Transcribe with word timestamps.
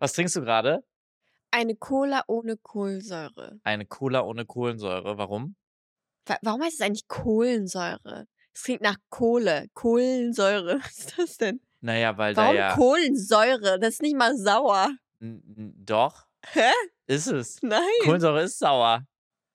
Was 0.00 0.12
trinkst 0.12 0.36
du 0.36 0.40
gerade? 0.42 0.84
Eine 1.50 1.76
Cola 1.76 2.24
ohne 2.26 2.56
Kohlensäure. 2.56 3.60
Eine 3.62 3.86
Cola 3.86 4.22
ohne 4.22 4.44
Kohlensäure. 4.44 5.16
Warum? 5.18 5.56
Wa 6.26 6.36
warum 6.42 6.62
heißt 6.62 6.74
es 6.74 6.80
eigentlich 6.80 7.06
Kohlensäure? 7.08 8.26
Es 8.52 8.62
klingt 8.64 8.80
nach 8.82 8.96
Kohle. 9.10 9.66
Kohlensäure. 9.74 10.78
Was 10.84 10.98
ist 10.98 11.18
das 11.18 11.36
denn? 11.38 11.60
Naja, 11.80 12.16
weil 12.16 12.34
Warum 12.36 12.54
da 12.54 12.60
ja. 12.60 12.74
Kohlensäure? 12.74 13.78
Das 13.78 13.94
ist 13.94 14.02
nicht 14.02 14.16
mal 14.16 14.36
sauer. 14.36 14.90
N- 15.20 15.42
n- 15.56 15.74
Doch, 15.84 16.26
Hä? 16.52 16.70
ist 17.06 17.26
es. 17.26 17.62
Nein. 17.62 17.82
Kohlensäure 18.02 18.42
ist 18.42 18.58
sauer. 18.58 19.06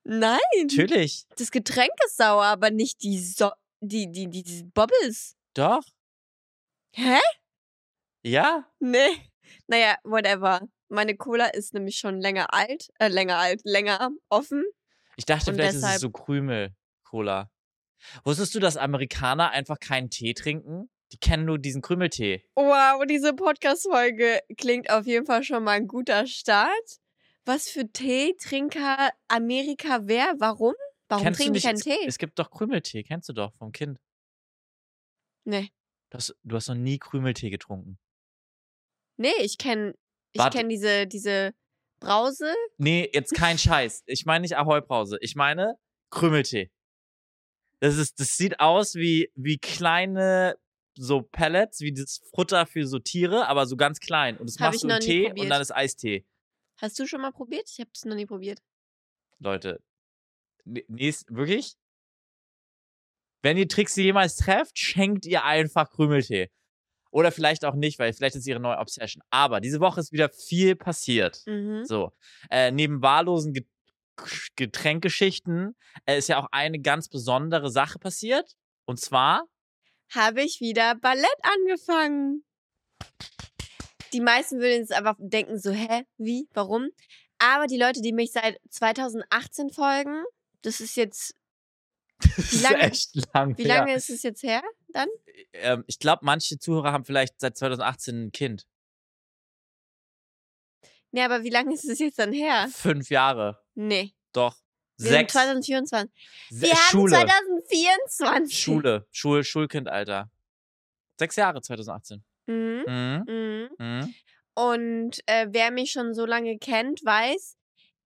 Nein. 0.04 0.40
Natürlich. 0.62 1.26
Das 1.38 1.50
Getränk 1.52 1.92
ist 2.06 2.18
sauer, 2.18 2.46
aber 2.46 2.72
nicht 2.72 3.02
die 3.04 3.20
so 3.20 3.52
die, 3.82 4.12
die, 4.12 4.28
die, 4.30 4.44
die 4.44 4.64
Bubbles. 4.64 5.36
Doch. 5.54 5.84
Hä? 6.94 7.20
Ja. 8.24 8.66
Nee. 8.80 9.29
Naja, 9.68 9.96
whatever. 10.04 10.62
Meine 10.90 11.16
Cola 11.16 11.46
ist 11.48 11.74
nämlich 11.74 11.98
schon 11.98 12.20
länger 12.20 12.54
alt, 12.54 12.90
äh, 13.00 13.08
länger 13.10 13.38
alt, 13.38 13.62
länger 13.64 14.10
offen. 14.30 14.64
Ich 15.18 15.26
dachte, 15.26 15.52
Und 15.52 15.56
vielleicht 15.58 15.72
ist 15.72 15.76
es 15.78 15.82
deshalb- 15.82 16.02
so 16.02 16.10
Krümel-Cola. 16.12 17.52
Wusstest 18.24 18.56
du, 18.56 18.60
dass 18.60 18.78
Amerikaner 18.78 19.52
einfach 19.52 19.80
keinen 19.80 20.10
Tee 20.10 20.34
trinken? 20.34 20.90
Die 21.12 21.18
kennen 21.18 21.46
nur 21.46 21.58
diesen 21.60 21.82
Krümeltee. 21.82 22.44
Wow, 22.56 23.04
diese 23.08 23.34
Podcast-Folge 23.34 24.42
klingt 24.58 24.90
auf 24.90 25.06
jeden 25.06 25.26
Fall 25.26 25.44
schon 25.44 25.64
mal 25.64 25.72
ein 25.74 25.88
guter 25.88 26.26
Start. 26.28 27.00
Was 27.46 27.68
für 27.70 27.92
Teetrinker 27.92 29.10
Amerika 29.28 30.02
wer? 30.04 30.36
Warum? 30.40 30.74
Warum 31.08 31.24
Kennst 31.24 31.40
trinken 31.40 31.54
die 31.56 31.62
keinen 31.62 31.80
Tee? 31.80 31.98
Es 32.06 32.20
gibt 32.20 32.38
doch 32.38 32.52
Krümeltee, 32.52 33.04
kennst 33.04 33.28
du 33.28 33.34
doch 33.34 33.54
vom 33.56 33.72
Kind. 33.72 34.00
Nee. 35.46 35.70
Du 36.12 36.18
hast, 36.18 36.36
du 36.44 36.56
hast 36.56 36.68
noch 36.68 36.76
nie 36.76 37.00
Krümeltee 37.00 37.50
getrunken. 37.50 37.98
Nee, 39.20 39.34
ich 39.42 39.58
kenne 39.58 39.94
ich 40.32 40.50
kenn 40.52 40.70
diese, 40.70 41.06
diese 41.06 41.54
Brause. 42.00 42.54
Nee, 42.78 43.10
jetzt 43.14 43.34
kein 43.34 43.58
Scheiß. 43.58 44.04
Ich 44.06 44.26
meine 44.26 44.44
nicht 44.44 44.56
Ahoi-Brause. 44.56 45.18
Ich 45.22 45.36
meine 45.36 45.76
Krümeltee. 46.10 46.72
Das, 47.82 47.98
ist, 47.98 48.20
das 48.20 48.38
sieht 48.38 48.60
aus 48.60 48.96
wie, 48.96 49.32
wie 49.36 49.58
kleine 49.58 50.58
so 50.98 51.22
Pellets, 51.22 51.82
wie 51.82 51.94
das 51.94 52.22
Futter 52.34 52.66
für 52.66 52.86
so 52.86 53.00
Tiere, 53.00 53.48
aber 53.48 53.66
so 53.66 53.76
ganz 53.76 54.00
klein. 54.00 54.38
Und 54.38 54.50
das 54.50 54.58
Hab 54.60 54.72
machst 54.72 54.84
du 54.84 54.88
in 54.88 55.00
Tee 55.00 55.22
und 55.26 55.30
probiert. 55.30 55.52
dann 55.52 55.62
ist 55.62 55.72
Eistee. 55.72 56.26
Hast 56.78 56.98
du 57.00 57.06
schon 57.06 57.22
mal 57.22 57.32
probiert? 57.32 57.70
Ich 57.70 57.80
habe 57.80 57.90
es 57.94 58.06
noch 58.06 58.16
nie 58.16 58.26
probiert. 58.26 58.62
Leute. 59.40 59.82
Nächst, 60.66 61.34
wirklich? 61.34 61.76
Wenn 63.42 63.58
ihr 63.58 63.68
Trixie 63.68 64.04
jemals 64.04 64.36
trefft, 64.38 64.78
schenkt 64.78 65.26
ihr 65.26 65.44
einfach 65.44 65.90
Krümeltee. 65.90 66.50
Oder 67.12 67.32
vielleicht 67.32 67.66
auch 67.66 67.76
nicht, 67.76 67.98
weil 68.00 68.14
vielleicht 68.14 68.36
ist 68.36 68.46
ihre 68.48 68.60
neue 68.60 68.78
Obsession. 68.78 69.24
Aber 69.32 69.62
diese 69.62 69.80
Woche 69.80 70.00
ist 70.00 70.12
wieder 70.12 70.30
viel 70.30 70.76
passiert. 70.76 71.42
Mhm. 71.48 71.84
So. 71.86 72.12
Äh, 72.50 72.72
neben 72.72 73.02
wahllosen 73.02 73.54
Get 73.54 73.68
Getränkgeschichten 74.58 75.76
äh, 76.06 76.18
ist 76.18 76.28
ja 76.28 76.40
auch 76.42 76.48
eine 76.52 76.80
ganz 76.80 77.08
besondere 77.08 77.70
Sache 77.72 78.00
passiert. 78.00 78.54
Und 78.86 79.00
zwar, 79.00 79.46
Habe 80.14 80.42
ich 80.42 80.60
wieder 80.60 80.96
Ballett 80.96 81.26
angefangen. 81.42 82.44
Die 84.12 84.22
meisten 84.22 84.60
würden 84.60 84.82
jetzt 84.82 84.92
einfach 84.92 85.16
denken 85.20 85.58
so, 85.60 85.72
hä, 85.72 86.04
wie, 86.18 86.48
warum? 86.54 86.90
Aber 87.38 87.68
die 87.68 87.78
Leute, 87.78 88.02
die 88.02 88.12
mich 88.12 88.32
seit 88.32 88.58
2018 88.72 89.70
folgen, 89.70 90.24
das 90.64 90.82
ist 90.82 90.96
jetzt, 90.98 91.34
das 92.36 92.38
ist 92.54 92.62
lange- 92.64 92.80
echt 92.80 93.10
lang. 93.34 93.58
wie 93.58 93.64
lange 93.64 93.94
ist 93.96 94.10
es 94.10 94.24
jetzt 94.24 94.44
her 94.44 94.62
dann? 94.94 95.08
Ähm, 95.54 95.84
ich 95.88 96.00
glaube, 96.00 96.26
manche 96.26 96.58
Zuhörer 96.60 96.92
haben 96.92 97.06
vielleicht 97.06 97.40
seit 97.40 97.58
2018 97.58 98.26
ein 98.28 98.32
Kind. 98.32 98.66
Nee, 101.12 101.24
aber 101.24 101.44
wie 101.44 101.50
lange 101.50 101.74
ist 101.74 101.86
es 101.86 102.00
jetzt 102.00 102.20
dann 102.20 102.32
her? 102.34 102.68
Fünf 102.72 103.10
Jahre. 103.10 103.60
Nee. 103.76 104.14
Doch. 104.32 104.58
Wir 104.98 105.10
Sechs. 105.12 105.34
2024. 105.34 106.12
Se- 106.50 106.62
Wir 106.62 106.74
haben 106.74 106.78
Schule. 106.92 107.12
2024. 107.12 108.60
Schule. 108.60 109.08
Schul 109.12 109.44
Schulkindalter. 109.44 110.30
Sechs 111.18 111.36
Jahre 111.36 111.62
2018. 111.62 112.24
Mhm. 112.48 112.84
Mhm. 112.86 113.24
Mhm. 113.28 113.70
Mhm. 113.80 114.14
Und 114.56 115.20
äh, 115.26 115.48
wer 115.50 115.72
mich 115.72 115.92
schon 115.92 116.14
so 116.14 116.26
lange 116.26 116.58
kennt, 116.60 117.04
weiß, 117.04 117.56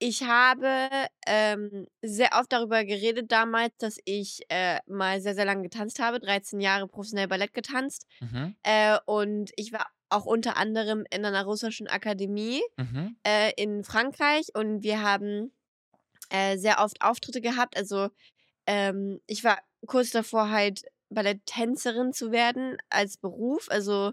ich 0.04 0.24
habe 0.24 0.90
ähm, 1.26 1.88
sehr 2.02 2.32
oft 2.34 2.52
darüber 2.52 2.84
geredet 2.84 3.32
damals, 3.32 3.74
dass 3.78 3.98
ich 4.04 4.42
äh, 4.50 4.80
mal 4.86 5.22
sehr, 5.22 5.34
sehr 5.34 5.46
lange 5.46 5.64
getanzt 5.64 6.00
habe, 6.00 6.20
13 6.20 6.60
Jahre 6.60 6.88
professionell 6.90 7.30
Ballett 7.30 7.54
getanzt. 7.54 8.06
Mhm. 8.20 8.56
Äh, 8.64 8.98
und 9.06 9.52
ich 9.56 9.72
war 9.72 9.88
auch 10.10 10.26
unter 10.26 10.58
anderem 10.58 11.06
in 11.10 11.24
einer 11.26 11.46
russischen 11.46 11.88
Akademie 11.88 12.62
Mhm. 12.78 13.16
äh, 13.26 13.52
in 13.56 13.86
Frankreich 13.86 14.48
und 14.54 14.84
wir 14.84 15.02
haben 15.02 15.54
äh, 16.30 16.58
sehr 16.58 16.80
oft 16.80 17.02
Auftritte 17.02 17.40
gehabt. 17.40 17.78
Also 17.78 18.10
ähm, 18.68 19.22
ich 19.26 19.44
war 19.46 19.60
kurz 19.88 20.12
davor 20.12 20.50
halt 20.50 20.84
Balletttänzerin 21.10 22.12
zu 22.12 22.32
werden 22.32 22.78
als 22.90 23.16
Beruf, 23.18 23.70
also 23.70 24.12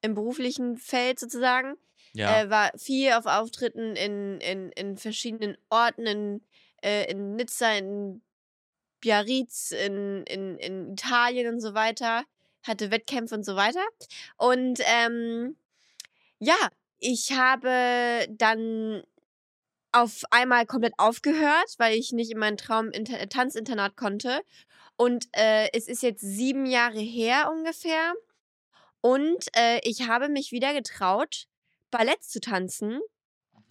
im 0.00 0.14
beruflichen 0.14 0.78
Feld 0.78 1.20
sozusagen. 1.20 1.74
Ja. 2.16 2.42
Äh, 2.42 2.50
war 2.50 2.70
viel 2.76 3.12
auf 3.12 3.26
Auftritten 3.26 3.96
in, 3.96 4.40
in, 4.40 4.70
in 4.72 4.96
verschiedenen 4.96 5.56
Orten, 5.68 6.06
in, 6.06 6.40
äh, 6.82 7.10
in 7.10 7.36
Nizza, 7.36 7.76
in 7.76 8.22
Biarritz, 9.00 9.70
in, 9.70 10.24
in, 10.24 10.58
in 10.58 10.92
Italien 10.92 11.54
und 11.54 11.60
so 11.60 11.74
weiter. 11.74 12.24
Hatte 12.62 12.90
Wettkämpfe 12.90 13.34
und 13.34 13.44
so 13.44 13.54
weiter. 13.54 13.84
Und 14.36 14.80
ähm, 14.86 15.56
ja, 16.38 16.56
ich 16.98 17.32
habe 17.32 18.26
dann 18.30 19.02
auf 19.92 20.22
einmal 20.30 20.66
komplett 20.66 20.94
aufgehört, 20.98 21.74
weil 21.78 21.96
ich 21.96 22.12
nicht 22.12 22.30
in 22.30 22.38
mein 22.38 22.56
Traum 22.56 22.88
-Inter 22.88 23.28
Tanzinternat 23.28 23.96
konnte. 23.96 24.42
Und 24.96 25.26
äh, 25.32 25.68
es 25.72 25.88
ist 25.88 26.02
jetzt 26.02 26.22
sieben 26.22 26.66
Jahre 26.66 27.00
her 27.00 27.50
ungefähr. 27.52 28.14
Und 29.00 29.46
äh, 29.56 29.80
ich 29.84 30.08
habe 30.08 30.28
mich 30.28 30.52
wieder 30.52 30.72
getraut, 30.72 31.46
Ballett 31.96 32.22
zu 32.22 32.40
tanzen, 32.40 33.00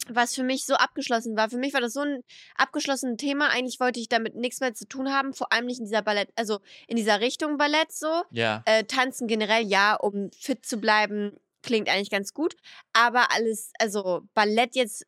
was 0.08 0.34
für 0.34 0.42
mich 0.42 0.66
so 0.66 0.74
abgeschlossen 0.74 1.36
war. 1.36 1.50
Für 1.50 1.58
mich 1.58 1.72
war 1.74 1.80
das 1.80 1.92
so 1.92 2.00
ein 2.00 2.22
abgeschlossenes 2.56 3.16
Thema. 3.16 3.48
Eigentlich 3.50 3.80
wollte 3.80 4.00
ich 4.00 4.08
damit 4.08 4.34
nichts 4.34 4.60
mehr 4.60 4.74
zu 4.74 4.86
tun 4.86 5.12
haben, 5.12 5.32
vor 5.32 5.52
allem 5.52 5.66
nicht 5.66 5.78
in 5.78 5.84
dieser 5.86 6.02
Ballett, 6.02 6.30
also 6.36 6.60
in 6.86 6.96
dieser 6.96 7.20
Richtung 7.20 7.56
Ballett 7.58 7.92
so. 7.92 8.22
ja. 8.30 8.62
Äh, 8.66 8.84
tanzen 8.84 9.26
generell, 9.26 9.66
ja, 9.66 9.94
um 9.94 10.30
fit 10.32 10.64
zu 10.64 10.78
bleiben, 10.78 11.36
klingt 11.62 11.88
eigentlich 11.88 12.10
ganz 12.10 12.32
gut. 12.34 12.56
Aber 12.92 13.32
alles, 13.32 13.72
also 13.80 14.22
Ballett 14.34 14.76
jetzt 14.76 15.04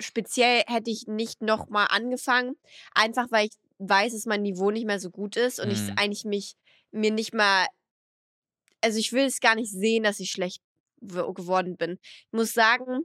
speziell 0.00 0.62
hätte 0.66 0.90
ich 0.90 1.06
nicht 1.06 1.42
nochmal 1.42 1.88
angefangen. 1.90 2.56
Einfach 2.94 3.26
weil 3.30 3.46
ich 3.48 3.56
weiß, 3.78 4.12
dass 4.12 4.26
mein 4.26 4.42
Niveau 4.42 4.70
nicht 4.70 4.86
mehr 4.86 5.00
so 5.00 5.10
gut 5.10 5.36
ist 5.36 5.60
und 5.60 5.70
ich 5.70 5.80
Mhm. 5.80 5.94
eigentlich 5.96 6.24
mich 6.24 6.54
mir 6.90 7.10
nicht 7.10 7.34
mal. 7.34 7.66
Also 8.80 8.98
ich 8.98 9.12
will 9.12 9.24
es 9.26 9.40
gar 9.40 9.54
nicht 9.56 9.72
sehen, 9.72 10.04
dass 10.04 10.20
ich 10.20 10.30
schlecht 10.30 10.62
geworden 11.00 11.76
bin. 11.76 11.98
Ich 12.02 12.32
muss 12.32 12.54
sagen, 12.54 13.04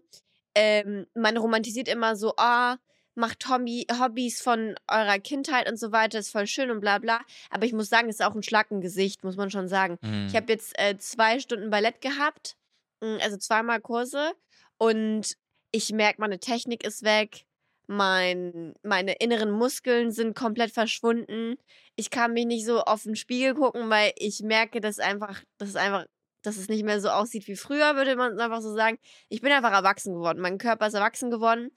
ähm, 0.55 1.07
man 1.13 1.37
romantisiert 1.37 1.87
immer 1.87 2.15
so, 2.15 2.33
ah, 2.37 2.77
macht 3.15 3.47
Hobby, 3.47 3.85
Hobbys 3.99 4.41
von 4.41 4.75
eurer 4.87 5.19
Kindheit 5.19 5.69
und 5.69 5.77
so 5.77 5.91
weiter, 5.91 6.19
ist 6.19 6.31
voll 6.31 6.47
schön 6.47 6.71
und 6.71 6.79
bla 6.79 6.97
bla. 6.97 7.21
Aber 7.49 7.65
ich 7.65 7.73
muss 7.73 7.89
sagen, 7.89 8.09
es 8.09 8.15
ist 8.15 8.25
auch 8.25 8.35
ein 8.35 8.43
Schlag 8.43 8.71
im 8.71 8.81
Gesicht, 8.81 9.23
muss 9.23 9.37
man 9.37 9.51
schon 9.51 9.67
sagen. 9.67 9.97
Mhm. 10.01 10.27
Ich 10.27 10.35
habe 10.35 10.51
jetzt 10.51 10.77
äh, 10.79 10.97
zwei 10.97 11.39
Stunden 11.39 11.69
Ballett 11.69 12.01
gehabt, 12.01 12.55
mm, 13.01 13.17
also 13.21 13.37
zweimal 13.37 13.81
Kurse. 13.81 14.33
Und 14.77 15.37
ich 15.71 15.91
merke, 15.91 16.21
meine 16.21 16.39
Technik 16.39 16.83
ist 16.83 17.03
weg. 17.03 17.45
Mein, 17.85 18.73
meine 18.81 19.13
inneren 19.15 19.51
Muskeln 19.51 20.11
sind 20.11 20.35
komplett 20.35 20.71
verschwunden. 20.71 21.57
Ich 21.95 22.09
kann 22.09 22.33
mich 22.33 22.45
nicht 22.45 22.65
so 22.65 22.81
auf 22.81 23.03
den 23.03 23.15
Spiegel 23.15 23.55
gucken, 23.55 23.89
weil 23.89 24.13
ich 24.15 24.41
merke, 24.41 24.79
dass 24.79 24.99
einfach, 24.99 25.43
dass 25.57 25.69
es 25.69 25.75
einfach, 25.75 26.05
dass 26.43 26.57
es 26.57 26.69
nicht 26.69 26.83
mehr 26.83 27.01
so 27.01 27.09
aussieht 27.09 27.47
wie 27.47 27.55
früher, 27.55 27.95
würde 27.95 28.15
man 28.15 28.39
einfach 28.39 28.61
so 28.61 28.73
sagen. 28.73 28.99
Ich 29.29 29.41
bin 29.41 29.51
einfach 29.51 29.71
erwachsen 29.71 30.13
geworden. 30.13 30.39
Mein 30.39 30.57
Körper 30.59 30.87
ist 30.87 30.93
erwachsen 30.93 31.31
geworden. 31.31 31.71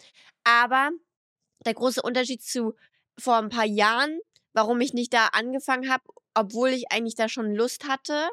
Aber 0.45 0.91
der 1.65 1.75
große 1.75 2.03
Unterschied 2.03 2.43
zu 2.43 2.75
vor 3.19 3.37
ein 3.37 3.49
paar 3.49 3.65
Jahren, 3.65 4.21
warum 4.53 4.81
ich 4.81 4.93
nicht 4.93 5.15
da 5.15 5.29
angefangen 5.29 5.91
habe, 5.91 6.05
obwohl 6.35 6.71
ich 6.71 6.93
eigentlich 6.93 7.15
da 7.15 7.29
schon 7.29 7.55
Lust 7.55 7.89
hatte, 7.89 8.29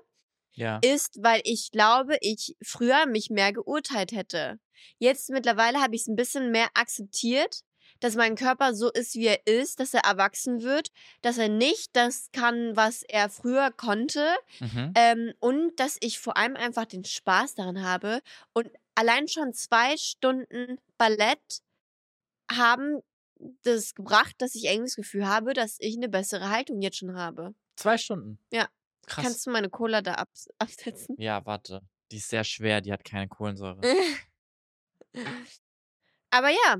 ja. 0.55 0.79
ist, 0.83 1.23
weil 1.23 1.41
ich 1.45 1.71
glaube, 1.71 2.17
ich 2.21 2.55
früher 2.63 3.05
mich 3.05 3.29
mehr 3.29 3.53
geurteilt 3.53 4.11
hätte. 4.11 4.59
Jetzt 4.97 5.29
mittlerweile 5.29 5.81
habe 5.81 5.95
ich 5.95 6.01
es 6.01 6.07
ein 6.07 6.15
bisschen 6.15 6.51
mehr 6.51 6.67
akzeptiert, 6.73 7.61
dass 8.03 8.15
mein 8.15 8.35
Körper 8.35 8.73
so 8.73 8.91
ist, 8.91 9.15
wie 9.15 9.27
er 9.27 9.47
ist, 9.47 9.79
dass 9.79 9.93
er 9.93 10.01
erwachsen 10.01 10.61
wird, 10.61 10.91
dass 11.21 11.37
er 11.37 11.47
nicht 11.49 11.95
das 11.95 12.29
kann, 12.33 12.75
was 12.75 13.03
er 13.03 13.29
früher 13.29 13.71
konnte 13.71 14.27
Mhm. 14.59 14.93
ähm, 14.95 15.33
und 15.39 15.79
dass 15.79 15.97
ich 16.01 16.19
vor 16.19 16.35
allem 16.37 16.55
einfach 16.55 16.85
den 16.85 17.05
Spaß 17.05 17.55
daran 17.55 17.81
habe. 17.83 18.21
Und 18.53 18.69
allein 18.95 19.27
schon 19.27 19.53
zwei 19.53 19.95
Stunden 19.97 20.79
Ballett 20.97 21.61
haben 22.51 23.01
das 23.63 23.93
gebracht, 23.95 24.35
dass 24.39 24.55
ich 24.55 24.65
irgendwie 24.65 24.85
das 24.87 24.95
Gefühl 24.95 25.27
habe, 25.27 25.53
dass 25.53 25.77
ich 25.79 25.95
eine 25.97 26.09
bessere 26.09 26.49
Haltung 26.49 26.81
jetzt 26.81 26.97
schon 26.97 27.15
habe. 27.17 27.53
Zwei 27.75 27.97
Stunden. 27.97 28.37
Ja. 28.51 28.67
Krass. 29.05 29.25
Kannst 29.25 29.45
du 29.45 29.51
meine 29.51 29.69
Cola 29.69 30.01
da 30.01 30.13
abs 30.15 30.47
absetzen? 30.59 31.15
ja, 31.19 31.45
warte. 31.45 31.81
Die 32.11 32.17
ist 32.17 32.29
sehr 32.29 32.43
schwer, 32.43 32.79
die 32.81 32.93
hat 32.93 33.03
keine 33.03 33.27
Kohlensäure. 33.27 33.81
Aber 36.29 36.49
ja, 36.49 36.77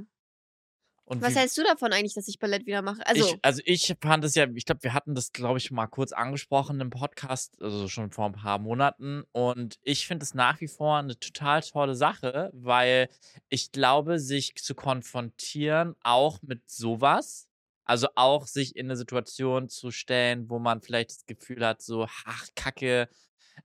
Und 1.05 1.21
was 1.21 1.35
wie, 1.35 1.39
hältst 1.39 1.57
du 1.57 1.63
davon 1.63 1.91
eigentlich, 1.91 2.13
dass 2.13 2.27
ich 2.29 2.39
Ballett 2.39 2.65
wieder 2.65 2.81
mache? 2.81 3.05
Also, 3.05 3.27
ich, 3.27 3.39
also 3.41 3.61
ich 3.65 3.93
fand 4.01 4.23
es 4.23 4.35
ja, 4.35 4.47
ich 4.55 4.65
glaube, 4.65 4.83
wir 4.83 4.93
hatten 4.93 5.15
das, 5.15 5.33
glaube 5.33 5.57
ich, 5.57 5.69
mal 5.69 5.87
kurz 5.87 6.13
angesprochen 6.13 6.79
im 6.79 6.91
Podcast, 6.91 7.61
also 7.61 7.89
schon 7.89 8.11
vor 8.11 8.27
ein 8.27 8.33
paar 8.33 8.57
Monaten. 8.57 9.23
Und 9.33 9.79
ich 9.81 10.07
finde 10.07 10.23
es 10.23 10.33
nach 10.33 10.61
wie 10.61 10.67
vor 10.67 10.97
eine 10.97 11.19
total 11.19 11.61
tolle 11.61 11.95
Sache, 11.95 12.51
weil 12.53 13.09
ich 13.49 13.71
glaube, 13.73 14.19
sich 14.19 14.55
zu 14.55 14.75
konfrontieren, 14.75 15.95
auch 16.03 16.41
mit 16.41 16.69
sowas, 16.69 17.49
also 17.83 18.07
auch 18.15 18.47
sich 18.47 18.77
in 18.77 18.87
eine 18.87 18.95
Situation 18.95 19.67
zu 19.67 19.91
stellen, 19.91 20.49
wo 20.49 20.57
man 20.57 20.81
vielleicht 20.81 21.11
das 21.11 21.25
Gefühl 21.25 21.65
hat, 21.65 21.81
so, 21.81 22.07
ach, 22.25 22.47
Kacke, 22.55 23.09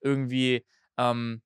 irgendwie, 0.00 0.66
ähm, 0.96 1.42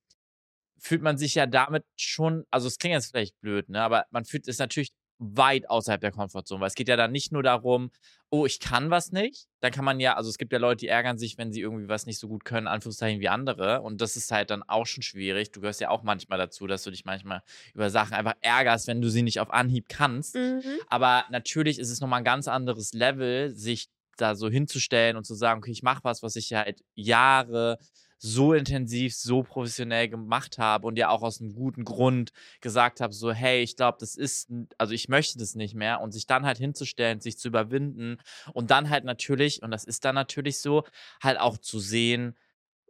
fühlt 0.78 1.02
man 1.02 1.18
sich 1.18 1.34
ja 1.34 1.46
damit 1.46 1.84
schon, 1.96 2.44
also 2.50 2.66
es 2.66 2.78
klingt 2.78 2.94
jetzt 2.94 3.10
vielleicht 3.10 3.38
blöd, 3.40 3.68
ne, 3.68 3.82
aber 3.82 4.06
man 4.10 4.24
fühlt 4.24 4.48
es 4.48 4.58
natürlich 4.58 4.92
weit 5.22 5.70
außerhalb 5.70 6.00
der 6.00 6.10
Komfortzone, 6.10 6.60
weil 6.60 6.68
es 6.68 6.74
geht 6.74 6.88
ja 6.88 6.96
dann 6.96 7.12
nicht 7.12 7.32
nur 7.32 7.42
darum, 7.42 7.90
oh, 8.30 8.46
ich 8.46 8.60
kann 8.60 8.90
was 8.90 9.12
nicht, 9.12 9.46
dann 9.60 9.72
kann 9.72 9.84
man 9.84 10.00
ja, 10.00 10.16
also 10.16 10.30
es 10.30 10.38
gibt 10.38 10.52
ja 10.52 10.58
Leute, 10.58 10.78
die 10.78 10.88
ärgern 10.88 11.18
sich, 11.18 11.38
wenn 11.38 11.52
sie 11.52 11.60
irgendwie 11.60 11.88
was 11.88 12.06
nicht 12.06 12.18
so 12.18 12.28
gut 12.28 12.44
können, 12.44 12.66
Anführungszeichen 12.66 13.20
wie 13.20 13.28
andere 13.28 13.82
und 13.82 14.00
das 14.00 14.16
ist 14.16 14.32
halt 14.32 14.50
dann 14.50 14.62
auch 14.62 14.86
schon 14.86 15.02
schwierig. 15.02 15.52
Du 15.52 15.60
gehörst 15.60 15.80
ja 15.80 15.90
auch 15.90 16.02
manchmal 16.02 16.38
dazu, 16.38 16.66
dass 16.66 16.82
du 16.82 16.90
dich 16.90 17.04
manchmal 17.04 17.42
über 17.74 17.90
Sachen 17.90 18.14
einfach 18.14 18.34
ärgerst, 18.40 18.86
wenn 18.86 19.00
du 19.00 19.08
sie 19.10 19.22
nicht 19.22 19.40
auf 19.40 19.50
Anhieb 19.50 19.88
kannst. 19.88 20.34
mhm. 20.34 20.62
Aber 20.88 21.24
natürlich 21.30 21.78
ist 21.78 21.90
es 21.90 22.00
nochmal 22.00 22.20
ein 22.20 22.24
ganz 22.24 22.48
anderes 22.48 22.92
Level, 22.92 23.50
sich 23.54 23.88
da 24.16 24.34
so 24.34 24.48
hinzustellen 24.48 25.16
und 25.16 25.24
zu 25.24 25.34
sagen, 25.34 25.58
okay, 25.58 25.70
ich 25.70 25.82
mache 25.82 26.04
was, 26.04 26.22
was 26.22 26.36
ich 26.36 26.50
ja 26.50 26.64
halt 26.64 26.82
Jahre 26.94 27.78
so 28.24 28.54
intensiv, 28.54 29.14
so 29.16 29.42
professionell 29.42 30.08
gemacht 30.08 30.56
habe 30.58 30.86
und 30.86 30.96
ja 30.96 31.08
auch 31.08 31.22
aus 31.22 31.40
einem 31.40 31.54
guten 31.54 31.84
Grund 31.84 32.32
gesagt 32.60 33.00
habe, 33.00 33.12
so, 33.12 33.32
hey, 33.32 33.62
ich 33.62 33.74
glaube, 33.74 33.98
das 33.98 34.14
ist, 34.14 34.48
also 34.78 34.94
ich 34.94 35.08
möchte 35.08 35.38
das 35.38 35.56
nicht 35.56 35.74
mehr. 35.74 36.00
Und 36.00 36.12
sich 36.12 36.26
dann 36.28 36.46
halt 36.46 36.58
hinzustellen, 36.58 37.20
sich 37.20 37.36
zu 37.36 37.48
überwinden 37.48 38.18
und 38.52 38.70
dann 38.70 38.90
halt 38.90 39.04
natürlich, 39.04 39.62
und 39.62 39.72
das 39.72 39.84
ist 39.84 40.04
dann 40.04 40.14
natürlich 40.14 40.60
so, 40.60 40.84
halt 41.20 41.40
auch 41.40 41.58
zu 41.58 41.80
sehen, 41.80 42.36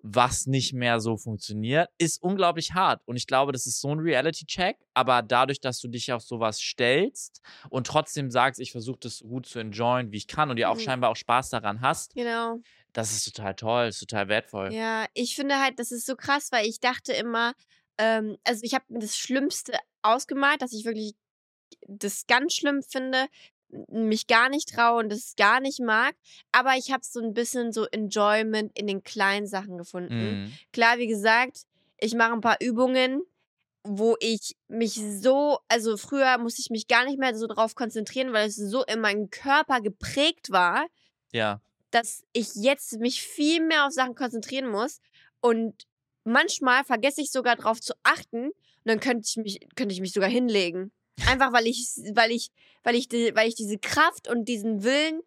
was 0.03 0.47
nicht 0.47 0.73
mehr 0.73 1.01
so 1.01 1.17
funktioniert, 1.17 1.89
ist 1.99 2.23
unglaublich 2.23 2.73
hart. 2.75 3.03
Und 3.07 3.17
ich 3.17 3.27
glaube, 3.27 3.53
das 3.53 3.67
ist 3.67 3.81
so 3.81 3.95
ein 3.95 4.01
Reality-Check. 4.01 4.77
Aber 4.95 5.23
dadurch, 5.23 5.61
dass 5.61 5.79
du 5.81 5.89
dich 5.89 6.13
auf 6.13 6.23
sowas 6.23 6.61
stellst 6.61 7.41
und 7.71 7.87
trotzdem 7.87 8.31
sagst, 8.31 8.61
ich 8.61 8.73
versuche 8.73 8.99
das 9.01 9.19
so 9.19 9.29
gut 9.29 9.47
zu 9.47 9.59
enjoyen, 9.61 10.11
wie 10.13 10.17
ich 10.17 10.27
kann 10.27 10.51
und 10.51 10.57
dir 10.57 10.71
auch 10.71 10.77
Mhm. 10.77 10.81
scheinbar 10.81 11.11
auch 11.11 11.17
Spaß 11.17 11.51
daran 11.51 11.81
hast, 11.81 12.15
genau. 12.15 12.59
das 12.93 13.13
ist 13.13 13.25
total 13.33 13.55
toll, 13.55 13.87
ist 13.87 14.01
total 14.01 14.29
wertvoll. 14.29 14.73
Ja, 14.73 15.07
ich 15.15 15.35
finde 15.37 15.61
halt, 15.61 15.79
das 15.79 15.93
ist 15.93 16.05
so 16.07 16.17
krass, 16.17 16.51
weil 16.51 16.67
ich 16.67 16.81
dachte 16.81 17.13
immer, 17.13 17.55
ähm, 17.99 18.37
also 18.45 18.63
ich 18.65 18.75
habe 18.75 18.85
mir 18.89 18.99
das 18.99 19.17
Schlimmste 19.17 19.73
ausgemalt, 20.03 20.63
dass 20.63 20.73
ich 20.73 20.85
wirklich 20.85 21.15
das 21.89 22.27
ganz 22.27 22.55
schlimm 22.55 22.83
finde, 22.83 23.27
mich 23.89 24.27
gar 24.27 24.49
nicht 24.49 24.69
traue 24.75 25.01
und 25.01 25.09
das 25.11 25.35
gar 25.37 25.61
nicht 25.61 25.81
mag. 25.81 26.15
Aber 26.53 26.75
ich 26.77 26.93
habe 26.93 27.05
so 27.05 27.21
ein 27.21 27.35
bisschen 27.35 27.73
so 27.73 27.87
Enjoyment 27.87 28.77
in 28.79 28.87
den 28.87 29.03
kleinen 29.03 29.47
Sachen 29.47 29.79
gefunden. 29.79 30.43
Mhm. 30.45 30.53
Klar, 30.73 30.99
wie 30.99 31.07
gesagt, 31.07 31.63
ich 31.99 32.15
mache 32.15 32.33
ein 32.33 32.41
paar 32.41 32.59
Übungen, 32.61 33.23
wo 33.85 34.17
ich 34.21 34.57
mich 34.69 34.95
so, 34.95 35.59
also 35.69 35.97
früher 35.97 36.39
musste 36.39 36.61
ich 36.61 36.71
mich 36.71 36.87
gar 36.87 37.05
nicht 37.05 37.19
mehr 37.19 37.35
so 37.35 37.47
drauf 37.47 37.75
konzentrieren, 37.75 38.33
weil 38.33 38.49
es 38.49 38.57
so 38.57 38.85
in 38.85 39.01
meinem 39.01 39.31
Körper 39.31 39.81
geprägt 39.81 40.51
war, 40.53 40.87
Ja. 41.33 41.61
dass 41.91 42.25
ich 42.33 42.55
jetzt 42.55 42.99
mich 43.01 43.23
viel 43.23 43.61
mehr 43.61 43.87
auf 43.87 43.93
Sachen 43.93 44.15
konzentrieren 44.15 44.69
muss 44.69 45.01
und 45.41 45.87
manchmal 46.25 46.85
vergesse 46.85 47.21
ich 47.23 47.33
sogar 47.33 47.57
darauf 47.57 47.81
zu 47.81 47.95
achten 48.05 48.47
und 48.51 48.55
dann 48.85 49.01
könnte 49.01 49.27
ich 49.29 49.37
mich 49.37 49.61
könnte 49.75 49.93
ich 49.95 50.01
mich 50.01 50.13
sogar 50.13 50.29
hinlegen. 50.31 50.93
Einfach 51.29 51.53
weil 51.53 51.67
ich 51.67 51.87
weil 52.15 52.31
ich 52.31 52.51
weil 52.83 52.95
ich 52.95 53.09
die, 53.09 53.35
weil 53.35 53.49
ich 53.49 53.55
diese 53.55 53.79
Kraft 53.79 54.29
und 54.29 54.47
diesen 54.47 54.83
Willen 54.83 55.21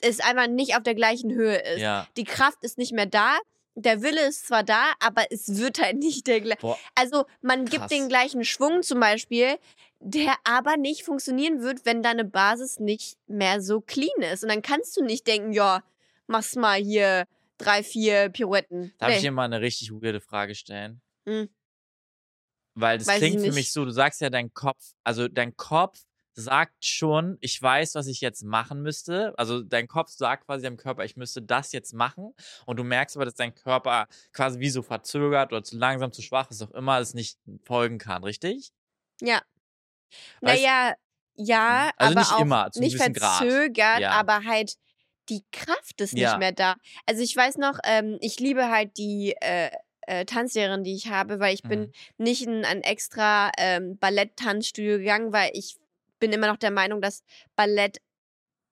ist 0.00 0.24
einfach 0.24 0.48
nicht 0.48 0.76
auf 0.76 0.82
der 0.82 0.94
gleichen 0.94 1.32
Höhe 1.32 1.56
ist. 1.56 1.80
Ja. 1.80 2.06
Die 2.16 2.24
Kraft 2.24 2.58
ist 2.62 2.78
nicht 2.78 2.92
mehr 2.92 3.06
da. 3.06 3.38
Der 3.76 4.02
Wille 4.02 4.26
ist 4.26 4.48
zwar 4.48 4.64
da, 4.64 4.92
aber 4.98 5.24
es 5.30 5.56
wird 5.56 5.80
halt 5.80 5.96
nicht 5.98 6.26
der 6.26 6.40
gleiche. 6.40 6.76
Also 6.94 7.24
man 7.40 7.64
Krass. 7.64 7.70
gibt 7.78 7.90
den 7.92 8.08
gleichen 8.08 8.44
Schwung 8.44 8.82
zum 8.82 8.98
Beispiel, 9.00 9.56
der 10.00 10.34
aber 10.44 10.76
nicht 10.76 11.04
funktionieren 11.04 11.62
wird, 11.62 11.86
wenn 11.86 12.02
deine 12.02 12.24
Basis 12.24 12.80
nicht 12.80 13.16
mehr 13.26 13.62
so 13.62 13.80
clean 13.80 14.22
ist. 14.32 14.42
Und 14.42 14.48
dann 14.50 14.62
kannst 14.62 14.96
du 14.96 15.04
nicht 15.04 15.26
denken, 15.26 15.52
ja, 15.52 15.82
machst 16.26 16.56
mal 16.56 16.80
hier 16.80 17.26
drei, 17.58 17.82
vier 17.84 18.28
Pirouetten. 18.30 18.92
darf 18.98 19.10
ich 19.10 19.16
Nee. 19.16 19.22
dir 19.22 19.30
mal 19.32 19.44
eine 19.44 19.60
richtig 19.60 19.92
weirde 19.92 20.20
Frage 20.20 20.54
stellen? 20.54 21.00
Hm. 21.26 21.48
Weil 22.74 22.98
das 22.98 23.08
Weiß 23.08 23.18
klingt 23.18 23.40
für 23.40 23.46
nicht. 23.46 23.54
mich 23.54 23.72
so, 23.72 23.84
du 23.84 23.90
sagst 23.90 24.20
ja, 24.20 24.30
dein 24.30 24.52
Kopf, 24.54 24.92
also 25.04 25.28
dein 25.28 25.56
Kopf 25.56 26.00
sagt 26.34 26.84
schon, 26.86 27.36
ich 27.40 27.60
weiß, 27.60 27.96
was 27.96 28.06
ich 28.06 28.20
jetzt 28.20 28.42
machen 28.44 28.82
müsste. 28.82 29.34
Also 29.36 29.62
dein 29.62 29.88
Kopf 29.88 30.10
sagt 30.10 30.46
quasi 30.46 30.62
dem 30.62 30.76
Körper, 30.76 31.04
ich 31.04 31.16
müsste 31.16 31.42
das 31.42 31.72
jetzt 31.72 31.92
machen. 31.92 32.32
Und 32.66 32.76
du 32.78 32.84
merkst 32.84 33.16
aber, 33.16 33.24
dass 33.24 33.34
dein 33.34 33.54
Körper 33.54 34.06
quasi 34.32 34.60
wie 34.60 34.70
so 34.70 34.82
verzögert 34.82 35.52
oder 35.52 35.62
zu 35.64 35.76
langsam, 35.76 36.12
zu 36.12 36.22
schwach 36.22 36.50
ist, 36.50 36.62
auch 36.62 36.70
immer, 36.70 36.98
es 37.00 37.14
nicht 37.14 37.38
folgen 37.64 37.98
kann, 37.98 38.22
richtig? 38.24 38.70
Ja. 39.20 39.42
Weißt- 40.40 40.62
Naja, 40.62 40.94
ja, 41.34 41.90
Also 41.96 42.12
aber 42.12 42.20
nicht 42.20 42.32
auch 42.32 42.40
immer, 42.40 42.70
nicht 42.76 42.96
verzögert, 42.96 44.00
Ja. 44.00 44.10
aber 44.12 44.44
halt 44.44 44.74
die 45.28 45.44
Kraft 45.52 46.00
ist 46.00 46.14
nicht 46.14 46.22
Ja. 46.22 46.38
mehr 46.38 46.52
da. 46.52 46.76
Also 47.06 47.22
ich 47.22 47.36
weiß 47.36 47.56
noch, 47.58 47.78
ähm, 47.84 48.18
ich 48.20 48.38
liebe 48.40 48.68
halt 48.70 48.96
die 48.96 49.34
äh, 49.40 49.70
äh, 50.06 50.24
Tanzlehrerin, 50.24 50.84
die 50.84 50.94
ich 50.94 51.08
habe, 51.08 51.40
weil 51.40 51.54
ich 51.54 51.62
bin 51.62 51.80
Mhm. 51.80 51.92
nicht 52.18 52.46
in 52.46 52.64
ein 52.64 52.82
extra 52.82 53.50
ähm, 53.58 53.98
Ballett-Tanzstudio 53.98 54.98
gegangen, 54.98 55.32
weil 55.32 55.50
ich 55.54 55.76
bin 56.18 56.32
immer 56.32 56.46
noch 56.48 56.56
der 56.58 56.70
Meinung, 56.70 57.00
dass 57.00 57.24
Ballett 57.56 58.00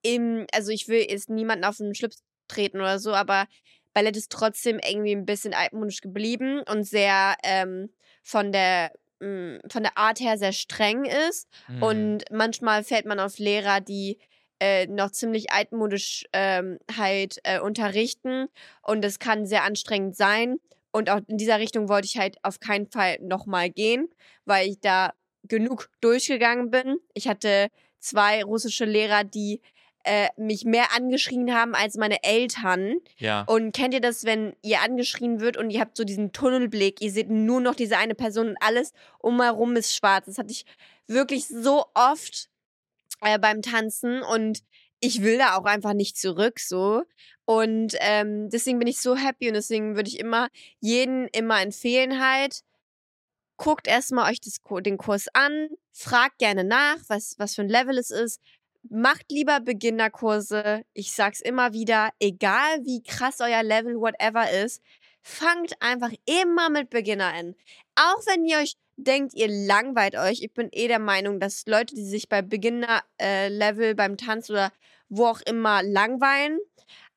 im, 0.02 0.46
also 0.54 0.70
ich 0.70 0.88
will 0.88 1.06
jetzt 1.08 1.28
niemanden 1.30 1.64
auf 1.64 1.78
den 1.78 1.94
Schlips 1.94 2.22
treten 2.46 2.78
oder 2.80 2.98
so, 2.98 3.14
aber 3.14 3.46
Ballett 3.94 4.16
ist 4.16 4.30
trotzdem 4.30 4.78
irgendwie 4.86 5.12
ein 5.12 5.26
bisschen 5.26 5.54
altmodisch 5.54 6.00
geblieben 6.00 6.62
und 6.70 6.84
sehr 6.84 7.36
ähm, 7.42 7.90
von 8.22 8.52
der 8.52 8.92
mh, 9.20 9.60
von 9.70 9.82
der 9.82 9.98
Art 9.98 10.20
her 10.20 10.38
sehr 10.38 10.52
streng 10.52 11.04
ist. 11.04 11.48
Mhm. 11.68 11.82
Und 11.82 12.24
manchmal 12.30 12.84
fällt 12.84 13.06
man 13.06 13.18
auf 13.18 13.38
Lehrer, 13.38 13.80
die 13.80 14.18
äh, 14.60 14.86
noch 14.86 15.10
ziemlich 15.10 15.50
altmodisch 15.52 16.24
ähm, 16.32 16.78
halt 16.96 17.38
äh, 17.44 17.58
unterrichten. 17.60 18.48
Und 18.82 19.02
das 19.02 19.18
kann 19.18 19.46
sehr 19.46 19.64
anstrengend 19.64 20.16
sein. 20.16 20.60
Und 20.90 21.10
auch 21.10 21.20
in 21.26 21.38
dieser 21.38 21.58
Richtung 21.58 21.88
wollte 21.88 22.06
ich 22.06 22.18
halt 22.18 22.36
auf 22.42 22.60
keinen 22.60 22.86
Fall 22.86 23.18
nochmal 23.20 23.70
gehen, 23.70 24.08
weil 24.44 24.68
ich 24.68 24.80
da 24.80 25.12
genug 25.44 25.90
durchgegangen 26.00 26.70
bin. 26.70 26.98
Ich 27.14 27.28
hatte 27.28 27.68
zwei 27.98 28.42
russische 28.42 28.84
Lehrer, 28.84 29.24
die 29.24 29.60
äh, 30.04 30.28
mich 30.36 30.64
mehr 30.64 30.94
angeschrien 30.96 31.52
haben 31.54 31.74
als 31.74 31.96
meine 31.96 32.22
Eltern. 32.22 32.96
ja. 33.18 33.42
Und 33.42 33.72
kennt 33.72 33.94
ihr 33.94 34.00
das, 34.00 34.24
wenn 34.24 34.54
ihr 34.62 34.80
angeschrien 34.80 35.40
wird 35.40 35.56
und 35.56 35.70
ihr 35.70 35.80
habt 35.80 35.96
so 35.96 36.04
diesen 36.04 36.32
Tunnelblick, 36.32 37.02
ihr 37.02 37.10
seht 37.10 37.28
nur 37.28 37.60
noch 37.60 37.74
diese 37.74 37.98
eine 37.98 38.14
Person 38.14 38.50
und 38.50 38.56
alles 38.60 38.92
umherum 39.18 39.76
ist 39.76 39.94
schwarz. 39.94 40.26
Das 40.26 40.38
hatte 40.38 40.52
ich 40.52 40.64
wirklich 41.06 41.46
so 41.46 41.84
oft 41.94 42.48
äh, 43.20 43.38
beim 43.38 43.62
Tanzen 43.62 44.22
und 44.22 44.62
ich 45.00 45.22
will 45.22 45.38
da 45.38 45.56
auch 45.56 45.64
einfach 45.64 45.94
nicht 45.94 46.16
zurück 46.16 46.60
so. 46.60 47.02
Und 47.44 47.94
ähm, 48.00 48.50
deswegen 48.50 48.78
bin 48.78 48.88
ich 48.88 49.00
so 49.00 49.16
happy 49.16 49.48
und 49.48 49.54
deswegen 49.54 49.96
würde 49.96 50.08
ich 50.08 50.18
immer 50.18 50.48
jeden 50.80 51.28
immer 51.28 51.62
empfehlen 51.62 52.20
halt, 52.20 52.60
guckt 53.56 53.86
erstmal 53.88 54.30
euch 54.30 54.40
das, 54.40 54.58
den 54.82 54.98
Kurs 54.98 55.26
an, 55.34 55.68
fragt 55.92 56.38
gerne 56.38 56.64
nach, 56.64 56.98
was, 57.08 57.34
was 57.38 57.54
für 57.54 57.62
ein 57.62 57.68
Level 57.68 57.98
es 57.98 58.10
ist. 58.10 58.40
Macht 58.90 59.30
lieber 59.30 59.60
Beginnerkurse. 59.60 60.82
Ich 60.94 61.12
sag's 61.12 61.40
immer 61.40 61.72
wieder, 61.72 62.10
egal 62.20 62.84
wie 62.84 63.02
krass 63.02 63.40
euer 63.40 63.62
Level, 63.62 63.96
whatever 63.96 64.50
ist, 64.50 64.82
fangt 65.22 65.74
einfach 65.80 66.12
immer 66.24 66.70
mit 66.70 66.90
Beginner 66.90 67.32
an. 67.34 67.54
Auch 67.96 68.24
wenn 68.26 68.44
ihr 68.44 68.58
euch 68.58 68.74
denkt, 68.98 69.34
ihr 69.34 69.48
langweilt 69.48 70.16
euch. 70.16 70.42
Ich 70.42 70.52
bin 70.52 70.68
eh 70.72 70.88
der 70.88 70.98
Meinung, 70.98 71.40
dass 71.40 71.64
Leute, 71.66 71.94
die 71.94 72.04
sich 72.04 72.28
bei 72.28 72.42
Beginner-Level 72.42 73.94
beim 73.94 74.16
Tanz 74.16 74.50
oder 74.50 74.72
wo 75.08 75.26
auch 75.26 75.40
immer 75.40 75.82
langweilen, 75.82 76.58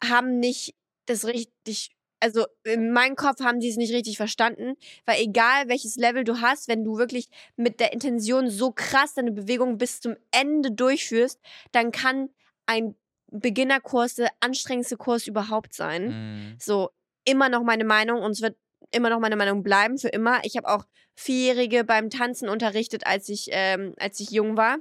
haben 0.03 0.39
nicht 0.39 0.75
das 1.07 1.25
richtig, 1.25 1.91
also 2.19 2.45
in 2.63 2.93
meinem 2.93 3.15
Kopf 3.15 3.41
haben 3.41 3.59
die 3.59 3.69
es 3.69 3.77
nicht 3.77 3.93
richtig 3.93 4.17
verstanden, 4.17 4.75
weil 5.05 5.21
egal 5.21 5.67
welches 5.67 5.95
Level 5.95 6.23
du 6.23 6.39
hast, 6.39 6.67
wenn 6.67 6.83
du 6.83 6.97
wirklich 6.97 7.27
mit 7.55 7.79
der 7.79 7.93
Intention 7.93 8.50
so 8.50 8.71
krass 8.71 9.15
deine 9.15 9.31
Bewegung 9.31 9.77
bis 9.77 10.00
zum 10.00 10.15
Ende 10.31 10.71
durchführst, 10.71 11.39
dann 11.71 11.91
kann 11.91 12.29
ein 12.67 12.95
Beginnerkurs 13.31 14.15
der 14.15 14.29
anstrengendste 14.39 14.97
Kurs 14.97 15.25
überhaupt 15.25 15.73
sein. 15.73 16.07
Mhm. 16.09 16.55
So, 16.59 16.91
immer 17.25 17.50
noch 17.50 17.63
meine 17.63 17.85
Meinung 17.85 18.21
und 18.21 18.31
es 18.31 18.41
wird 18.41 18.55
immer 18.91 19.09
noch 19.09 19.19
meine 19.19 19.35
Meinung 19.35 19.63
bleiben 19.63 19.97
für 19.97 20.09
immer. 20.09 20.41
Ich 20.43 20.57
habe 20.57 20.67
auch 20.67 20.85
Vierjährige 21.21 21.83
beim 21.83 22.09
Tanzen 22.09 22.49
unterrichtet, 22.49 23.05
als 23.05 23.29
ich, 23.29 23.49
ähm, 23.51 23.93
als 23.99 24.19
ich 24.19 24.31
jung 24.31 24.57
war. 24.57 24.77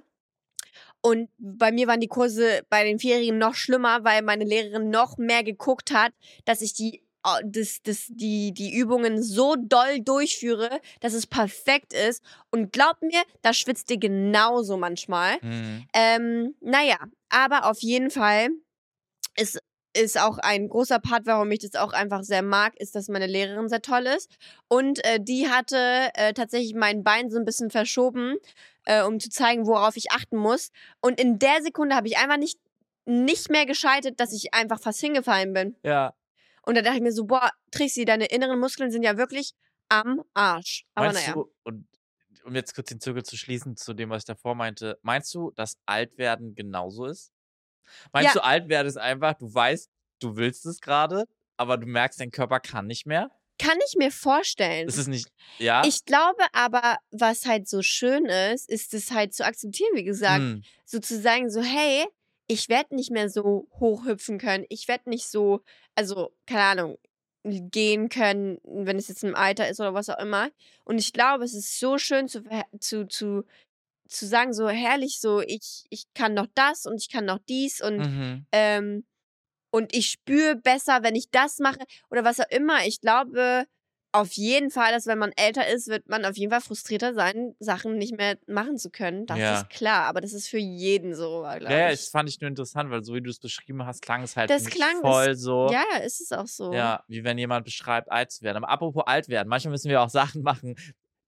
Und 1.02 1.30
bei 1.38 1.72
mir 1.72 1.86
waren 1.86 2.00
die 2.00 2.08
Kurse 2.08 2.62
bei 2.68 2.84
den 2.84 2.98
Vierjährigen 2.98 3.38
noch 3.38 3.54
schlimmer, 3.54 4.04
weil 4.04 4.22
meine 4.22 4.44
Lehrerin 4.44 4.90
noch 4.90 5.16
mehr 5.16 5.42
geguckt 5.42 5.92
hat, 5.92 6.12
dass 6.44 6.60
ich 6.60 6.74
die 6.74 7.02
das, 7.44 7.82
das, 7.82 8.06
die, 8.08 8.52
die 8.52 8.74
Übungen 8.74 9.22
so 9.22 9.54
doll 9.54 10.00
durchführe, 10.00 10.80
dass 11.00 11.12
es 11.12 11.26
perfekt 11.26 11.92
ist. 11.92 12.22
Und 12.50 12.72
glaub 12.72 13.02
mir, 13.02 13.22
da 13.42 13.52
schwitzt 13.52 13.90
ihr 13.90 13.98
genauso 13.98 14.78
manchmal. 14.78 15.36
Mhm. 15.42 15.86
Ähm, 15.92 16.54
naja, 16.60 16.96
aber 17.28 17.66
auf 17.66 17.80
jeden 17.80 18.10
Fall 18.10 18.48
ist, 19.36 19.60
ist 19.96 20.20
auch 20.20 20.38
ein 20.38 20.68
großer 20.68 21.00
Part, 21.00 21.26
warum 21.26 21.50
ich 21.50 21.60
das 21.60 21.74
auch 21.74 21.92
einfach 21.92 22.22
sehr 22.22 22.42
mag, 22.42 22.76
ist, 22.78 22.94
dass 22.94 23.08
meine 23.08 23.26
Lehrerin 23.26 23.68
sehr 23.68 23.82
toll 23.82 24.06
ist. 24.06 24.30
Und 24.68 25.04
äh, 25.04 25.18
die 25.20 25.48
hatte 25.48 26.10
äh, 26.14 26.32
tatsächlich 26.32 26.74
mein 26.74 27.02
Bein 27.02 27.30
so 27.30 27.38
ein 27.38 27.44
bisschen 27.44 27.70
verschoben, 27.70 28.36
äh, 28.84 29.02
um 29.02 29.18
zu 29.18 29.30
zeigen, 29.30 29.66
worauf 29.66 29.96
ich 29.96 30.12
achten 30.12 30.36
muss. 30.36 30.70
Und 31.00 31.20
in 31.20 31.38
der 31.38 31.62
Sekunde 31.62 31.96
habe 31.96 32.08
ich 32.08 32.18
einfach 32.18 32.38
nicht, 32.38 32.58
nicht 33.04 33.50
mehr 33.50 33.66
geschaltet, 33.66 34.20
dass 34.20 34.32
ich 34.32 34.54
einfach 34.54 34.80
fast 34.80 35.00
hingefallen 35.00 35.52
bin. 35.52 35.76
Ja. 35.82 36.14
Und 36.62 36.76
da 36.76 36.82
dachte 36.82 36.96
ich 36.96 37.02
mir 37.02 37.12
so, 37.12 37.24
boah, 37.24 37.50
Trixie, 37.70 38.04
deine 38.04 38.26
inneren 38.26 38.60
Muskeln 38.60 38.90
sind 38.90 39.02
ja 39.02 39.16
wirklich 39.16 39.54
am 39.88 40.22
Arsch. 40.34 40.84
Aber 40.94 41.06
Meinst 41.06 41.22
naja. 41.22 41.34
du, 41.34 41.52
und 41.64 41.86
um 42.44 42.54
jetzt 42.54 42.74
kurz 42.74 42.88
den 42.88 43.00
Zirkel 43.00 43.24
zu 43.24 43.36
schließen 43.36 43.76
zu 43.76 43.92
dem, 43.92 44.10
was 44.10 44.22
ich 44.22 44.26
davor 44.26 44.54
meinte, 44.54 44.98
meinst 45.02 45.34
du, 45.34 45.50
dass 45.52 45.78
Altwerden 45.86 46.54
genauso 46.54 47.06
ist? 47.06 47.32
Meinst 48.12 48.34
Ja. 48.34 48.40
du, 48.40 48.44
Altwerden 48.44 48.88
ist 48.88 48.96
einfach, 48.96 49.34
du 49.34 49.52
weißt, 49.52 49.88
du 50.20 50.36
willst 50.36 50.66
es 50.66 50.80
gerade, 50.80 51.24
aber 51.56 51.76
du 51.76 51.86
merkst, 51.86 52.20
dein 52.20 52.30
Körper 52.30 52.60
kann 52.60 52.86
nicht 52.86 53.06
mehr? 53.06 53.30
Kann 53.58 53.78
ich 53.86 53.94
mir 53.98 54.10
vorstellen. 54.10 54.88
Ist 54.88 54.96
es 54.96 55.06
nicht, 55.06 55.28
ja? 55.58 55.82
Ich 55.84 56.04
glaube 56.06 56.42
aber, 56.52 56.96
was 57.10 57.44
halt 57.44 57.68
so 57.68 57.82
schön 57.82 58.24
ist, 58.24 58.70
ist 58.70 58.94
es 58.94 59.10
halt 59.10 59.34
zu 59.34 59.44
akzeptieren, 59.44 59.90
wie 59.94 60.04
gesagt. 60.04 60.40
Hm. 60.40 60.62
So 60.86 60.98
zu 60.98 61.20
sagen, 61.20 61.50
so, 61.50 61.60
hey, 61.60 62.06
ich 62.46 62.68
werde 62.68 62.94
nicht 62.96 63.10
mehr 63.10 63.28
so 63.28 63.68
hochhüpfen 63.78 64.38
können. 64.38 64.64
Ich 64.70 64.88
werde 64.88 65.10
nicht 65.10 65.28
so, 65.28 65.60
also, 65.94 66.32
keine 66.46 66.62
Ahnung, 66.62 66.98
gehen 67.44 68.08
können, 68.08 68.58
wenn 68.64 68.96
es 68.96 69.08
jetzt 69.08 69.24
im 69.24 69.34
Alter 69.34 69.68
ist 69.68 69.80
oder 69.80 69.94
was 69.94 70.08
auch 70.08 70.18
immer. 70.18 70.50
Und 70.84 70.98
ich 70.98 71.12
glaube, 71.12 71.44
es 71.44 71.54
ist 71.54 71.78
so 71.78 71.96
schön 71.98 72.28
zu, 72.28 72.42
zu, 72.80 73.06
zu, 73.06 73.44
zu 74.10 74.26
sagen, 74.26 74.52
so 74.52 74.68
herrlich, 74.68 75.20
so, 75.20 75.40
ich, 75.40 75.84
ich 75.90 76.04
kann 76.14 76.34
noch 76.34 76.46
das 76.54 76.86
und 76.86 77.00
ich 77.00 77.08
kann 77.10 77.24
noch 77.24 77.38
dies 77.48 77.80
und 77.80 78.06
Mhm. 78.06 78.46
ähm, 78.52 79.04
und 79.72 79.94
ich 79.94 80.10
spüre 80.10 80.56
besser, 80.56 81.02
wenn 81.02 81.14
ich 81.14 81.30
das 81.30 81.58
mache 81.60 81.78
oder 82.10 82.24
was 82.24 82.40
auch 82.40 82.50
immer. 82.50 82.86
Ich 82.86 83.00
glaube 83.00 83.66
auf 84.12 84.32
jeden 84.32 84.70
Fall, 84.70 84.92
dass 84.92 85.06
wenn 85.06 85.18
man 85.18 85.30
älter 85.36 85.68
ist, 85.68 85.86
wird 85.86 86.08
man 86.08 86.24
auf 86.24 86.36
jeden 86.36 86.50
Fall 86.50 86.60
frustrierter 86.60 87.14
sein, 87.14 87.54
Sachen 87.60 87.96
nicht 87.96 88.16
mehr 88.16 88.36
machen 88.48 88.76
zu 88.78 88.90
können. 88.90 89.26
Das 89.26 89.38
Ja. 89.38 89.60
ist 89.60 89.70
klar, 89.70 90.06
aber 90.06 90.20
das 90.20 90.32
ist 90.32 90.48
für 90.48 90.58
jeden 90.58 91.14
so, 91.14 91.42
glaube 91.42 91.64
Ja, 91.64 91.78
ja, 91.78 91.90
ich. 91.92 92.00
das 92.00 92.08
fand 92.08 92.28
ich 92.28 92.40
nur 92.40 92.48
interessant, 92.48 92.90
weil 92.90 93.04
so 93.04 93.14
wie 93.14 93.20
du 93.22 93.30
es 93.30 93.38
beschrieben 93.38 93.86
hast, 93.86 94.02
klang 94.02 94.22
es 94.22 94.36
halt 94.36 94.50
Das 94.50 94.64
klang 94.64 95.00
voll 95.00 95.36
so. 95.36 95.70
Ja, 95.70 95.84
ja, 95.92 95.98
ist 95.98 96.20
es 96.20 96.32
auch 96.32 96.46
so. 96.48 96.72
Ja, 96.74 97.04
wie 97.06 97.22
wenn 97.22 97.38
jemand 97.38 97.64
beschreibt, 97.64 98.10
alt 98.10 98.32
zu 98.32 98.42
werden. 98.42 98.56
Aber 98.58 98.68
apropos 98.68 99.04
alt 99.06 99.28
werden, 99.28 99.48
manchmal 99.48 99.72
müssen 99.72 99.88
wir 99.90 100.02
auch 100.02 100.10
Sachen 100.10 100.42
machen, 100.42 100.74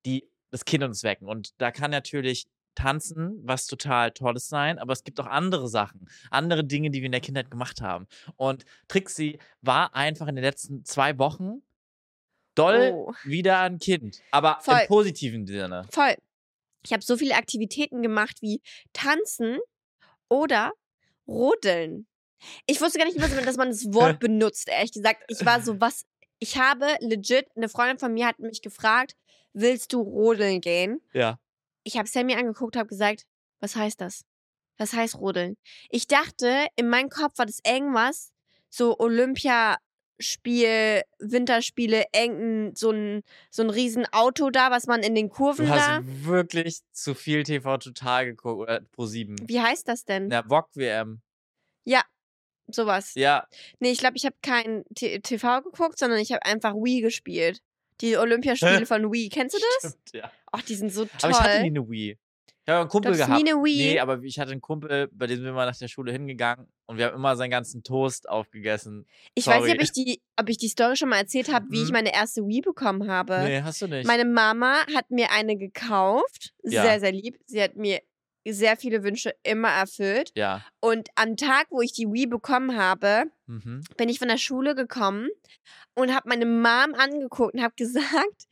die 0.04 0.28
das 0.50 0.64
Kind 0.64 0.82
uns 0.84 1.02
wecken. 1.04 1.28
Und 1.28 1.50
da 1.58 1.70
kann 1.70 1.90
natürlich 1.90 2.46
Tanzen 2.74 3.40
was 3.44 3.66
total 3.66 4.10
Tolles 4.12 4.48
sein, 4.48 4.78
aber 4.78 4.92
es 4.92 5.04
gibt 5.04 5.20
auch 5.20 5.26
andere 5.26 5.68
Sachen, 5.68 6.08
andere 6.30 6.64
Dinge, 6.64 6.90
die 6.90 7.00
wir 7.00 7.06
in 7.06 7.12
der 7.12 7.20
Kindheit 7.20 7.50
gemacht 7.50 7.80
haben. 7.80 8.06
Und 8.36 8.64
Trixie 8.88 9.38
war 9.60 9.94
einfach 9.94 10.26
in 10.28 10.36
den 10.36 10.44
letzten 10.44 10.84
zwei 10.84 11.18
Wochen 11.18 11.62
doll 12.54 12.92
Oh. 12.94 13.12
wieder 13.24 13.60
ein 13.60 13.78
Kind, 13.78 14.20
aber 14.30 14.58
Voll. 14.60 14.80
im 14.82 14.86
positiven 14.88 15.46
Sinne. 15.46 15.86
Voll. 15.90 16.14
Ich 16.84 16.92
habe 16.92 17.02
so 17.02 17.16
viele 17.16 17.34
Aktivitäten 17.36 18.02
gemacht 18.02 18.42
wie 18.42 18.60
Tanzen 18.92 19.58
oder 20.28 20.72
Rodeln. 21.28 22.06
Ich 22.66 22.80
wusste 22.80 22.98
gar 22.98 23.04
nicht, 23.06 23.18
man- 23.18 23.44
dass 23.44 23.56
man 23.56 23.68
das 23.68 23.84
Wort 23.94 24.18
benutzt, 24.20 24.68
ehrlich 24.68 24.92
gesagt. 24.92 25.22
Ich 25.28 25.44
war 25.46 25.60
so, 25.62 25.80
was. 25.80 26.04
Ich 26.40 26.58
habe 26.58 26.96
legit, 27.00 27.46
eine 27.54 27.68
Freundin 27.68 27.98
von 27.98 28.12
mir 28.12 28.26
hat 28.26 28.40
mich 28.40 28.62
gefragt, 28.62 29.14
willst 29.52 29.92
du 29.92 30.00
rodeln 30.00 30.60
gehen? 30.60 31.00
Ja. 31.12 31.38
Ich 31.84 31.96
habe 31.98 32.08
Sammy 32.08 32.34
angeguckt, 32.34 32.76
habe 32.76 32.88
gesagt, 32.88 33.24
was 33.60 33.76
heißt 33.76 34.00
das? 34.00 34.22
Was 34.78 34.92
heißt 34.92 35.16
rodeln? 35.18 35.56
Ich 35.90 36.06
dachte, 36.06 36.66
in 36.76 36.88
meinem 36.88 37.08
Kopf 37.08 37.38
war 37.38 37.46
das 37.46 37.58
irgendwas, 37.66 38.32
so 38.68 38.98
Olympiaspiel, 38.98 41.02
Winterspiele, 41.18 42.04
irgendein, 42.14 42.74
so 42.74 42.90
ein, 42.90 43.22
so 43.50 43.62
ein 43.62 43.70
riesen 43.70 44.06
Auto 44.12 44.50
da, 44.50 44.70
was 44.70 44.86
man 44.86 45.02
in 45.02 45.14
den 45.14 45.28
Kurven 45.28 45.66
Du 45.66 45.72
da. 45.72 45.96
hast 45.98 46.24
wirklich 46.24 46.80
zu 46.92 47.14
viel 47.14 47.42
TV 47.42 47.78
total 47.78 48.26
geguckt, 48.26 48.60
oder 48.60 48.80
Pro 48.80 49.06
7. 49.06 49.36
Wie 49.48 49.60
heißt 49.60 49.86
das 49.88 50.04
denn? 50.04 50.30
Ja, 50.30 50.42
VOG 50.48 50.68
WM. 50.74 51.22
Sowas. 52.68 53.12
Ja, 53.16 53.46
Nee, 53.80 53.90
ich 53.90 53.98
glaube, 53.98 54.16
ich 54.16 54.24
habe 54.24 54.36
kein 54.40 54.84
T 54.94 55.18
TV 55.20 55.60
geguckt, 55.62 55.98
sondern 55.98 56.20
ich 56.20 56.32
habe 56.32 56.44
einfach 56.46 56.74
Wii 56.74 57.00
gespielt. 57.02 57.60
Die 58.02 58.16
Olympiaspiele 58.16 58.84
von 58.86 59.10
Wii. 59.12 59.28
Kennst 59.30 59.56
du 59.56 59.60
das? 59.80 59.92
stimmt, 59.92 60.12
ja. 60.12 60.30
Ach, 60.52 60.62
die 60.62 60.74
sind 60.74 60.92
so 60.92 61.04
toll. 61.06 61.12
Aber 61.22 61.30
ich 61.30 61.40
hatte 61.40 61.60
nie 61.62 61.68
eine 61.68 61.88
Wii. 61.88 62.18
Ich 62.64 62.68
habe 62.68 62.80
einen 62.82 62.88
Kumpel 62.90 63.16
gehabt. 63.16 63.42
nie 63.42 63.50
eine 63.50 63.60
Wii. 63.60 63.76
Nee, 63.92 63.98
aber 63.98 64.22
ich 64.22 64.38
hatte 64.38 64.52
einen 64.52 64.60
Kumpel, 64.60 65.08
bei 65.12 65.26
dem 65.26 65.36
sind 65.36 65.46
wir 65.46 65.52
mal 65.52 65.66
nach 65.66 65.76
der 65.76 65.88
Schule 65.88 66.12
hingegangen 66.12 66.68
und 66.86 66.96
wir 66.96 67.06
haben 67.06 67.14
immer 67.16 67.34
seinen 67.34 67.50
ganzen 67.50 67.82
Toast 67.82 68.28
aufgegessen. 68.28 69.04
ich 69.34 69.46
weiß 69.48 69.64
nicht, 69.64 69.74
ob 69.74 69.82
ich 69.82 69.90
die, 69.92 70.22
ob 70.36 70.48
ich 70.48 70.58
die 70.58 70.68
Story 70.68 70.94
schon 70.96 71.08
mal 71.08 71.16
erzählt 71.18 71.52
habe, 71.52 71.66
wie 71.70 71.80
ich 71.82 71.88
Mhm. 71.88 71.92
meine 71.94 72.14
erste 72.14 72.46
Wii 72.46 72.60
bekommen 72.60 73.10
habe. 73.10 73.40
Nee, 73.42 73.62
hast 73.62 73.82
du 73.82 73.88
nicht. 73.88 74.06
Meine 74.06 74.24
Mama 74.24 74.84
hat 74.94 75.10
mir 75.10 75.32
eine 75.32 75.56
gekauft. 75.56 76.52
Ja. 76.62 76.82
Sehr, 76.84 77.00
sehr 77.00 77.12
lieb. 77.12 77.36
Sie 77.46 77.60
hat 77.60 77.74
mir 77.74 78.00
sehr 78.48 78.76
viele 78.76 79.02
Wünsche 79.04 79.34
immer 79.42 79.68
erfüllt. 79.68 80.32
ja. 80.36 80.64
Und 80.80 81.08
am 81.14 81.36
Tag, 81.36 81.66
wo 81.70 81.80
ich 81.80 81.92
die 81.92 82.06
Wii 82.10 82.26
bekommen 82.26 82.76
habe, 82.76 83.24
Mhm. 83.46 83.82
bin 83.96 84.08
ich 84.08 84.18
von 84.18 84.28
der 84.28 84.38
Schule 84.38 84.74
gekommen 84.74 85.28
und 85.94 86.14
habe 86.14 86.28
meine 86.28 86.46
Mom 86.46 86.94
angeguckt 86.96 87.54
und 87.54 87.62
habe 87.62 87.74
gesagt, 88.34 88.46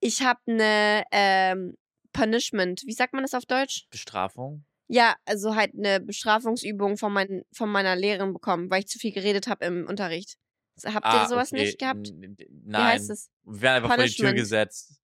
ich 0.00 0.22
habe 0.22 0.40
eine 0.46 1.04
ähm, 1.12 1.76
Punishment. 2.12 2.82
Wie 2.86 2.92
sagt 2.92 3.12
man 3.12 3.22
das 3.22 3.34
auf 3.34 3.46
Deutsch? 3.46 3.86
Bestrafung? 3.90 4.64
Ja, 4.88 5.14
also 5.26 5.54
halt 5.54 5.72
eine 5.76 6.00
Bestrafungsübung 6.00 6.96
von, 6.96 7.12
mein, 7.12 7.42
von 7.52 7.68
meiner 7.70 7.94
Lehrerin 7.94 8.32
bekommen, 8.32 8.70
weil 8.70 8.80
ich 8.80 8.88
zu 8.88 8.98
viel 8.98 9.12
geredet 9.12 9.46
habe 9.46 9.64
im 9.66 9.86
Unterricht. 9.86 10.36
Habt 10.84 11.06
ihr 11.12 11.28
sowas 11.28 11.52
Ah, 11.52 11.56
okay. 11.56 11.64
nicht 11.64 11.78
gehabt? 11.78 12.08
N- 12.08 12.22
n- 12.22 12.36
Wie 12.38 12.46
Nein. 12.70 12.82
heißt 12.84 13.10
es? 13.10 13.30
Wir 13.44 13.60
werden 13.62 13.82
einfach 13.84 13.96
vor 13.96 14.04
die 14.04 14.10
Tür 14.10 14.26
Punishment. 14.28 14.36
gesetzt. 14.38 15.00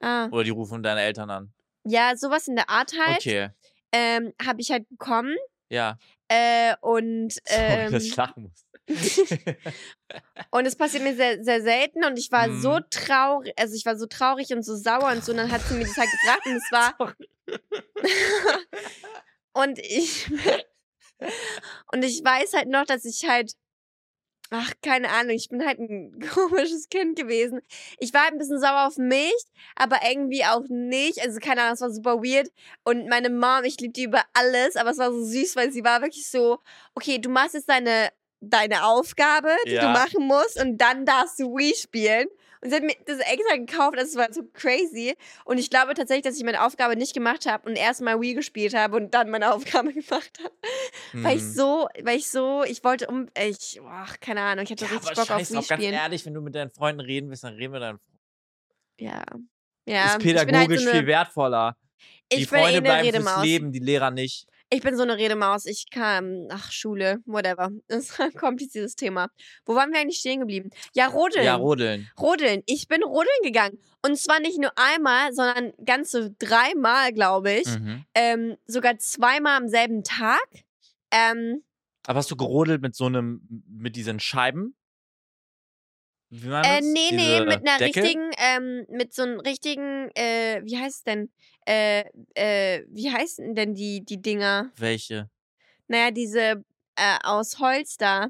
Ah. 0.00 0.26
Oder 0.30 0.44
die 0.44 0.50
rufen 0.50 0.82
deine 0.82 1.02
Eltern 1.02 1.30
an. 1.30 1.52
Ja, 1.84 2.16
sowas 2.16 2.48
in 2.48 2.56
der 2.56 2.68
Art 2.68 2.92
halt. 2.98 3.18
Okay. 3.18 3.50
Ähm, 3.92 4.32
habe 4.44 4.60
ich 4.60 4.70
halt 4.70 4.88
bekommen. 4.88 5.34
Ja. 5.70 5.98
Äh, 6.28 6.74
und 6.80 7.32
Sorry, 7.46 7.90
dass 7.90 7.92
ähm, 7.92 7.94
ich 7.94 8.16
lachen 8.16 8.42
muss. 8.44 8.64
Und 10.50 10.64
es 10.66 10.76
passiert 10.76 11.02
mir 11.04 11.14
sehr, 11.14 11.44
sehr 11.44 11.60
selten 11.60 12.04
und 12.04 12.18
ich 12.18 12.32
war 12.32 12.50
so 12.50 12.78
Mhm. 12.78 12.84
traurig, 12.90 13.52
also 13.58 13.74
ich 13.74 13.84
war 13.84 13.96
so 13.98 14.06
traurig 14.06 14.50
und 14.54 14.62
so 14.62 14.76
sauer 14.76 15.12
und 15.12 15.22
so, 15.22 15.32
und 15.32 15.38
dann 15.38 15.52
hat 15.52 15.60
sie 15.62 15.74
mir 15.74 15.84
das 15.84 15.96
halt 15.98 16.10
gebracht 16.10 16.46
und 16.46 16.56
es 16.56 16.72
war. 16.72 17.16
und 19.52 19.78
ich. 19.78 20.30
und 21.92 22.02
ich 22.04 22.24
weiß 22.24 22.54
halt 22.54 22.68
noch, 22.68 22.84
dass 22.86 23.04
ich 23.04 23.28
halt. 23.28 23.52
Ach, 24.50 24.72
keine 24.82 25.10
Ahnung, 25.10 25.36
ich 25.36 25.48
bin 25.50 25.64
halt 25.66 25.78
ein 25.78 26.18
komisches 26.34 26.88
Kind 26.88 27.18
gewesen. 27.18 27.60
Ich 27.98 28.14
war 28.14 28.22
halt 28.22 28.32
ein 28.32 28.38
bisschen 28.38 28.60
sauer 28.60 28.86
auf 28.86 28.96
mich, 28.96 29.34
aber 29.76 29.98
irgendwie 30.10 30.44
auch 30.44 30.64
nicht. 30.68 31.20
Also, 31.22 31.38
keine 31.38 31.62
Ahnung, 31.62 31.74
es 31.74 31.80
war 31.82 31.90
super 31.90 32.22
weird. 32.22 32.50
Und 32.84 33.08
meine 33.08 33.28
Mom, 33.28 33.64
ich 33.64 33.78
liebe 33.78 33.92
die 33.92 34.04
über 34.04 34.22
alles, 34.32 34.76
aber 34.76 34.90
es 34.90 34.98
war 34.98 35.12
so 35.12 35.22
süß, 35.22 35.54
weil 35.56 35.70
sie 35.70 35.84
war 35.84 36.00
wirklich 36.00 36.30
so, 36.30 36.58
okay, 36.94 37.18
du 37.18 37.28
machst 37.28 37.54
jetzt 37.54 37.68
deine, 37.68 38.10
deine 38.40 38.84
Aufgabe, 38.86 39.54
die 39.66 39.72
Ja. 39.72 39.80
du 39.82 39.88
machen 39.88 40.26
musst, 40.26 40.58
und 40.60 40.78
dann 40.78 41.04
darfst 41.04 41.38
du 41.40 41.54
Wii 41.54 41.74
spielen. 41.74 42.26
Und 42.60 42.70
sie 42.70 42.76
hat 42.76 42.82
mir 42.82 42.94
das 43.06 43.18
extra 43.18 43.56
gekauft, 43.56 43.96
das 43.98 44.14
war 44.16 44.32
so 44.32 44.42
crazy. 44.52 45.16
Und 45.44 45.58
ich 45.58 45.70
glaube 45.70 45.94
tatsächlich, 45.94 46.24
dass 46.24 46.36
ich 46.36 46.44
meine 46.44 46.64
Aufgabe 46.64 46.96
nicht 46.96 47.14
gemacht 47.14 47.46
habe 47.46 47.68
und 47.68 47.76
erst 47.76 48.00
mal 48.00 48.20
Wii 48.20 48.34
gespielt 48.34 48.74
habe 48.74 48.96
und 48.96 49.14
dann 49.14 49.30
meine 49.30 49.52
Aufgabe 49.54 49.92
gemacht 49.92 50.38
habe. 50.42 50.54
Weil 51.12 51.36
ich 51.36 51.42
Hm. 51.42 51.52
so, 51.52 51.88
weil 52.02 52.16
ich 52.18 52.28
so, 52.30 52.64
ich 52.64 52.82
wollte 52.84 53.06
um, 53.06 53.28
ich, 53.38 53.80
ach, 53.86 54.18
keine 54.20 54.40
Ahnung, 54.42 54.64
ich 54.64 54.70
hatte 54.70 54.84
Ja, 54.84 54.90
richtig 54.90 55.10
Bock 55.10 55.18
auf 55.18 55.26
scheiß 55.28 55.50
Wii 55.50 55.56
drauf, 55.56 55.68
ganz 55.68 55.82
spielen. 55.82 55.94
ehrlich, 55.94 56.26
wenn 56.26 56.34
du 56.34 56.40
mit 56.40 56.54
deinen 56.54 56.70
Freunden 56.70 57.00
reden 57.00 57.28
willst, 57.30 57.44
dann 57.44 57.54
reden 57.54 57.72
wir 57.72 57.80
dann. 57.80 57.98
Ja. 58.98 59.22
Ja, 59.86 60.16
ist 60.16 60.18
bin 60.18 60.36
halt 60.36 60.44
pädagogisch 60.44 60.82
so 60.84 60.90
eine, 60.90 60.98
viel 60.98 61.06
wertvoller. 61.06 61.76
Die 62.32 62.44
Freunde 62.44 62.82
bleiben 62.82 63.22
fürs. 63.22 63.42
Leben, 63.42 63.72
die 63.72 63.78
Lehrer 63.78 64.10
nicht. 64.10 64.46
Ich 64.70 64.82
bin 64.82 64.96
so 64.96 65.02
eine 65.02 65.16
Redemaus. 65.16 65.64
Ich 65.64 65.86
kann, 65.90 66.46
ach, 66.50 66.70
Schule, 66.70 67.18
whatever. 67.24 67.70
Das 67.88 68.10
ist 68.10 68.20
ein 68.20 68.32
kompliziertes 68.32 68.96
Thema. 68.96 69.28
Wo 69.64 69.74
waren 69.74 69.90
wir 69.92 70.00
eigentlich 70.00 70.18
stehen 70.18 70.40
geblieben? 70.40 70.70
Ja, 70.94 71.06
Rodeln. 71.06 71.44
Ja, 71.44 71.54
rodeln. 71.54 72.10
Rodeln. 72.20 72.62
Ich 72.66 72.86
bin 72.86 73.02
rodeln 73.02 73.42
gegangen. 73.42 73.78
Und 74.04 74.18
zwar 74.18 74.40
nicht 74.40 74.58
nur 74.58 74.72
einmal, 74.76 75.32
sondern 75.32 75.72
ganze 75.84 76.32
dreimal, 76.38 77.12
glaube 77.12 77.52
ich. 77.52 77.66
Mhm. 77.66 78.04
Ähm, 78.14 78.56
sogar 78.66 78.98
zweimal 78.98 79.56
am 79.56 79.68
selben 79.68 80.04
Tag. 80.04 80.46
Ähm, 81.10 81.62
Aber 82.06 82.18
hast 82.18 82.30
du 82.30 82.36
gerodelt 82.36 82.82
mit 82.82 82.94
so 82.94 83.06
einem, 83.06 83.40
mit 83.68 83.96
diesen 83.96 84.20
Scheiben? 84.20 84.74
Wie 86.30 86.48
äh, 86.48 86.80
nee, 86.82 87.10
nee, 87.12 87.40
mit 87.40 87.66
einer 87.66 87.78
Deckel? 87.78 88.02
richtigen, 88.02 88.30
ähm, 88.36 88.86
mit 88.90 89.14
so 89.14 89.22
einem 89.22 89.40
richtigen, 89.40 90.10
äh, 90.14 90.60
wie 90.62 90.78
heißt 90.78 90.98
es 90.98 91.04
denn? 91.04 91.30
Äh, 91.66 92.04
äh, 92.34 92.84
wie 92.88 93.10
heißen 93.10 93.54
denn 93.54 93.74
die, 93.74 94.04
die 94.04 94.20
Dinger? 94.20 94.70
Welche? 94.76 95.30
Naja, 95.86 96.10
diese 96.10 96.64
äh, 96.96 97.18
aus 97.22 97.58
Holz 97.58 97.96
da. 97.96 98.28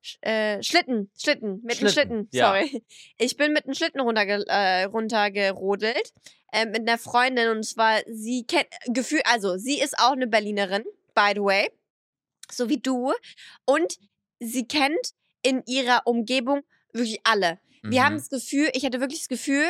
Sch 0.00 0.18
äh, 0.22 0.62
Schlitten, 0.62 1.10
Schlitten, 1.18 1.60
mit 1.64 1.80
einem 1.80 1.90
Schlitten, 1.90 1.92
Schlitten, 1.92 2.28
ja. 2.32 2.46
sorry. 2.46 2.82
Ich 3.18 3.36
bin 3.36 3.52
mit 3.52 3.64
einem 3.64 3.74
Schlitten 3.74 4.00
runterge 4.00 4.44
äh, 4.46 4.84
runtergerodelt 4.84 6.12
äh, 6.52 6.64
mit 6.64 6.88
einer 6.88 6.96
Freundin 6.96 7.48
und 7.50 7.64
zwar 7.64 8.00
sie 8.06 8.44
kennt 8.44 8.68
Gefühl, 8.86 9.20
also 9.24 9.58
sie 9.58 9.80
ist 9.80 9.98
auch 9.98 10.12
eine 10.12 10.28
Berlinerin, 10.28 10.84
by 11.14 11.32
the 11.34 11.40
way, 11.40 11.68
so 12.50 12.68
wie 12.68 12.78
du 12.78 13.12
und 13.64 13.98
sie 14.38 14.66
kennt 14.66 15.12
in 15.42 15.62
ihrer 15.66 16.02
Umgebung 16.06 16.62
wirklich 16.96 17.20
alle. 17.24 17.58
Wir 17.82 18.00
Mhm. 18.00 18.04
haben 18.04 18.14
das 18.16 18.28
Gefühl, 18.30 18.68
ich 18.72 18.84
hatte 18.84 19.00
wirklich 19.00 19.20
das 19.20 19.28
Gefühl, 19.28 19.64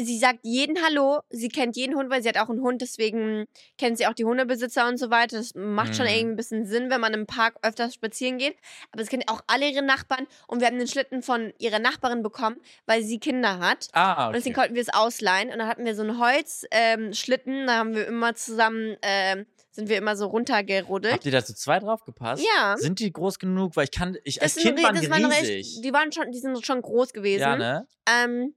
sie 0.00 0.18
sagt 0.18 0.38
jeden 0.42 0.82
Hallo, 0.82 1.20
sie 1.28 1.50
kennt 1.50 1.76
jeden 1.76 1.94
Hund, 1.94 2.08
weil 2.08 2.22
sie 2.22 2.28
hat 2.30 2.38
auch 2.38 2.48
einen 2.48 2.62
Hund, 2.62 2.80
deswegen 2.80 3.44
kennt 3.76 3.98
sie 3.98 4.06
auch 4.06 4.14
die 4.14 4.24
Hundebesitzer 4.24 4.88
und 4.88 4.96
so 4.96 5.10
weiter. 5.10 5.36
Das 5.36 5.54
macht 5.54 5.94
schon 5.94 6.06
Mhm. 6.06 6.12
irgendwie 6.12 6.32
ein 6.32 6.36
bisschen 6.36 6.66
Sinn, 6.66 6.88
wenn 6.90 7.00
man 7.00 7.12
im 7.12 7.26
Park 7.26 7.56
öfters 7.62 7.92
spazieren 7.94 8.38
geht. 8.38 8.56
Aber 8.90 9.04
sie 9.04 9.10
kennt 9.10 9.28
auch 9.28 9.42
alle 9.46 9.68
ihre 9.68 9.82
Nachbarn 9.84 10.26
und 10.48 10.60
wir 10.60 10.66
haben 10.66 10.78
den 10.78 10.88
Schlitten 10.88 11.22
von 11.22 11.52
ihrer 11.58 11.78
Nachbarin 11.78 12.22
bekommen, 12.22 12.56
weil 12.86 13.02
sie 13.02 13.18
Kinder 13.20 13.58
hat. 13.58 13.88
Ah, 13.92 14.28
Und 14.28 14.32
deswegen 14.34 14.54
okay. 14.54 14.60
konnten 14.62 14.74
wir 14.76 14.82
es 14.82 14.88
ausleihen. 14.94 15.50
Und 15.52 15.58
dann 15.58 15.68
hatten 15.68 15.84
wir 15.84 15.94
so 15.94 16.02
einen 16.02 16.18
Holzschlitten, 16.18 17.52
ähm, 17.54 17.66
da 17.66 17.74
haben 17.76 17.94
wir 17.94 18.06
immer 18.06 18.34
zusammen, 18.34 18.96
ähm, 19.02 19.46
sind 19.72 19.88
wir 19.88 19.96
immer 19.98 20.16
so 20.16 20.26
runtergerodelt. 20.26 21.14
Habt 21.14 21.24
ihr 21.26 21.32
da 21.32 21.44
zu 21.44 21.54
zweit 21.54 21.82
drauf 21.82 22.04
gepasst? 22.04 22.44
Ja. 22.56 22.76
Sind 22.78 23.00
die 23.00 23.12
groß 23.12 23.38
genug? 23.38 23.74
Weil 23.76 23.84
ich 23.84 23.90
kann, 23.90 24.16
ich 24.24 24.40
als 24.42 24.54
Das 24.54 24.62
sind 24.62 24.74
Kind 24.76 24.86
re- 24.86 24.92
waren 24.94 25.00
die 25.00 25.10
waren 25.10 25.24
riesig. 25.24 25.48
recht, 25.48 25.84
die 25.84 25.92
waren 25.92 26.12
schon, 26.12 26.30
die 26.30 26.38
sind 26.38 26.64
schon 26.64 26.80
groß 26.82 27.12
gewesen. 27.12 27.40
ja, 27.40 27.56
ne? 27.56 27.86
Ähm, 28.06 28.54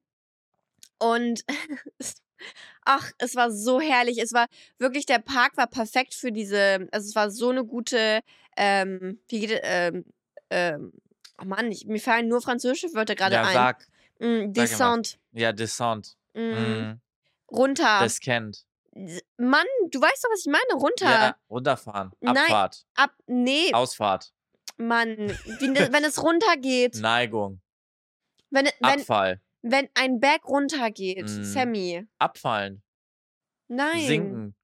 und 1.00 1.43
ach, 2.86 3.12
es 3.17 3.36
war 3.36 3.51
so 3.51 3.79
herrlich. 3.81 4.17
Es 4.22 4.34
war 4.34 4.48
wirklich, 4.77 5.05
der 5.05 5.19
Park 5.19 5.57
war 5.57 5.67
perfekt 5.67 6.13
für 6.13 6.31
diese, 6.31 6.88
also 6.91 7.07
es 7.10 7.15
war 7.15 7.31
so 7.31 7.50
eine 7.50 7.65
gute, 7.65 8.22
ähm, 8.57 9.19
wie 9.27 9.39
geht 9.39 9.51
es, 9.51 9.60
ähm, 9.63 10.05
ähm, 10.50 10.93
oh 11.41 11.45
Mann, 11.45 11.72
ich, 11.72 11.86
mir 11.86 12.00
fallen 12.00 12.27
nur 12.27 12.41
französische 12.41 12.93
Wörter 12.93 13.15
gerade 13.15 13.36
Ja, 13.36 13.43
ein. 13.43 13.53
sag. 13.53 13.88
Mm, 14.19 14.25
Sag 14.45 14.53
Descente. 14.53 15.12
Ja, 15.34 15.51
Descent. 15.51 16.15
Mm, 16.34 16.39
Mhm. 16.39 17.01
Runter. 17.51 18.00
Das 18.01 18.19
kennt. 18.19 18.65
Mann, 19.37 19.65
du 19.91 19.99
weißt 20.01 20.23
doch, 20.23 20.29
was 20.31 20.45
ich 20.45 20.51
meine. 20.51 20.73
Runter. 20.79 21.05
Ja, 21.09 21.35
runterfahren. 21.49 22.11
Nein. 22.21 22.37
Abfahrt. 22.37 22.85
Ab, 22.95 23.11
nee, 23.27 23.73
Ausfahrt. 23.73 24.33
Mann. 24.77 25.17
Wenn 25.59 26.03
es 26.05 26.21
runtergeht. 26.23 26.95
Neigung. 27.01 27.61
Wenn, 28.49 28.65
wenn, 28.79 28.99
Abfall. 29.01 29.41
wenn 29.61 29.89
ein 29.95 30.19
Berg 30.19 30.47
runtergeht, 30.47 31.25
Mm. 31.25 31.43
Sammy. 31.43 32.07
Abfallen. 32.19 32.83
Nein. 33.67 34.05
Sinken. 34.07 34.55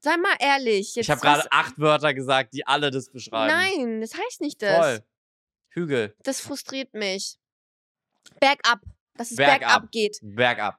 Sei 0.00 0.16
mal 0.16 0.36
ehrlich. 0.40 0.96
Ich 0.96 1.08
habe 1.10 1.20
gerade 1.20 1.46
acht 1.52 1.78
Wörter 1.78 2.12
gesagt, 2.12 2.54
die 2.54 2.66
alle 2.66 2.90
das 2.90 3.10
beschreiben. 3.10 3.54
Nein, 3.54 4.00
das 4.00 4.14
heißt 4.14 4.40
nicht 4.40 4.60
das. 4.62 4.76
Voll. 4.84 5.04
Hügel. 5.70 6.14
Das 6.24 6.40
frustriert 6.40 6.92
mich. 6.92 7.38
Bergab. 8.40 8.80
Dass 9.16 9.30
es 9.30 9.36
Bergab. 9.36 9.60
bergab, 9.60 9.90
geht. 9.92 10.18
Bergab. 10.22 10.78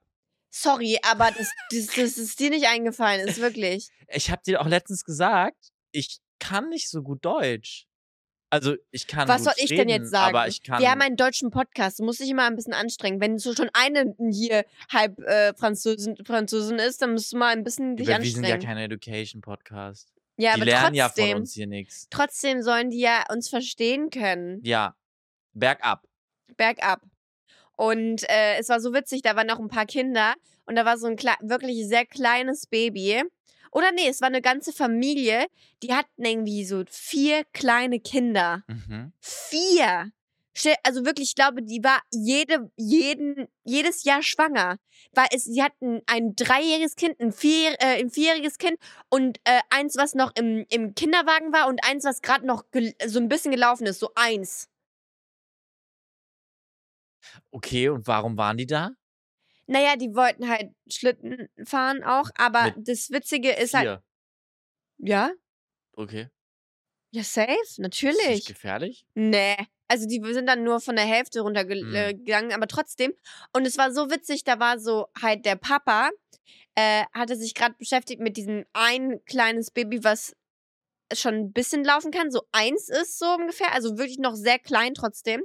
Sorry, 0.58 0.98
aber 1.04 1.32
das, 1.32 1.52
das, 1.70 1.88
das 1.88 2.18
ist 2.18 2.40
dir 2.40 2.50
nicht 2.50 2.68
eingefallen, 2.68 3.28
ist 3.28 3.42
wirklich. 3.42 3.90
Ich 4.08 4.32
habe 4.32 4.42
dir 4.46 4.62
auch 4.62 4.68
letztens 4.68 5.04
gesagt, 5.04 5.74
ich 5.92 6.20
kann 6.40 6.70
nicht 6.70 6.90
so 6.90 7.04
gut 7.04 7.26
Deutsch. 7.26 7.88
Also 8.50 8.76
ich 8.92 9.06
kann 9.06 9.28
Was 9.28 9.44
soll 9.44 9.54
ich 9.58 9.72
reden, 9.72 9.90
denn 9.90 9.90
jetzt 9.90 10.12
sagen? 10.12 10.34
Aber 10.34 10.48
ich 10.48 10.64
kann. 10.64 10.82
Wir 10.82 10.92
haben 10.92 11.02
einen 11.02 11.18
deutschen 11.18 11.52
Podcast, 11.52 12.00
du 12.00 12.06
musst 12.06 12.22
dich 12.22 12.30
immer 12.30 12.46
ein 12.46 12.56
bisschen 12.56 12.72
anstrengen. 12.72 13.20
Wenn 13.20 13.38
so 13.38 13.54
schon 13.54 13.70
eine 13.74 14.16
hier 14.32 14.64
halb 14.90 15.20
äh, 15.20 15.54
Französin, 15.56 16.16
Französin 16.26 16.80
ist, 16.80 17.02
dann 17.02 17.12
musst 17.12 17.34
du 17.34 17.38
mal 17.38 17.52
ein 17.52 17.66
bisschen 17.66 17.98
dich 17.98 18.08
wir, 18.08 18.18
wir 18.18 18.32
sind 18.32 18.46
ja 18.46 18.54
anstrengen. 18.54 18.78
kein 18.78 18.86
Education-Podcast. 18.86 20.14
Ja, 20.38 20.54
die 20.54 20.62
aber 20.62 20.66
lernen 20.66 20.96
ja 20.96 21.10
von 21.10 21.16
trotzdem, 21.16 21.38
uns 21.38 21.54
hier 21.54 21.68
nichts. 21.68 22.08
trotzdem 22.10 22.62
sollen 22.62 22.92
die 22.92 23.00
ja 23.00 23.26
uns 23.30 23.50
verstehen 23.50 24.10
können. 24.10 24.62
Ja. 24.64 24.96
Bergab. 25.52 26.08
bergab. 26.56 27.02
Und 27.76 28.24
äh, 28.30 28.58
es 28.58 28.70
war 28.70 28.80
so 28.80 28.94
witzig, 28.94 29.22
da 29.22 29.36
waren 29.36 29.48
noch 29.48 29.60
ein 29.60 29.68
paar 29.68 29.86
Kinder 29.86 30.34
und 30.66 30.76
da 30.76 30.86
war 30.86 30.98
so 30.98 31.08
ein 31.08 31.18
wirklich 31.18 31.88
sehr 31.88 32.06
kleines 32.06 32.68
Baby. 32.68 33.24
Oder 33.72 33.92
nee, 33.92 34.08
es 34.08 34.22
war 34.22 34.30
eine 34.30 34.42
ganze 34.42 34.72
Familie, 34.72 35.48
die 35.84 35.94
hatten 35.94 36.24
irgendwie 36.24 36.64
so 36.64 36.84
vier 36.90 37.44
kleine 37.52 38.00
Kinder. 38.00 38.64
Mhm. 38.68 39.12
Vier! 39.20 40.12
Also 40.84 41.06
wirklich, 41.06 41.30
ich 41.30 41.36
glaube, 41.36 41.62
die 41.62 41.84
war 41.84 42.02
jede, 42.14 42.72
jeden, 42.78 43.50
jedes 43.66 44.06
Jahr 44.06 44.24
schwanger. 44.24 44.78
Weil 45.12 45.28
es, 45.32 45.44
sie 45.44 45.62
hatten 45.62 46.02
ein 46.06 46.38
dreijähriges 46.38 46.96
Kind, 46.96 47.20
ein, 47.20 47.34
vier, 47.34 47.72
äh, 47.82 48.00
ein 48.00 48.10
vierjähriges 48.10 48.58
Kind 48.58 48.78
und 49.10 49.40
äh, 49.44 49.60
eins, 49.70 49.98
was 49.98 50.16
noch 50.16 50.32
im, 50.36 50.66
im 50.70 50.96
Kinderwagen 50.96 51.52
war 51.52 51.68
und 51.68 51.84
eins, 51.84 52.06
was 52.06 52.22
gerade 52.22 52.48
noch 52.48 52.64
so 53.06 53.20
ein 53.20 53.28
bisschen 53.28 53.52
gelaufen 53.52 53.86
ist, 53.86 54.00
so 54.00 54.12
eins. 54.16 54.70
Okay, 57.52 57.90
und 57.90 58.08
warum 58.08 58.38
waren 58.38 58.58
die 58.58 58.66
da? 58.68 58.92
Naja, 59.68 59.96
die 59.96 60.14
wollten 60.14 60.48
halt 60.50 60.72
Schlitten 60.88 61.50
fahren 61.64 62.04
auch, 62.04 62.30
aber 62.36 62.74
Mit 62.76 62.88
das 62.88 63.10
Witzige 63.10 63.52
ist 63.52 63.74
halt. 63.74 63.86
Vier. 63.86 64.04
Ja? 64.98 65.32
Okay. 65.98 66.30
Ja, 67.12 67.24
safe, 67.24 67.52
Ist 67.52 67.78
das 67.78 67.78
nicht 67.80 68.18
natürlich. 68.18 68.46
gefährlich? 68.46 69.06
Nee. 69.16 69.56
Also 69.88 70.08
die 70.08 70.22
sind 70.34 70.48
dann 70.48 70.64
nur 70.64 70.82
von 70.82 70.96
der 70.96 71.06
Hälfte 71.06 71.40
Hm. 71.40 71.46
runtergegangen, 71.46 72.52
aber 72.54 72.68
trotzdem. 72.68 73.14
Und 73.54 73.66
es 73.68 73.78
war 73.78 73.92
so 73.92 74.10
witzig, 74.10 74.44
da 74.44 74.60
war 74.60 74.80
so 74.80 75.08
halt 75.22 75.46
der 75.46 75.56
Papa, 75.56 76.10
äh, 76.76 77.04
hatte 77.14 77.36
sich 77.36 77.54
gerade 77.54 77.76
beschäftigt 77.78 78.20
mit 78.20 78.36
diesem 78.36 78.66
ein 78.74 79.24
kleines 79.26 79.72
Baby, 79.72 80.04
was 80.04 80.36
schon 81.14 81.36
ein 81.36 81.54
bisschen 81.54 81.84
laufen 81.84 82.12
kann, 82.12 82.32
so 82.32 82.42
eins 82.52 82.90
ist 82.90 83.20
so 83.20 83.28
ungefähr, 83.36 83.74
also 83.74 83.98
wirklich 83.98 84.18
noch 84.18 84.36
sehr 84.36 84.58
klein 84.60 84.96
trotzdem. 84.96 85.44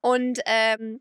Und 0.00 0.40
ähm, 0.46 1.00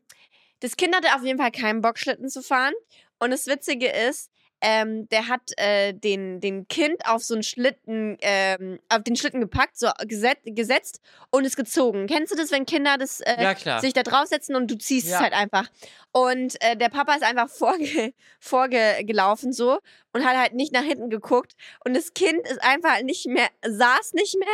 das 0.60 0.76
Kind 0.78 0.96
hatte 0.96 1.14
auf 1.16 1.24
jeden 1.24 1.40
Fall 1.40 1.52
keinen 1.52 1.82
Bock, 1.82 1.98
Schlitten 2.00 2.30
zu 2.30 2.42
fahren. 2.42 2.74
Und 3.20 3.32
das 3.32 3.48
Witzige 3.48 3.88
ist, 3.90 4.32
ähm, 4.60 5.08
der 5.10 5.28
hat 5.28 5.52
äh, 5.58 5.94
den, 5.94 6.42
den 6.42 6.68
Kind 6.68 7.06
auf 7.06 7.24
so 7.24 7.36
einen 7.36 7.44
Schlitten, 7.44 8.18
ähm, 8.22 8.80
auf 8.90 9.04
den 9.04 9.16
Schlitten 9.16 9.40
gepackt, 9.40 9.78
so 9.78 9.88
geset, 10.08 10.40
gesetzt 10.46 11.00
und 11.30 11.46
es 11.46 11.56
gezogen. 11.56 12.08
Kennst 12.08 12.32
du 12.34 12.36
das, 12.36 12.50
wenn 12.50 12.66
Kinder 12.66 12.98
das 12.98 13.20
äh, 13.22 13.44
Ja, 13.44 13.80
sich 13.80 13.94
da 13.94 14.02
draufsetzen 14.02 14.56
und 14.56 14.72
du 14.72 14.76
ziehst 14.76 15.10
Ja. 15.10 15.18
es 15.18 15.22
halt 15.22 15.34
einfach. 15.34 15.68
Und 16.12 16.60
äh, 16.64 16.76
der 16.76 16.90
Papa 16.90 17.14
ist 17.14 17.24
einfach 17.24 17.50
vorge 17.50 18.14
vorgelaufen 18.40 19.54
so 19.54 19.78
und 20.14 20.26
hat 20.26 20.36
halt 20.36 20.54
nicht 20.54 20.74
nach 20.74 20.84
hinten 20.84 21.12
geguckt. 21.12 21.54
Und 21.86 21.94
das 21.96 22.16
Kind 22.16 22.40
ist 22.48 22.64
einfach 22.64 23.04
nicht 23.04 23.28
mehr, 23.28 23.50
saß 23.64 24.14
nicht 24.14 24.38
mehr, 24.40 24.48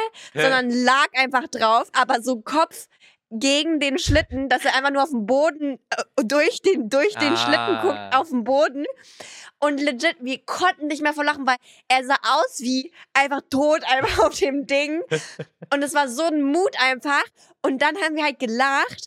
sondern 0.44 0.70
lag 0.70 1.08
einfach 1.14 1.48
drauf, 1.48 1.88
aber 1.94 2.22
so 2.22 2.42
Kopf 2.42 2.88
gegen 3.40 3.80
den 3.80 3.98
Schlitten, 3.98 4.50
dass 4.50 4.66
er 4.66 4.76
einfach 4.76 4.92
nur 4.92 5.04
auf 5.04 5.10
dem 5.10 5.26
Boden, 5.26 5.80
äh, 5.90 6.24
durch 6.24 6.62
den, 6.62 6.90
durch 6.90 7.14
den 7.16 7.36
Schlitten 7.38 7.80
guckt, 7.82 7.98
Ah. 7.98 8.20
auf 8.20 8.30
dem 8.30 8.44
Boden. 8.44 8.86
Und 9.60 9.80
legit, 9.80 10.18
wir 10.20 10.40
konnten 10.46 10.88
nicht 10.88 11.02
mehr 11.02 11.14
vor 11.14 11.24
Lachen, 11.24 11.48
weil 11.48 11.56
er 11.88 12.04
sah 12.06 12.18
aus 12.22 12.60
wie 12.60 12.92
einfach 13.14 13.42
tot, 13.50 13.82
einfach 13.90 14.26
auf 14.26 14.38
dem 14.38 14.66
Ding. 14.68 15.02
Und 15.74 15.84
es 15.84 15.94
war 15.94 16.08
so 16.08 16.24
ein 16.24 16.42
Mut 16.44 16.76
einfach. 16.80 17.24
Und 17.62 17.82
dann 17.82 17.96
haben 17.98 18.16
wir 18.16 18.24
halt 18.24 18.40
gelacht. 18.40 19.06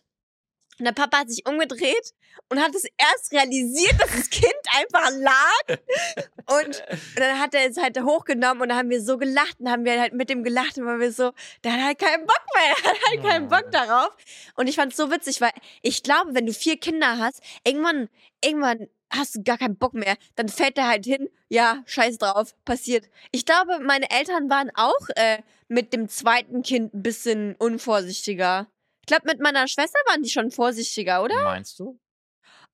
Und 0.78 0.84
der 0.84 0.92
Papa 0.92 1.18
hat 1.18 1.30
sich 1.30 1.46
umgedreht 1.46 2.12
und 2.48 2.60
hat 2.60 2.74
es 2.74 2.84
erst 2.96 3.32
realisiert, 3.32 4.00
dass 4.00 4.10
das 4.10 4.30
Kind 4.30 4.54
einfach 4.76 5.10
lag. 5.18 5.78
Und, 6.46 6.66
und 6.66 7.16
dann 7.16 7.38
hat 7.38 7.54
er 7.54 7.68
es 7.68 7.76
halt 7.76 8.00
hochgenommen 8.00 8.62
und 8.62 8.68
dann 8.68 8.78
haben 8.78 8.90
wir 8.90 9.02
so 9.02 9.18
gelacht 9.18 9.58
und 9.58 9.70
haben 9.70 9.84
wir 9.84 10.00
halt 10.00 10.12
mit 10.12 10.30
dem 10.30 10.44
gelacht 10.44 10.78
und 10.78 10.86
waren 10.86 11.00
wir 11.00 11.12
so, 11.12 11.32
der 11.64 11.72
hat 11.72 11.80
halt 11.80 11.98
keinen 11.98 12.26
Bock 12.26 12.44
mehr, 12.54 12.74
der 12.84 12.90
hat 12.92 13.10
halt 13.10 13.22
keinen 13.22 13.48
Bock 13.48 13.70
darauf. 13.72 14.16
Und 14.54 14.68
ich 14.68 14.76
fand 14.76 14.92
es 14.92 14.96
so 14.96 15.10
witzig, 15.10 15.40
weil 15.40 15.52
ich 15.82 16.02
glaube, 16.02 16.34
wenn 16.34 16.46
du 16.46 16.52
vier 16.52 16.78
Kinder 16.78 17.18
hast, 17.18 17.42
irgendwann, 17.64 18.08
irgendwann 18.44 18.88
hast 19.10 19.36
du 19.36 19.42
gar 19.42 19.58
keinen 19.58 19.76
Bock 19.76 19.94
mehr, 19.94 20.16
dann 20.34 20.48
fällt 20.48 20.76
der 20.76 20.88
halt 20.88 21.04
hin, 21.04 21.28
ja, 21.48 21.82
scheiß 21.86 22.18
drauf, 22.18 22.54
passiert. 22.64 23.08
Ich 23.30 23.44
glaube, 23.44 23.78
meine 23.80 24.10
Eltern 24.10 24.50
waren 24.50 24.70
auch 24.74 25.08
äh, 25.14 25.38
mit 25.68 25.92
dem 25.92 26.08
zweiten 26.08 26.62
Kind 26.62 26.94
ein 26.94 27.02
bisschen 27.02 27.54
unvorsichtiger. 27.56 28.68
Ich 29.08 29.14
glaube, 29.14 29.22
mit 29.26 29.40
meiner 29.40 29.68
Schwester 29.68 29.98
waren 30.08 30.22
die 30.24 30.30
schon 30.30 30.50
vorsichtiger, 30.50 31.22
oder? 31.22 31.40
Meinst 31.44 31.78
du? 31.78 31.96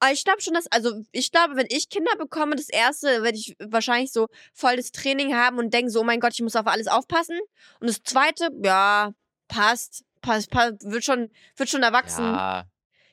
Aber 0.00 0.12
ich 0.12 0.24
glaube 0.24 0.40
schon, 0.40 0.54
dass, 0.54 0.66
also 0.72 1.02
ich 1.12 1.30
glaube, 1.30 1.56
wenn 1.56 1.66
ich 1.68 1.90
Kinder 1.90 2.16
bekomme, 2.16 2.56
das 2.56 2.70
erste 2.70 3.22
werde 3.22 3.36
ich 3.36 3.54
wahrscheinlich 3.60 4.12
so 4.12 4.28
voll 4.54 4.76
das 4.76 4.92
Training 4.92 5.34
haben 5.36 5.58
und 5.58 5.72
denken 5.74 5.90
so, 5.90 6.00
oh 6.00 6.04
mein 6.04 6.20
Gott, 6.20 6.32
ich 6.32 6.40
muss 6.40 6.56
auf 6.56 6.66
alles 6.66 6.88
aufpassen. 6.88 7.38
Und 7.80 7.88
das 7.90 8.02
zweite, 8.02 8.48
ja, 8.64 9.12
passt, 9.46 10.04
passt, 10.22 10.50
passt 10.50 10.90
wird 10.90 11.04
schon, 11.04 11.30
wird 11.56 11.68
schon 11.68 11.82
erwachsen. 11.82 12.24
Ja. 12.24 12.64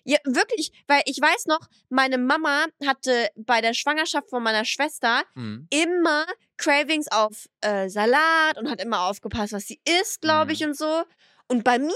Ja, 0.06 0.18
wirklich, 0.24 0.72
weil 0.88 1.02
ich 1.06 1.20
weiß 1.22 1.46
noch, 1.48 1.60
meine 1.90 2.18
Mama 2.18 2.66
hatte 2.88 3.30
bei 3.36 3.60
der 3.62 3.74
Schwangerschaft 3.74 4.30
von 4.30 4.42
meiner 4.42 4.64
Schwester 4.64 5.24
Hm. 5.36 5.68
immer 5.70 6.26
Cravings 6.58 7.08
auf 7.12 7.48
äh, 7.62 7.90
Salat 7.90 8.58
und 8.58 8.70
hat 8.72 8.82
immer 8.82 9.02
aufgepasst, 9.02 9.52
was 9.54 9.68
sie 9.68 9.82
isst, 10.02 10.22
glaube 10.22 10.54
ich, 10.54 10.62
Mhm. 10.62 10.68
und 10.70 10.78
so. 10.78 11.04
Und 11.50 11.64
bei 11.66 11.78
mir 11.78 11.94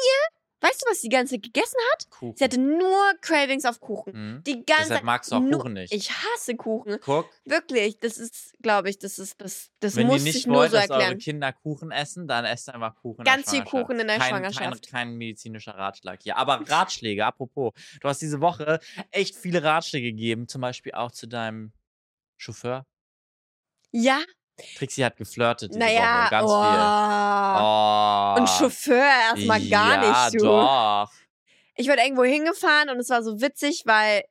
Weißt 0.63 0.81
du, 0.81 0.89
was 0.89 1.01
sie 1.01 1.09
die 1.09 1.15
ganze 1.15 1.35
Zeit 1.35 1.43
gegessen 1.43 1.75
hat? 1.91 2.09
Kuchen. 2.09 2.37
Sie 2.37 2.43
hatte 2.45 2.57
nur 2.59 3.13
Cravings 3.19 3.65
auf 3.65 3.81
Kuchen. 3.81 4.13
Mhm. 4.37 4.43
Die 4.45 4.65
ganze 4.65 4.83
Deshalb 4.83 5.03
magst 5.03 5.29
du 5.31 5.35
auch 5.35 5.39
nur- 5.41 5.59
Kuchen 5.59 5.73
nicht. 5.73 5.93
Ich 5.93 6.09
hasse 6.09 6.55
Kuchen. 6.55 6.99
Guck, 7.03 7.29
Wirklich, 7.43 7.99
das 7.99 8.17
ist, 8.17 8.53
glaube 8.61 8.89
ich, 8.89 8.97
das 8.97 9.19
ist, 9.19 9.41
das, 9.41 9.71
das 9.81 9.97
wenn 9.97 10.07
muss 10.07 10.19
ihr 10.21 10.23
nicht 10.23 10.35
ich 10.37 10.47
nur 10.47 10.55
wollt, 10.57 10.71
so 10.71 10.77
dass 10.77 10.89
eure 10.89 11.01
erklären. 11.01 11.19
Kinder 11.19 11.51
Kuchen 11.51 11.91
essen, 11.91 12.27
dann 12.29 12.45
esst 12.45 12.69
einfach 12.69 12.95
Kuchen 12.95 13.25
Ganz 13.25 13.49
viel 13.51 13.63
Kuchen 13.65 13.99
in 13.99 14.07
der 14.07 14.17
kein, 14.19 14.29
Schwangerschaft. 14.29 14.87
Kein, 14.89 15.09
kein 15.09 15.15
medizinischer 15.17 15.75
Ratschlag 15.75 16.21
hier. 16.23 16.37
Aber 16.37 16.61
Ratschläge, 16.69 17.25
apropos. 17.25 17.73
Du 17.99 18.07
hast 18.07 18.21
diese 18.21 18.39
Woche 18.39 18.79
echt 19.11 19.35
viele 19.35 19.63
Ratschläge 19.63 20.11
gegeben, 20.11 20.47
zum 20.47 20.61
Beispiel 20.61 20.93
auch 20.93 21.11
zu 21.11 21.27
deinem 21.27 21.73
Chauffeur. 22.37 22.85
Ja, 23.91 24.21
Trixie 24.77 25.03
hat 25.03 25.17
geflirtet 25.17 25.71
diese 25.71 25.79
naja, 25.79 26.23
Woche, 26.23 26.29
ganz 26.29 26.51
oh. 26.51 26.61
viel. 26.61 27.59
Oh. 27.59 28.39
Und 28.39 28.49
Chauffeur 28.49 29.05
erstmal 29.29 29.61
gar 29.67 30.03
ja, 30.03 30.29
nicht, 30.29 30.41
du. 30.41 30.45
doch. 30.45 31.11
Ich 31.75 31.87
wurde 31.87 32.03
irgendwo 32.03 32.23
hingefahren 32.23 32.89
und 32.89 32.99
es 32.99 33.09
war 33.09 33.23
so 33.23 33.41
witzig, 33.41 33.83
weil 33.85 34.23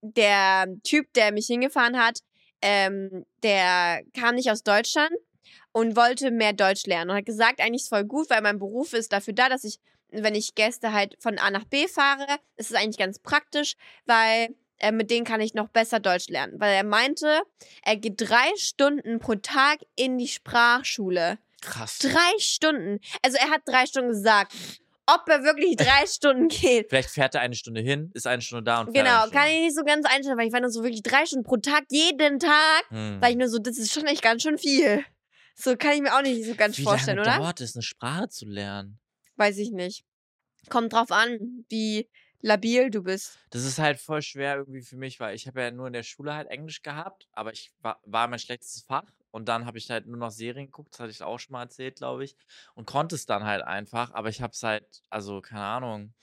der 0.00 0.66
Typ, 0.82 1.12
der 1.14 1.32
mich 1.32 1.46
hingefahren 1.46 1.98
hat, 1.98 2.20
ähm, 2.60 3.24
der 3.42 4.02
kam 4.18 4.34
nicht 4.34 4.50
aus 4.50 4.62
Deutschland 4.62 5.12
und 5.72 5.96
wollte 5.96 6.30
mehr 6.30 6.52
Deutsch 6.52 6.86
lernen 6.86 7.10
und 7.10 7.16
hat 7.16 7.26
gesagt, 7.26 7.60
eigentlich 7.60 7.82
ist 7.82 7.88
voll 7.88 8.04
gut, 8.04 8.30
weil 8.30 8.42
mein 8.42 8.58
Beruf 8.58 8.92
ist 8.92 9.12
dafür 9.12 9.34
da, 9.34 9.48
dass 9.48 9.64
ich, 9.64 9.78
wenn 10.10 10.34
ich 10.34 10.54
Gäste 10.54 10.92
halt 10.92 11.16
von 11.20 11.38
A 11.38 11.50
nach 11.50 11.64
B 11.64 11.86
fahre, 11.88 12.26
ist 12.56 12.70
es 12.70 12.76
eigentlich 12.76 12.98
ganz 12.98 13.18
praktisch, 13.18 13.74
weil 14.06 14.48
äh, 14.84 14.92
mit 14.92 15.10
denen 15.10 15.24
kann 15.24 15.40
ich 15.40 15.54
noch 15.54 15.68
besser 15.68 15.98
Deutsch 15.98 16.28
lernen. 16.28 16.60
Weil 16.60 16.74
er 16.74 16.84
meinte, 16.84 17.42
er 17.82 17.96
geht 17.96 18.14
drei 18.18 18.50
Stunden 18.56 19.18
pro 19.18 19.34
Tag 19.36 19.78
in 19.96 20.18
die 20.18 20.28
Sprachschule. 20.28 21.38
Krass. 21.62 21.98
Drei 21.98 22.38
Stunden. 22.38 23.00
Also 23.22 23.38
er 23.38 23.48
hat 23.50 23.62
drei 23.64 23.86
Stunden 23.86 24.10
gesagt. 24.10 24.52
Ob 25.06 25.26
er 25.28 25.42
wirklich 25.42 25.76
drei 25.78 26.06
Stunden 26.06 26.48
geht. 26.48 26.90
Vielleicht 26.90 27.10
fährt 27.10 27.34
er 27.34 27.40
eine 27.40 27.54
Stunde 27.54 27.80
hin, 27.80 28.10
ist 28.14 28.26
eine 28.26 28.42
Stunde 28.42 28.64
da 28.64 28.80
und 28.80 28.92
fährt 28.92 29.06
Genau, 29.06 29.28
kann 29.30 29.48
ich 29.48 29.60
nicht 29.60 29.74
so 29.74 29.84
ganz 29.84 30.06
einstellen, 30.06 30.36
weil 30.36 30.46
ich 30.46 30.52
war 30.52 30.60
nur 30.60 30.70
so 30.70 30.82
wirklich 30.82 31.02
drei 31.02 31.24
Stunden 31.24 31.44
pro 31.44 31.56
Tag, 31.56 31.84
jeden 31.90 32.38
Tag. 32.38 32.84
Hm. 32.88 33.18
Weil 33.20 33.32
ich 33.32 33.36
nur 33.38 33.48
so, 33.48 33.58
das 33.58 33.78
ist 33.78 33.92
schon 33.92 34.06
echt 34.06 34.22
ganz 34.22 34.42
schön 34.42 34.58
viel. 34.58 35.04
So 35.54 35.76
kann 35.76 35.92
ich 35.92 36.02
mir 36.02 36.14
auch 36.14 36.22
nicht 36.22 36.44
so 36.44 36.54
ganz 36.54 36.76
Wie 36.76 36.82
vorstellen, 36.82 37.18
lange 37.18 37.30
oder? 37.30 37.38
dauert 37.38 37.60
es, 37.60 37.74
eine 37.74 37.82
Sprache 37.82 38.28
zu 38.28 38.44
lernen? 38.44 38.98
Weiß 39.36 39.56
ich 39.58 39.70
nicht. 39.70 40.04
Kommt 40.68 40.92
drauf 40.92 41.10
an, 41.10 41.64
wie 41.68 42.08
labil 42.44 42.90
du 42.90 43.02
bist. 43.02 43.38
Das 43.50 43.64
ist 43.64 43.78
halt 43.78 43.98
voll 43.98 44.20
schwer 44.22 44.56
irgendwie 44.56 44.82
für 44.82 44.96
mich, 44.96 45.18
weil 45.18 45.34
ich 45.34 45.46
habe 45.46 45.62
ja 45.62 45.70
nur 45.70 45.86
in 45.86 45.94
der 45.94 46.02
Schule 46.02 46.34
halt 46.34 46.48
Englisch 46.48 46.82
gehabt, 46.82 47.26
aber 47.32 47.52
ich 47.52 47.72
war, 47.80 48.00
war 48.04 48.28
mein 48.28 48.38
schlechtestes 48.38 48.82
Fach 48.82 49.10
und 49.34 49.48
dann 49.48 49.66
habe 49.66 49.78
ich 49.78 49.90
halt 49.90 50.06
nur 50.06 50.16
noch 50.16 50.30
Serien 50.30 50.66
geguckt, 50.66 50.92
das 50.94 51.00
hatte 51.00 51.10
ich 51.10 51.22
auch 51.22 51.38
schon 51.38 51.52
mal 51.54 51.62
erzählt, 51.62 51.96
glaube 51.96 52.22
ich, 52.24 52.36
und 52.76 52.86
konnte 52.86 53.16
es 53.16 53.26
dann 53.26 53.42
halt 53.44 53.62
einfach, 53.62 54.12
aber 54.14 54.28
ich 54.28 54.40
habe 54.40 54.52
es 54.52 54.62
halt, 54.62 55.02
also 55.10 55.40
keine 55.40 55.64
Ahnung. 55.64 56.14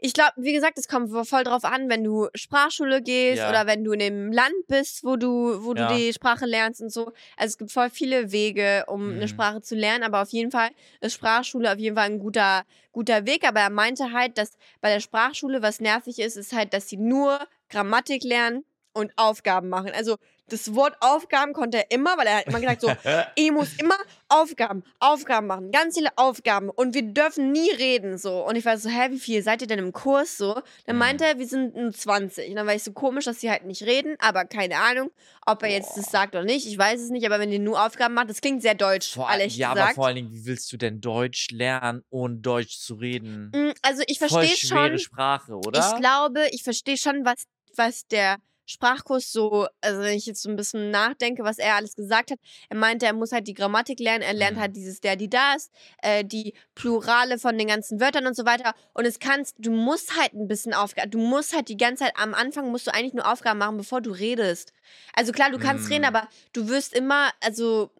Ich 0.00 0.14
glaube, 0.14 0.32
wie 0.36 0.52
gesagt, 0.52 0.78
es 0.78 0.88
kommt 0.88 1.10
voll 1.28 1.44
drauf 1.44 1.64
an, 1.64 1.88
wenn 1.88 2.02
du 2.02 2.28
Sprachschule 2.34 3.02
gehst 3.02 3.38
Ja. 3.38 3.50
oder 3.50 3.66
wenn 3.66 3.84
du 3.84 3.92
in 3.92 3.98
dem 4.00 4.32
Land 4.32 4.54
bist, 4.66 5.04
wo 5.04 5.16
du, 5.16 5.62
wo 5.64 5.74
du 5.74 5.82
Ja. 5.82 5.88
die 5.96 6.12
Sprache 6.12 6.46
lernst 6.46 6.80
und 6.80 6.90
so. 6.90 7.06
Also 7.36 7.52
es 7.52 7.58
gibt 7.58 7.70
voll 7.70 7.90
viele 7.90 8.32
Wege, 8.32 8.84
um 8.88 9.10
eine 9.10 9.24
Mhm. 9.24 9.28
Sprache 9.28 9.60
zu 9.62 9.74
lernen, 9.76 10.02
aber 10.02 10.22
auf 10.22 10.30
jeden 10.30 10.50
Fall 10.50 10.70
ist 11.00 11.14
Sprachschule 11.14 11.70
auf 11.72 11.78
jeden 11.78 11.96
Fall 11.96 12.06
ein 12.06 12.18
guter, 12.18 12.64
guter 12.92 13.26
Weg. 13.26 13.46
Aber 13.46 13.60
er 13.60 13.70
meinte 13.70 14.12
halt, 14.12 14.38
dass 14.38 14.56
bei 14.80 14.92
der 14.92 15.00
Sprachschule, 15.00 15.62
was 15.62 15.80
nervig 15.80 16.18
ist, 16.18 16.36
ist 16.36 16.52
halt, 16.52 16.72
dass 16.74 16.88
sie 16.88 16.96
nur 16.96 17.38
Grammatik 17.68 18.24
lernen 18.24 18.64
und 18.92 19.12
Aufgaben 19.16 19.68
machen. 19.68 19.92
Also 19.94 20.16
das 20.52 20.74
Wort 20.74 20.96
Aufgaben 21.00 21.52
konnte 21.52 21.78
er 21.78 21.90
immer, 21.90 22.16
weil 22.18 22.26
er 22.26 22.38
hat 22.38 22.46
immer 22.46 22.60
gesagt, 22.60 22.80
so, 22.82 22.92
ich 23.36 23.50
muss 23.52 23.72
immer 23.78 23.96
Aufgaben, 24.28 24.84
Aufgaben 25.00 25.46
machen, 25.48 25.70
ganz 25.72 25.96
viele 25.96 26.10
Aufgaben 26.16 26.68
und 26.70 26.94
wir 26.94 27.02
dürfen 27.02 27.50
nie 27.52 27.70
reden 27.72 28.16
so. 28.18 28.46
Und 28.46 28.56
ich 28.56 28.64
war 28.64 28.78
so, 28.78 28.88
hä, 28.88 29.10
wie 29.10 29.18
viel 29.18 29.42
seid 29.42 29.62
ihr 29.62 29.66
denn 29.68 29.78
im 29.80 29.92
Kurs 29.92 30.36
so? 30.36 30.60
Dann 30.86 30.96
Mhm. 30.96 30.98
meinte 31.00 31.24
er, 31.24 31.38
wir 31.38 31.46
sind 31.46 31.74
nur 31.74 31.92
20. 31.92 32.48
Und 32.50 32.56
dann 32.56 32.66
war 32.66 32.74
ich 32.74 32.82
so 32.84 32.92
komisch, 32.92 33.24
dass 33.24 33.40
sie 33.40 33.50
halt 33.50 33.64
nicht 33.64 33.82
reden, 33.82 34.16
aber 34.20 34.44
keine 34.44 34.76
Ahnung, 34.76 35.10
ob 35.46 35.62
er 35.62 35.70
jetzt 35.70 35.96
das 35.96 36.06
sagt 36.10 36.34
oder 36.34 36.44
nicht. 36.44 36.66
Ich 36.66 36.78
weiß 36.78 37.00
es 37.00 37.10
nicht, 37.10 37.26
aber 37.26 37.40
wenn 37.40 37.50
ihr 37.50 37.58
nur 37.58 37.84
Aufgaben 37.84 38.14
macht, 38.14 38.30
das 38.30 38.40
klingt 38.40 38.62
sehr 38.62 38.74
deutsch, 38.74 39.14
Vor, 39.14 39.28
ehrlich 39.30 39.56
ja, 39.56 39.70
aber 39.70 39.80
gesagt. 39.80 39.94
vor 39.96 40.06
allen 40.06 40.16
Dingen, 40.16 40.32
wie 40.32 40.44
willst 40.46 40.72
du 40.72 40.76
denn 40.76 41.00
Deutsch 41.00 41.48
lernen, 41.50 42.02
ohne 42.10 42.36
Deutsch 42.36 42.78
zu 42.78 42.94
reden? 42.94 43.50
Mm, 43.54 43.72
Also 43.82 44.02
ich 44.06 44.18
verstehe 44.18 44.56
schwere 44.56 44.90
schon, 44.90 44.98
Sprache, 45.00 45.54
oder? 45.54 45.78
ich 45.94 46.00
glaube, 46.00 46.46
ich 46.52 46.62
verstehe 46.62 46.96
schon, 46.96 47.24
was, 47.24 47.44
was 47.76 48.06
der 48.06 48.36
Sprachkurs 48.70 49.32
so, 49.32 49.66
also 49.80 50.00
wenn 50.00 50.16
ich 50.16 50.26
jetzt 50.26 50.42
so 50.42 50.48
ein 50.48 50.56
bisschen 50.56 50.90
nachdenke, 50.90 51.42
was 51.44 51.58
er 51.58 51.74
alles 51.74 51.94
gesagt 51.96 52.30
hat, 52.30 52.38
er 52.68 52.76
meinte, 52.76 53.06
er 53.06 53.12
muss 53.12 53.32
halt 53.32 53.46
die 53.46 53.54
Grammatik 53.54 54.00
lernen, 54.00 54.22
er 54.22 54.32
lernt 54.34 54.56
Mhm. 54.56 54.60
halt 54.60 54.76
dieses 54.76 55.00
der, 55.00 55.16
die, 55.16 55.28
das, 55.28 55.70
äh, 56.02 56.24
die 56.24 56.54
Plurale 56.74 57.38
von 57.38 57.58
den 57.58 57.68
ganzen 57.68 58.00
Wörtern 58.00 58.26
und 58.26 58.36
so 58.36 58.44
weiter. 58.46 58.74
Und 58.94 59.04
es 59.06 59.18
kannst, 59.18 59.56
du 59.58 59.70
musst 59.70 60.16
halt 60.18 60.32
ein 60.34 60.48
bisschen 60.48 60.74
Aufgaben, 60.74 61.10
du 61.10 61.18
musst 61.18 61.54
halt 61.54 61.68
die 61.68 61.76
ganze 61.76 62.04
Zeit, 62.04 62.12
am 62.16 62.34
Anfang 62.34 62.70
musst 62.70 62.86
du 62.86 62.94
eigentlich 62.94 63.14
nur 63.14 63.30
Aufgaben 63.30 63.58
machen, 63.58 63.76
bevor 63.76 64.00
du 64.00 64.10
redest. 64.10 64.72
Also 65.14 65.32
klar, 65.32 65.50
du 65.50 65.58
kannst 65.58 65.88
Mhm. 65.88 65.92
reden, 65.94 66.04
aber 66.04 66.28
du 66.52 66.68
wirst 66.68 66.94
immer, 66.94 67.30
also 67.42 67.90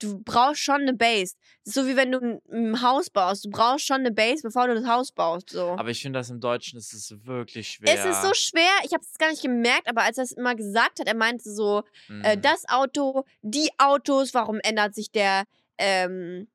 du 0.00 0.18
brauchst 0.22 0.60
schon 0.62 0.80
eine 0.82 0.94
Base. 0.94 1.36
So 1.64 1.86
wie 1.86 1.94
wenn 1.94 2.10
du 2.10 2.40
ein, 2.50 2.82
Haus 2.82 3.10
baust. 3.10 3.44
Du 3.44 3.50
brauchst 3.50 3.86
schon 3.86 3.98
eine 4.00 4.10
Base, 4.10 4.42
bevor 4.42 4.66
du 4.66 4.74
das 4.74 4.86
Haus 4.86 5.12
baust. 5.12 5.50
So. 5.50 5.70
aber 5.78 5.90
ich 5.90 6.02
finde, 6.02 6.18
das 6.18 6.30
im 6.30 6.40
Deutschen 6.40 6.78
ist 6.78 6.92
es 6.92 7.14
wirklich 7.24 7.68
schwer. 7.68 7.94
Es 7.94 8.04
ist 8.04 8.22
so 8.22 8.34
schwer, 8.34 8.70
ich 8.84 8.92
habe 8.92 9.02
es 9.04 9.16
gar 9.18 9.30
nicht 9.30 9.42
gemerkt, 9.42 9.88
aber 9.88 10.02
als 10.02 10.18
er 10.18 10.24
es 10.24 10.32
immer 10.32 10.54
gesagt 10.54 10.98
hat, 11.00 11.06
er 11.06 11.14
meinte 11.14 11.50
so, 11.52 11.84
äh, 12.22 12.36
Mhm. 12.36 12.42
das 12.42 12.68
Auto, 12.68 13.24
die 13.42 13.70
Autos, 13.78 14.34
warum 14.34 14.58
ändert 14.62 14.94
sich 14.94 15.10
der, 15.12 15.44
ähm, 15.78 16.48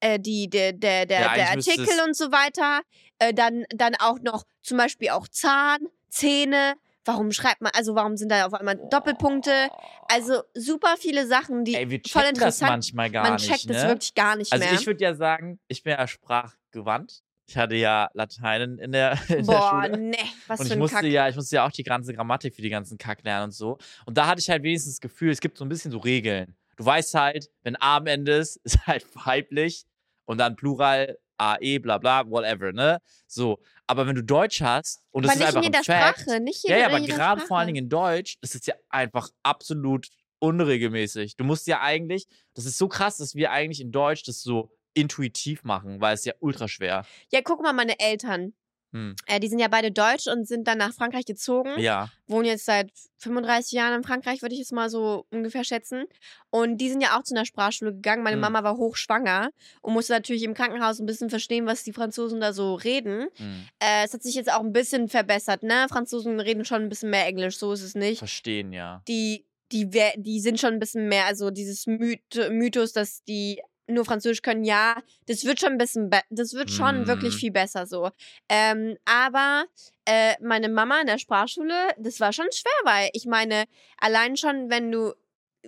äh, 0.00 0.18
die, 0.18 0.48
der, 0.48 0.72
der, 0.72 1.06
der, 1.06 1.20
Ja, 1.20 1.34
der 1.34 1.50
Artikel 1.50 1.88
und 2.06 2.16
so 2.16 2.32
weiter. 2.32 2.80
Äh, 3.18 3.34
dann, 3.34 3.64
dann 3.70 3.94
auch 3.96 4.18
noch 4.20 4.44
zum 4.62 4.78
Beispiel 4.78 5.10
auch 5.10 5.28
Zahn, 5.28 5.86
Zähne. 6.08 6.74
Warum 7.10 7.32
schreibt 7.32 7.60
man, 7.60 7.72
also 7.76 7.94
warum 7.96 8.16
sind 8.16 8.30
da 8.30 8.46
auf 8.46 8.54
einmal 8.54 8.76
Doppelpunkte? 8.90 9.68
Also 10.08 10.42
super 10.54 10.94
viele 10.98 11.26
Sachen, 11.26 11.64
die 11.64 11.74
Ey, 11.74 11.90
wir 11.90 11.98
voll 12.08 12.22
checken 12.22 12.34
das 12.34 12.54
interessant. 12.60 12.70
manchmal 12.70 13.10
gar 13.10 13.22
man 13.24 13.32
nicht. 13.34 13.50
checkt 13.50 13.66
ne? 13.66 13.76
es 13.76 13.82
wirklich 13.82 14.14
gar 14.14 14.36
nicht 14.36 14.52
Also 14.52 14.64
mehr. 14.64 14.74
ich 14.74 14.86
würde 14.86 15.02
ja 15.02 15.14
sagen, 15.14 15.58
ich 15.68 15.82
bin 15.82 15.92
ja 15.92 16.06
sprachgewandt. 16.06 17.22
Ich 17.48 17.56
hatte 17.56 17.74
ja 17.74 18.08
Latein 18.14 18.78
in 18.78 18.92
der, 18.92 19.18
in 19.28 19.44
Boah, 19.44 19.82
der 19.82 19.88
Schule. 19.94 19.98
ne, 20.10 20.16
was 20.46 20.60
und 20.60 20.66
für 20.66 20.72
ich 20.72 20.76
ein 20.76 20.78
musste 20.78 20.96
Kack. 20.98 21.04
ja, 21.06 21.28
ich 21.28 21.34
musste 21.34 21.56
ja 21.56 21.66
auch 21.66 21.72
die 21.72 21.82
ganze 21.82 22.14
Grammatik 22.14 22.54
für 22.54 22.62
die 22.62 22.70
ganzen 22.70 22.96
Kack 22.96 23.24
lernen 23.24 23.46
und 23.46 23.52
so. 23.52 23.76
Und 24.06 24.16
da 24.16 24.28
hatte 24.28 24.40
ich 24.40 24.48
halt 24.48 24.62
wenigstens 24.62 24.94
das 24.94 25.00
Gefühl, 25.00 25.30
es 25.32 25.40
gibt 25.40 25.58
so 25.58 25.64
ein 25.64 25.68
bisschen 25.68 25.90
so 25.90 25.98
Regeln. 25.98 26.54
Du 26.76 26.84
weißt 26.86 27.12
halt, 27.14 27.50
wenn 27.64 27.74
A 27.76 27.96
am 27.96 28.06
Ende 28.06 28.32
ist, 28.36 28.56
ist 28.64 28.86
halt 28.86 29.04
weiblich 29.26 29.84
und 30.26 30.38
dann 30.38 30.54
Plural, 30.54 31.18
AE, 31.38 31.78
bla 31.78 31.98
bla, 31.98 32.28
whatever, 32.30 32.70
ne? 32.72 33.00
So. 33.26 33.58
Aber 33.90 34.06
wenn 34.06 34.14
du 34.14 34.22
Deutsch 34.22 34.62
hast 34.62 35.00
und 35.10 35.24
es 35.24 35.34
ist 35.34 35.42
einfach 35.42 35.56
in 35.56 35.64
jeder 35.64 35.78
ein 35.78 35.84
Fact, 35.84 36.20
Sprache, 36.20 36.40
nicht 36.40 36.62
ja, 36.62 36.76
jeder, 36.76 36.90
ja, 36.90 36.96
in 36.96 37.02
aber 37.02 37.12
gerade 37.12 37.40
vor 37.40 37.58
allen. 37.58 37.66
Dingen 37.66 37.84
in 37.84 37.88
Deutsch, 37.88 38.38
das 38.40 38.54
ist 38.54 38.68
ja 38.68 38.74
einfach 38.88 39.28
absolut 39.42 40.06
unregelmäßig. 40.38 41.36
Du 41.36 41.42
musst 41.42 41.66
ja 41.66 41.80
eigentlich, 41.80 42.28
das 42.54 42.66
ist 42.66 42.78
so 42.78 42.86
krass, 42.86 43.16
dass 43.16 43.34
wir 43.34 43.50
eigentlich 43.50 43.80
in 43.80 43.90
Deutsch 43.90 44.22
das 44.22 44.42
so 44.42 44.70
intuitiv 44.94 45.64
machen, 45.64 46.00
weil 46.00 46.14
es 46.14 46.24
ja 46.24 46.34
ultra 46.38 46.68
schwer. 46.68 47.04
Ja, 47.32 47.40
guck 47.42 47.62
mal, 47.62 47.72
meine 47.72 47.98
Eltern. 47.98 48.54
Hm. 48.92 49.14
Äh, 49.26 49.40
die 49.40 49.48
sind 49.48 49.58
ja 49.60 49.68
beide 49.68 49.92
deutsch 49.92 50.26
und 50.26 50.48
sind 50.48 50.66
dann 50.66 50.78
nach 50.78 50.92
Frankreich 50.92 51.24
gezogen. 51.24 51.78
Ja. 51.78 52.10
Wohnen 52.26 52.46
jetzt 52.46 52.64
seit 52.64 52.90
35 53.18 53.72
Jahren 53.72 53.94
in 53.94 54.02
Frankreich, 54.02 54.42
würde 54.42 54.54
ich 54.54 54.58
jetzt 54.58 54.72
mal 54.72 54.90
so 54.90 55.26
ungefähr 55.30 55.64
schätzen. 55.64 56.04
Und 56.50 56.78
die 56.78 56.88
sind 56.88 57.00
ja 57.00 57.16
auch 57.18 57.22
zu 57.22 57.34
einer 57.34 57.44
Sprachschule 57.44 57.92
gegangen. 57.92 58.22
Meine 58.22 58.34
Hm. 58.36 58.40
Mama 58.40 58.64
war 58.64 58.76
hochschwanger 58.76 59.50
und 59.82 59.92
musste 59.92 60.12
natürlich 60.12 60.42
im 60.42 60.54
Krankenhaus 60.54 60.98
ein 60.98 61.06
bisschen 61.06 61.30
verstehen, 61.30 61.66
was 61.66 61.84
die 61.84 61.92
Franzosen 61.92 62.40
da 62.40 62.52
so 62.52 62.74
reden. 62.74 63.28
Hm. 63.36 63.64
Äh, 63.78 64.04
es 64.04 64.12
hat 64.14 64.22
sich 64.22 64.34
jetzt 64.34 64.52
auch 64.52 64.60
ein 64.60 64.72
bisschen 64.72 65.08
verbessert, 65.08 65.62
ne? 65.62 65.86
Franzosen 65.88 66.40
reden 66.40 66.64
schon 66.64 66.82
ein 66.82 66.88
bisschen 66.88 67.10
mehr 67.10 67.26
Englisch, 67.26 67.58
so 67.58 67.72
ist 67.72 67.82
es 67.82 67.94
nicht. 67.94 68.18
Verstehen, 68.18 68.72
ja. 68.72 69.02
Die, 69.06 69.44
die, 69.72 69.88
die 70.16 70.40
sind 70.40 70.58
schon 70.58 70.74
ein 70.74 70.80
bisschen 70.80 71.08
mehr, 71.08 71.26
also 71.26 71.50
dieses 71.50 71.86
Myth 71.86 72.20
Mythos, 72.50 72.92
dass 72.92 73.22
die 73.24 73.60
nur 73.90 74.04
Französisch 74.04 74.42
können, 74.42 74.64
ja, 74.64 74.96
das 75.26 75.44
wird 75.44 75.60
schon 75.60 75.72
ein 75.72 75.78
bisschen, 75.78 76.10
das 76.30 76.54
wird 76.54 76.70
schon 76.70 77.06
wirklich 77.06 77.34
Mhm. 77.34 77.38
viel 77.38 77.50
besser 77.52 77.86
so. 77.86 78.10
Ähm, 78.48 78.96
aber 79.04 79.64
äh, 80.04 80.34
meine 80.42 80.68
Mama 80.68 81.00
in 81.00 81.06
der 81.06 81.18
Sprachschule, 81.18 81.74
das 81.98 82.20
war 82.20 82.32
schon 82.32 82.50
schwer, 82.52 82.72
weil 82.84 83.10
ich 83.12 83.26
meine, 83.26 83.64
allein 83.98 84.36
schon, 84.36 84.70
wenn 84.70 84.90
du 84.90 85.14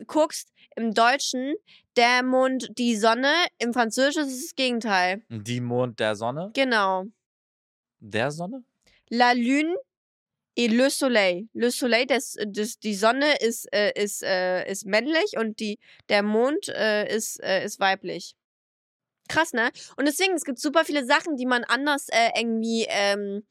guckst 0.06 0.52
im 0.76 0.94
Deutschen, 0.94 1.54
der 1.96 2.22
Mond, 2.22 2.70
die 2.78 2.96
Sonne, 2.96 3.32
im 3.58 3.72
Französischen 3.74 4.22
ist 4.26 4.34
es 4.34 4.42
das 4.46 4.54
Gegenteil. 4.54 5.22
Die 5.28 5.60
Mond 5.60 6.00
der 6.00 6.14
Sonne? 6.16 6.50
Genau. 6.54 7.04
Der 8.00 8.30
Sonne? 8.30 8.64
La 9.10 9.32
Lune 9.32 9.76
et 10.56 10.68
le 10.68 10.90
Soleil. 10.90 11.48
Le 11.54 11.70
Soleil, 11.70 12.06
das, 12.06 12.36
das, 12.46 12.78
die 12.78 12.94
Sonne 12.94 13.36
ist, 13.40 13.72
äh, 13.72 13.92
ist, 13.94 14.22
äh, 14.22 14.70
ist 14.70 14.86
männlich 14.86 15.36
und 15.38 15.60
die, 15.60 15.78
der 16.08 16.22
Mond 16.22 16.68
äh, 16.68 17.14
ist, 17.14 17.42
äh, 17.42 17.64
ist 17.64 17.80
weiblich. 17.80 18.34
Krass, 19.28 19.52
ne? 19.52 19.70
Und 19.96 20.06
deswegen, 20.06 20.34
es 20.34 20.44
gibt 20.44 20.58
super 20.58 20.84
viele 20.84 21.06
Sachen, 21.06 21.36
die 21.36 21.46
man 21.46 21.64
anders 21.64 22.08
äh, 22.10 22.30
irgendwie 22.38 22.86
ähm, 22.88 23.44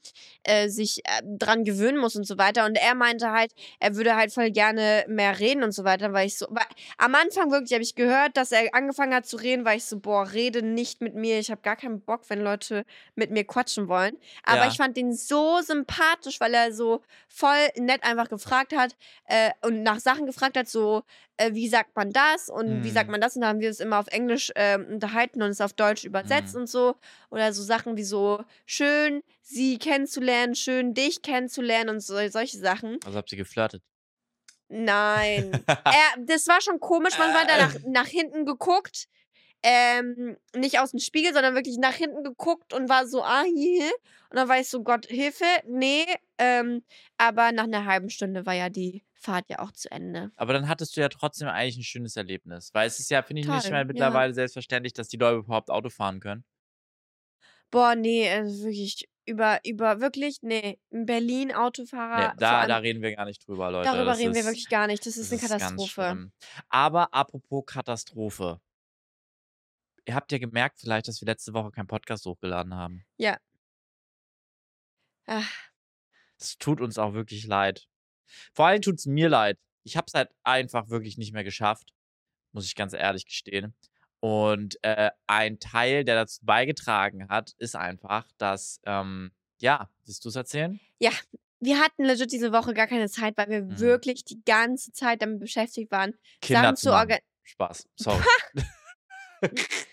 äh, 0.44 0.68
sich 0.70 1.00
äh, 1.06 1.22
dran 1.26 1.64
gewöhnen 1.64 1.98
muss 1.98 2.16
und 2.16 2.26
so 2.28 2.38
weiter. 2.38 2.66
Und 2.66 2.76
er 2.78 2.94
meinte 2.94 3.32
halt, 3.32 3.52
er 3.80 3.96
würde 3.96 4.16
halt 4.16 4.32
voll 4.34 4.52
gerne 4.52 5.06
mehr 5.08 5.40
reden 5.40 5.64
und 5.64 5.72
so 5.72 5.84
weiter, 5.84 6.14
weil 6.14 6.28
ich 6.28 6.38
so. 6.38 6.46
Weil 6.50 6.66
am 6.98 7.16
Anfang 7.16 7.52
wirklich 7.52 7.74
habe 7.74 7.84
ich 7.84 7.96
gehört, 7.96 8.38
dass 8.38 8.52
er 8.52 8.76
angefangen 8.76 9.14
hat 9.16 9.26
zu 9.26 9.38
reden, 9.38 9.66
weil 9.66 9.78
ich 9.78 9.86
so, 9.86 10.00
boah, 10.00 10.32
rede 10.32 10.62
nicht 10.62 11.02
mit 11.02 11.16
mir. 11.16 11.40
Ich 11.40 11.50
habe 11.50 11.62
gar 11.62 11.78
keinen 11.78 12.02
Bock, 12.02 12.30
wenn 12.30 12.42
Leute 12.42 12.86
mit 13.16 13.32
mir 13.32 13.46
quatschen 13.46 13.88
wollen. 13.88 14.18
Aber 14.44 14.66
Ja. 14.66 14.68
ich 14.68 14.78
fand 14.78 14.98
ihn 14.98 15.14
so 15.14 15.62
sympathisch, 15.62 16.40
weil 16.40 16.54
er 16.54 16.74
so 16.74 17.02
voll 17.30 17.58
nett 17.78 18.04
einfach 18.04 18.30
gefragt 18.30 18.76
hat 18.76 18.96
äh, 19.26 19.52
und 19.66 19.84
nach 19.84 20.00
Sachen 20.00 20.26
gefragt 20.26 20.58
hat, 20.58 20.68
so, 20.68 21.04
äh, 21.38 21.54
wie 21.54 21.70
sagt 21.70 21.96
man 21.96 22.12
das 22.12 22.50
und 22.50 22.84
wie 22.84 22.92
sagt 22.92 23.08
Mhm. 23.08 23.12
man 23.12 23.22
das? 23.22 23.36
Und 23.36 23.42
da 23.42 23.48
haben 23.48 23.62
wir 23.62 23.70
es 23.70 23.80
immer 23.80 24.00
auf 24.00 24.08
Englisch 24.08 24.52
ähm, 24.56 24.86
unterhalten 24.92 25.42
und 25.42 25.50
es 25.50 25.61
auf 25.62 25.74
Deutsch 25.74 26.04
übersetzt 26.04 26.56
Mhm. 26.56 26.62
und 26.62 26.68
so. 26.68 26.96
Oder 27.30 27.54
so 27.54 27.64
Sachen 27.64 27.98
wie 27.98 28.04
so, 28.04 28.44
schön 28.66 29.24
sie 29.42 29.78
kennenzulernen, 29.78 30.56
schön 30.56 30.94
dich 30.94 31.22
kennenzulernen 31.22 31.90
und 31.90 32.00
so, 32.02 32.16
solche 32.30 32.58
Sachen. 32.58 32.98
Also 33.06 33.18
habt 33.18 33.32
ihr 33.32 33.38
geflirtet. 33.38 33.84
Nein. 34.68 35.52
er, 35.68 36.24
das 36.26 36.48
war 36.48 36.62
schon 36.62 36.80
komisch, 36.80 37.18
man 37.18 37.34
hat 37.34 37.50
da 37.50 37.58
nach, 37.58 37.76
nach 37.88 38.08
hinten 38.08 38.46
geguckt. 38.46 39.08
Ähm, 39.64 40.38
nicht 40.56 40.80
aus 40.80 40.90
dem 40.92 41.00
Spiegel, 41.00 41.34
sondern 41.34 41.54
wirklich 41.54 41.78
nach 41.78 41.94
hinten 41.94 42.24
geguckt 42.24 42.74
und 42.74 42.90
war 42.90 43.06
so, 43.06 43.22
ah, 43.24 43.44
hier. 43.44 43.92
Und 44.32 44.38
dann 44.38 44.48
war 44.50 44.60
ich 44.60 44.70
so, 44.70 44.82
Gott, 44.82 45.06
Hilfe, 45.06 45.46
nee. 45.68 46.06
Ähm, 46.40 46.84
aber 47.18 47.52
nach 47.52 47.66
einer 47.66 47.86
halben 47.86 48.10
Stunde 48.10 48.46
war 48.48 48.56
ja 48.56 48.70
die 48.70 49.04
Fahrt 49.22 49.50
ja 49.50 49.60
auch 49.60 49.72
zu 49.72 49.90
Ende. 49.92 50.32
Aber 50.36 50.54
dann 50.54 50.68
hattest 50.68 50.98
du 50.98 51.02
ja 51.02 51.08
trotzdem 51.10 51.48
eigentlich 51.48 51.78
ein 51.78 51.84
schönes 51.84 52.16
Erlebnis. 52.16 52.74
Weil 52.74 52.88
es 52.88 53.00
ist 53.00 53.12
ja, 53.12 53.22
finde 53.22 53.42
ich, 53.42 53.48
nicht 53.48 53.62
Toll, 53.62 53.72
mehr 53.72 53.82
ja. 53.82 53.86
mittlerweile 53.86 54.34
selbstverständlich, 54.34 54.94
dass 54.94 55.10
die 55.10 55.18
Leute 55.18 55.38
überhaupt 55.40 55.70
Auto 55.70 55.90
fahren 55.90 56.20
können. 56.20 56.44
Boah, 57.70 57.96
nee, 57.96 58.30
also 58.30 58.66
wirklich, 58.66 59.08
über, 59.26 59.60
über, 59.64 60.02
wirklich, 60.02 60.40
nee, 60.42 60.80
in 60.90 61.06
Berlin 61.06 61.52
Nee, 62.34 62.40
da, 62.40 62.62
allem- 62.62 62.68
da 62.70 62.78
reden 62.78 63.02
wir 63.02 63.16
gar 63.16 63.26
nicht 63.26 63.48
drüber, 63.48 63.72
Leute. 63.72 63.88
darüber 63.88 64.06
das 64.06 64.18
reden 64.20 64.34
wir 64.34 64.42
ist, 64.42 64.48
wirklich 64.48 64.68
gar 64.70 64.88
nicht. 64.88 65.06
Das 65.06 65.16
ist 65.18 65.32
das 65.32 65.40
eine 65.40 65.50
Katastrophe. 65.50 65.92
schlimm. 65.92 66.32
Aber 66.70 67.14
apropos 67.14 67.64
Katastrophe. 67.66 68.60
Ihr 70.06 70.16
habt 70.16 70.32
ja 70.32 70.40
gemerkt 70.40 70.80
vielleicht, 70.80 71.08
dass 71.08 71.22
wir 71.22 71.28
letzte 71.28 71.54
Woche 71.54 71.70
keinen 71.72 71.88
Podcast 71.88 72.26
hochgeladen 72.26 72.74
haben. 72.74 73.06
Ach, 75.28 75.70
Es 76.40 76.58
tut 76.58 76.82
uns 76.82 76.98
auch 76.98 77.14
wirklich 77.14 77.46
leid. 77.46 77.88
Vor 78.54 78.68
allem 78.68 78.82
tut 78.82 78.96
es 79.00 79.06
mir 79.06 79.30
leid. 79.30 79.58
Ich 79.84 79.98
habe 79.98 80.06
es 80.08 80.14
halt 80.14 80.30
einfach 80.44 80.90
wirklich 80.90 81.18
nicht 81.18 81.34
mehr 81.34 81.44
geschafft, 81.44 81.94
muss 82.52 82.66
ich 82.66 82.76
ganz 82.76 82.94
ehrlich 82.94 83.26
gestehen. 83.26 83.74
Und 84.20 84.78
äh, 84.84 85.10
ein 85.26 85.60
Teil, 85.60 86.04
der 86.04 86.16
dazu 86.16 86.40
beigetragen 86.46 87.28
hat, 87.30 87.54
ist 87.58 87.76
einfach, 87.76 88.28
dass, 88.38 88.80
ähm, 88.86 89.32
ja, 89.60 89.90
willst 90.06 90.24
du 90.26 90.30
es 90.30 90.36
erzählen? 90.36 90.80
wir 91.64 91.78
hatten 91.80 92.06
legit 92.06 92.32
diese 92.32 92.52
Woche 92.52 92.74
gar 92.74 92.88
keine 92.88 93.08
Zeit, 93.08 93.38
weil 93.38 93.48
wir 93.50 93.62
Mhm. 93.62 93.80
wirklich 93.80 94.26
die 94.26 94.44
ganze 94.44 94.92
Zeit 94.94 95.22
damit 95.22 95.40
beschäftigt 95.40 95.92
waren, 95.92 96.16
Kinder 96.42 96.62
Sachen 96.64 96.76
zu 96.76 96.92
organisieren. 96.92 97.24
Spaß. 97.44 97.88
Sorry. 97.98 98.24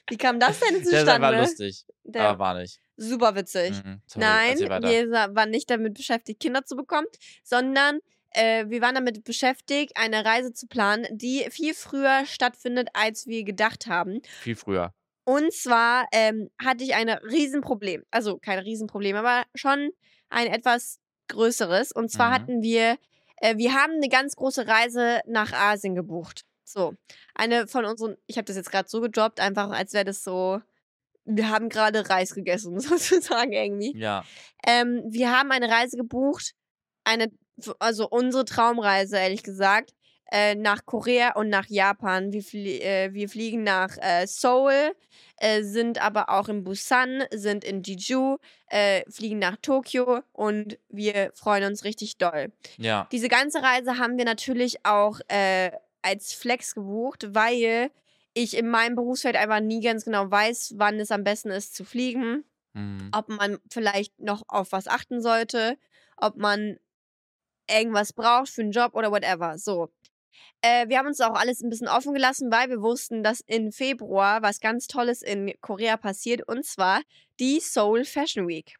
Wie 0.08 0.16
kam 0.16 0.38
das 0.40 0.60
denn 0.60 0.74
Der 0.82 1.02
ist 1.02 1.08
einfach 1.08 1.30
zustande? 1.30 1.40
lustig. 1.40 1.84
Der, 2.04 2.28
Aber 2.28 2.38
war 2.38 2.54
nicht. 2.58 2.80
super 2.96 3.34
witzig. 3.34 3.70
Mhm, 3.84 4.02
sorry, 4.06 4.24
Nein, 4.26 4.58
wir 4.58 5.10
waren 5.34 5.50
nicht 5.50 5.68
damit 5.70 5.94
beschäftigt, 5.94 6.40
Kinder 6.40 6.64
zu 6.64 6.76
bekommen, 6.76 7.06
sondern 7.42 8.00
äh, 8.30 8.66
wir 8.68 8.80
waren 8.80 8.94
damit 8.94 9.24
beschäftigt, 9.24 9.92
eine 9.96 10.24
Reise 10.24 10.52
zu 10.52 10.66
planen, 10.66 11.06
die 11.10 11.46
viel 11.50 11.74
früher 11.74 12.24
stattfindet, 12.26 12.88
als 12.94 13.26
wir 13.26 13.44
gedacht 13.44 13.86
haben. 13.86 14.20
Viel 14.40 14.56
früher. 14.56 14.92
Und 15.24 15.52
zwar 15.52 16.06
ähm, 16.12 16.48
hatte 16.62 16.84
ich 16.84 16.94
ein 16.94 17.08
Riesenproblem. 17.10 18.02
Also 18.10 18.38
kein 18.38 18.58
Riesenproblem, 18.58 19.16
aber 19.16 19.44
schon 19.54 19.90
ein 20.30 20.46
etwas 20.46 20.98
größeres. 21.28 21.92
Und 21.92 22.10
zwar 22.10 22.30
Mhm. 22.30 22.34
hatten 22.34 22.62
wir, 22.62 22.96
äh, 23.36 23.56
wir 23.56 23.74
haben 23.74 23.94
eine 23.94 24.08
ganz 24.08 24.36
große 24.36 24.66
Reise 24.66 25.20
nach 25.26 25.52
Asien 25.52 25.94
gebucht. 25.94 26.44
So, 26.64 26.94
eine 27.34 27.66
von 27.66 27.84
unseren, 27.84 28.16
ich 28.26 28.36
habe 28.36 28.44
das 28.44 28.56
jetzt 28.56 28.70
gerade 28.70 28.88
so 28.88 29.00
gedroppt, 29.00 29.40
einfach 29.40 29.70
als 29.70 29.92
wäre 29.92 30.04
das 30.04 30.22
so, 30.22 30.60
wir 31.24 31.50
haben 31.50 31.68
gerade 31.68 32.08
Reis 32.08 32.34
gegessen, 32.34 32.78
sozusagen 32.80 33.52
irgendwie. 33.52 33.96
Ja. 33.98 34.24
Ähm, 34.66 35.02
wir 35.08 35.30
haben 35.30 35.50
eine 35.50 35.68
Reise 35.70 35.96
gebucht, 35.96 36.54
eine, 37.04 37.30
also 37.78 38.08
unsere 38.08 38.44
Traumreise, 38.44 39.18
ehrlich 39.18 39.42
gesagt, 39.42 39.94
äh, 40.30 40.54
nach 40.54 40.84
Korea 40.84 41.32
und 41.34 41.48
nach 41.48 41.66
Japan. 41.68 42.32
Wir, 42.32 42.42
flie 42.42 42.80
äh, 42.80 43.14
wir 43.14 43.28
fliegen 43.28 43.62
nach 43.62 43.96
äh, 43.98 44.26
Seoul, 44.26 44.92
äh, 45.38 45.62
sind 45.62 46.02
aber 46.02 46.28
auch 46.28 46.48
in 46.48 46.64
Busan, 46.64 47.24
sind 47.32 47.64
in 47.64 47.82
Jeju, 47.82 48.36
äh, 48.68 49.02
fliegen 49.10 49.38
nach 49.38 49.56
Tokio 49.62 50.20
und 50.32 50.78
wir 50.88 51.32
freuen 51.34 51.64
uns 51.64 51.84
richtig 51.84 52.18
doll. 52.18 52.52
Ja. 52.76 53.08
Diese 53.10 53.28
ganze 53.28 53.62
Reise 53.62 53.98
haben 53.98 54.18
wir 54.18 54.24
natürlich 54.24 54.84
auch 54.84 55.20
äh, 55.28 55.70
als 56.02 56.34
Flex 56.34 56.74
gebucht, 56.74 57.34
weil 57.34 57.90
ich 58.34 58.56
in 58.56 58.68
meinem 58.68 58.94
Berufsfeld 58.94 59.36
einfach 59.36 59.60
nie 59.60 59.80
ganz 59.80 60.04
genau 60.04 60.30
weiß, 60.30 60.74
wann 60.76 61.00
es 61.00 61.10
am 61.10 61.24
besten 61.24 61.50
ist 61.50 61.74
zu 61.74 61.84
fliegen 61.84 62.44
Mhm. 62.78 63.10
ob 63.12 63.28
man 63.28 63.58
vielleicht 63.70 64.20
noch 64.20 64.42
auf 64.46 64.72
was 64.72 64.86
achten 64.86 65.20
sollte, 65.20 65.78
ob 66.16 66.36
man 66.36 66.78
irgendwas 67.70 68.12
braucht 68.12 68.48
für 68.48 68.62
einen 68.62 68.72
Job 68.72 68.94
oder 68.94 69.10
whatever. 69.10 69.58
So. 69.58 69.88
Äh, 70.60 70.88
wir 70.88 70.98
haben 70.98 71.06
uns 71.06 71.20
auch 71.20 71.34
alles 71.34 71.60
ein 71.60 71.70
bisschen 71.70 71.88
offen 71.88 72.14
gelassen, 72.14 72.50
weil 72.50 72.68
wir 72.68 72.82
wussten, 72.82 73.22
dass 73.22 73.40
im 73.46 73.70
Februar 73.72 74.42
was 74.42 74.60
ganz 74.60 74.86
Tolles 74.86 75.22
in 75.22 75.52
Korea 75.60 75.96
passiert 75.96 76.46
und 76.48 76.64
zwar 76.64 77.02
die 77.38 77.60
Seoul 77.60 78.04
Fashion 78.04 78.48
Week. 78.48 78.74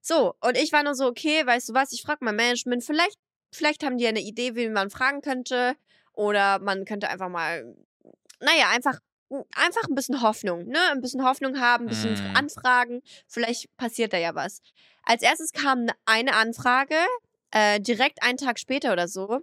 So, 0.00 0.34
und 0.40 0.58
ich 0.58 0.70
war 0.72 0.82
nur 0.82 0.94
so, 0.94 1.06
okay, 1.06 1.46
weißt 1.46 1.70
du 1.70 1.74
was, 1.74 1.92
ich 1.92 2.02
frage 2.02 2.24
mein 2.24 2.36
Management, 2.36 2.84
vielleicht, 2.84 3.18
vielleicht 3.52 3.82
haben 3.84 3.96
die 3.96 4.06
eine 4.06 4.20
Idee, 4.20 4.54
wen 4.54 4.72
man 4.74 4.90
fragen 4.90 5.22
könnte. 5.22 5.76
Oder 6.12 6.58
man 6.60 6.84
könnte 6.84 7.08
einfach 7.08 7.28
mal, 7.28 7.74
naja, 8.40 8.68
einfach, 8.70 9.00
einfach 9.56 9.82
ein 9.88 9.94
bisschen 9.94 10.22
Hoffnung, 10.22 10.66
ne? 10.66 10.78
Ein 10.92 11.00
bisschen 11.00 11.24
Hoffnung 11.24 11.58
haben, 11.58 11.86
ein 11.86 11.88
bisschen 11.88 12.14
Mm. 12.14 12.36
anfragen. 12.36 13.02
Vielleicht 13.26 13.74
passiert 13.76 14.12
da 14.12 14.18
ja 14.18 14.34
was. 14.34 14.60
Als 15.04 15.22
erstes 15.22 15.52
kam 15.52 15.86
eine 16.04 16.34
Anfrage, 16.34 16.96
äh, 17.54 17.80
direkt 17.80 18.22
einen 18.22 18.36
Tag 18.36 18.58
später 18.58 18.92
oder 18.92 19.08
so. 19.08 19.40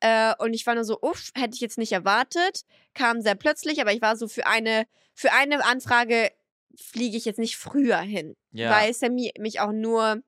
Äh, 0.00 0.34
und 0.38 0.54
ich 0.54 0.66
war 0.66 0.74
nur 0.74 0.84
so, 0.84 0.98
uff, 1.00 1.30
hätte 1.34 1.54
ich 1.54 1.60
jetzt 1.60 1.78
nicht 1.78 1.92
erwartet. 1.92 2.62
Kam 2.94 3.20
sehr 3.20 3.36
plötzlich, 3.36 3.80
aber 3.80 3.92
ich 3.92 4.02
war 4.02 4.16
so 4.16 4.26
für 4.26 4.46
eine, 4.46 4.86
für 5.14 5.32
eine 5.32 5.64
Anfrage 5.64 6.32
fliege 6.80 7.16
ich 7.16 7.26
jetzt 7.26 7.38
nicht 7.38 7.56
früher 7.56 7.98
hin. 7.98 8.34
Ja. 8.52 8.70
Weil 8.70 8.92
Sammy 8.94 9.32
mich 9.38 9.60
auch 9.60 9.72
nur 9.72 10.22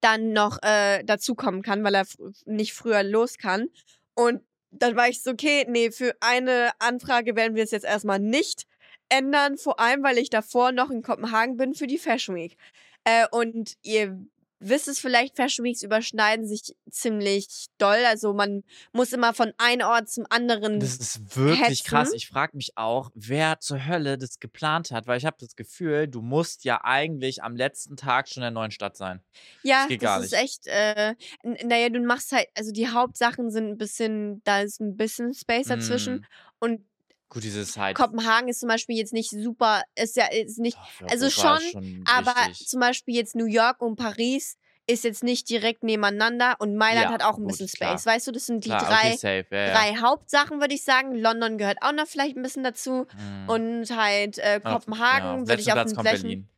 dann 0.00 0.32
noch 0.32 0.62
äh, 0.62 1.02
dazukommen 1.04 1.62
kann, 1.62 1.82
weil 1.82 1.94
er 1.94 2.06
nicht 2.44 2.74
früher 2.74 3.02
los 3.02 3.38
kann. 3.38 3.68
Und 4.14 4.42
dann 4.70 4.94
war 4.94 5.08
ich 5.08 5.22
so, 5.22 5.30
okay, 5.30 5.64
nee, 5.68 5.90
für 5.90 6.14
eine 6.20 6.70
Anfrage 6.78 7.34
werden 7.34 7.56
wir 7.56 7.64
es 7.64 7.70
jetzt 7.70 7.86
erstmal 7.86 8.18
nicht 8.18 8.66
ändern, 9.08 9.56
vor 9.56 9.80
allem, 9.80 10.02
weil 10.02 10.18
ich 10.18 10.28
davor 10.28 10.72
noch 10.72 10.90
in 10.90 11.02
Kopenhagen 11.02 11.56
bin 11.56 11.74
für 11.74 11.86
die 11.86 11.98
Fashion 11.98 12.36
Week. 12.36 12.56
Äh, 13.04 13.26
und 13.30 13.76
ihr 13.82 14.18
wisst 14.58 14.88
es 14.88 14.98
vielleicht, 14.98 15.36
Fashion 15.36 15.64
Weeks 15.64 15.82
überschneiden 15.82 16.46
sich 16.46 16.74
ziemlich 16.90 17.66
doll. 17.78 18.04
Also 18.06 18.32
man 18.32 18.64
muss 18.92 19.12
immer 19.12 19.34
von 19.34 19.52
einem 19.58 19.86
Ort 19.86 20.08
zum 20.08 20.24
anderen. 20.30 20.80
Das 20.80 20.96
ist 20.96 21.36
wirklich 21.36 21.84
krass. 21.84 22.08
hetzen. 22.08 22.16
Ich 22.16 22.28
frage 22.28 22.56
mich 22.56 22.76
auch, 22.76 23.10
wer 23.14 23.60
zur 23.60 23.86
Hölle 23.86 24.18
das 24.18 24.40
geplant 24.40 24.90
hat, 24.90 25.06
weil 25.06 25.18
ich 25.18 25.26
habe 25.26 25.36
das 25.40 25.56
Gefühl, 25.56 26.08
du 26.08 26.22
musst 26.22 26.64
ja 26.64 26.80
eigentlich 26.82 27.42
am 27.42 27.56
letzten 27.56 27.96
Tag 27.96 28.28
schon 28.28 28.42
in 28.42 28.42
der 28.42 28.50
neuen 28.50 28.70
Stadt 28.70 28.96
sein. 28.96 29.20
Ja, 29.62 29.86
Das 29.88 29.98
gar 29.98 30.22
ist 30.22 30.32
echt, 30.32 30.66
äh, 30.66 31.14
naja, 31.42 31.88
du 31.90 32.00
machst 32.00 32.32
halt, 32.32 32.48
also 32.56 32.72
die 32.72 32.88
Hauptsachen 32.88 33.50
sind 33.50 33.68
ein 33.68 33.78
bisschen, 33.78 34.42
da 34.44 34.60
ist 34.60 34.80
ein 34.80 34.96
bisschen 34.96 35.34
Space 35.34 35.68
dazwischen. 35.68 36.16
Mm. 36.16 36.24
Und 36.58 36.84
Gut, 37.28 37.42
dieses 37.42 37.76
halt. 37.76 37.96
Kopenhagen 37.96 38.48
ist 38.48 38.60
zum 38.60 38.68
Beispiel 38.68 38.96
jetzt 38.96 39.12
nicht 39.12 39.30
super, 39.30 39.82
ist 39.96 40.16
ja 40.16 40.26
ist 40.26 40.58
nicht, 40.58 40.78
Doch, 41.00 41.10
also 41.10 41.26
ist 41.26 41.34
schon, 41.34 42.04
aber 42.08 42.34
zum 42.54 42.80
Beispiel 42.80 43.16
jetzt 43.16 43.34
New 43.34 43.46
York 43.46 43.82
und 43.82 43.96
Paris 43.96 44.56
ist 44.88 45.02
jetzt 45.04 45.24
nicht 45.24 45.48
direkt 45.50 45.82
nebeneinander 45.82 46.54
und 46.60 46.76
Mailand 46.76 47.06
Ja, 47.06 47.12
hat 47.12 47.24
auch 47.24 47.38
ein 47.38 47.42
gut, 47.42 47.58
bisschen 47.58 47.66
klar. 47.66 47.98
Space. 47.98 48.06
Weißt 48.06 48.26
du, 48.28 48.32
das 48.32 48.46
sind 48.46 48.64
die 48.64 48.68
Klar, 48.68 48.84
drei, 48.84 49.08
okay, 49.08 49.16
safe. 49.16 49.46
Ja, 49.50 49.58
ja. 49.66 49.72
drei 49.72 49.96
Hauptsachen, 50.00 50.60
würde 50.60 50.74
ich 50.74 50.84
sagen. 50.84 51.14
London 51.16 51.58
gehört 51.58 51.78
auch 51.80 51.92
noch 51.92 52.06
vielleicht 52.06 52.36
ein 52.36 52.42
bisschen 52.42 52.62
dazu. 52.62 53.06
Mm. 53.16 53.48
Und 53.48 53.96
halt 53.96 54.38
äh, 54.38 54.60
Kopenhagen 54.62 55.40
ja, 55.40 55.48
würde 55.48 55.60
ich 55.60 55.72
auf 55.72 55.84
den. 55.84 56.02
Berlin. 56.02 56.48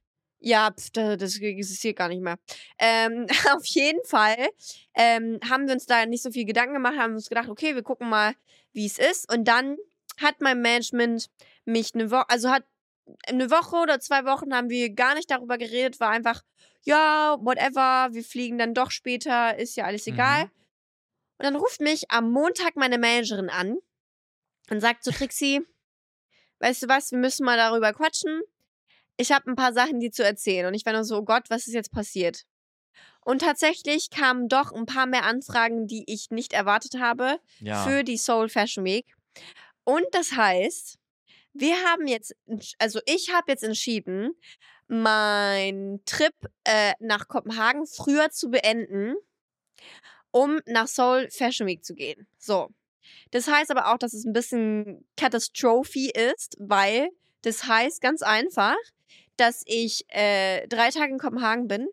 Ja, 0.40 0.70
pf, 0.70 0.90
da- 0.90 1.16
das 1.16 1.38
existiert 1.40 1.96
gar 1.96 2.08
nicht 2.08 2.20
mehr. 2.20 2.36
Ähm, 2.78 3.26
auf 3.56 3.64
jeden 3.64 4.04
Fall 4.04 4.36
ähm, 4.94 5.40
haben 5.48 5.66
wir 5.66 5.72
uns 5.74 5.86
da 5.86 6.04
nicht 6.04 6.22
so 6.22 6.30
viel 6.30 6.44
Gedanken 6.44 6.74
gemacht, 6.74 6.98
haben 6.98 7.14
uns 7.14 7.28
gedacht, 7.30 7.48
okay, 7.48 7.74
wir 7.74 7.82
gucken 7.82 8.08
mal, 8.10 8.34
wie 8.72 8.86
es 8.86 8.98
ist. 8.98 9.32
Und 9.32 9.48
dann 9.48 9.78
hat 10.18 10.40
mein 10.40 10.60
Management 10.60 11.28
mich 11.64 11.94
eine 11.94 12.10
Woche, 12.10 12.28
also 12.28 12.50
hat 12.50 12.64
eine 13.26 13.50
Woche 13.50 13.76
oder 13.76 14.00
zwei 14.00 14.24
Wochen 14.24 14.54
haben 14.54 14.68
wir 14.68 14.90
gar 14.94 15.14
nicht 15.14 15.30
darüber 15.30 15.56
geredet, 15.58 15.98
war 16.00 16.10
einfach, 16.10 16.42
ja, 16.84 17.36
whatever, 17.40 18.08
wir 18.12 18.22
fliegen 18.24 18.58
dann 18.58 18.74
doch 18.74 18.90
später, 18.90 19.56
ist 19.58 19.76
ja 19.76 19.84
alles 19.84 20.06
egal. 20.06 20.44
Mhm. 20.44 20.50
Und 21.38 21.44
dann 21.44 21.56
ruft 21.56 21.80
mich 21.80 22.10
am 22.10 22.30
Montag 22.30 22.76
meine 22.76 22.98
Managerin 22.98 23.48
an 23.48 23.78
und 24.70 24.80
sagt 24.80 25.04
zu 25.04 25.12
Trixie, 25.12 25.62
weißt 26.58 26.82
du 26.82 26.88
was, 26.88 27.10
wir 27.12 27.18
müssen 27.18 27.44
mal 27.44 27.56
darüber 27.56 27.92
quatschen. 27.92 28.42
ich 29.16 29.32
habe 29.32 29.50
ein 29.50 29.56
paar 29.56 29.72
Sachen, 29.72 30.00
die 30.00 30.10
zu 30.10 30.24
erzählen. 30.24 30.66
Und 30.66 30.74
ich 30.74 30.84
war 30.84 30.92
nur 30.92 31.04
so, 31.04 31.18
oh 31.18 31.24
Gott, 31.24 31.44
was 31.48 31.66
ist 31.66 31.74
jetzt 31.74 31.92
passiert? 31.92 32.44
Und 33.24 33.40
tatsächlich 33.42 34.10
kamen 34.10 34.48
doch 34.48 34.72
ein 34.72 34.86
paar 34.86 35.06
mehr 35.06 35.24
Anfragen, 35.24 35.86
die 35.86 36.04
ich 36.06 36.30
nicht 36.30 36.52
erwartet 36.52 36.98
habe 37.00 37.38
Ja. 37.60 37.84
für 37.84 38.02
die 38.04 38.16
Seoul 38.16 38.48
Fashion 38.48 38.84
Week. 38.84 39.06
Und 39.88 40.04
das 40.12 40.32
heißt, 40.32 40.98
wir 41.54 41.74
haben 41.82 42.06
jetzt, 42.06 42.36
also 42.78 43.00
ich 43.06 43.32
habe 43.32 43.50
jetzt 43.50 43.64
entschieden, 43.64 44.34
meinen 44.86 46.04
Trip 46.04 46.34
äh, 46.64 46.92
nach 47.00 47.26
Kopenhagen 47.26 47.86
früher 47.86 48.28
zu 48.28 48.50
beenden, 48.50 49.14
um 50.30 50.60
nach 50.66 50.88
Seoul 50.88 51.30
Fashion 51.30 51.66
Week 51.66 51.82
zu 51.82 51.94
gehen. 51.94 52.26
So. 52.36 52.68
Das 53.30 53.48
heißt 53.48 53.70
aber 53.70 53.90
auch, 53.90 53.96
dass 53.96 54.12
es 54.12 54.26
ein 54.26 54.34
bisschen 54.34 55.08
Katastrophe 55.16 56.10
ist, 56.10 56.58
weil 56.58 57.08
das 57.40 57.64
heißt 57.64 58.02
ganz 58.02 58.20
einfach, 58.20 58.76
dass 59.38 59.62
ich 59.64 60.04
äh, 60.08 60.66
drei 60.68 60.90
Tage 60.90 61.12
in 61.12 61.18
Kopenhagen 61.18 61.66
bin, 61.66 61.88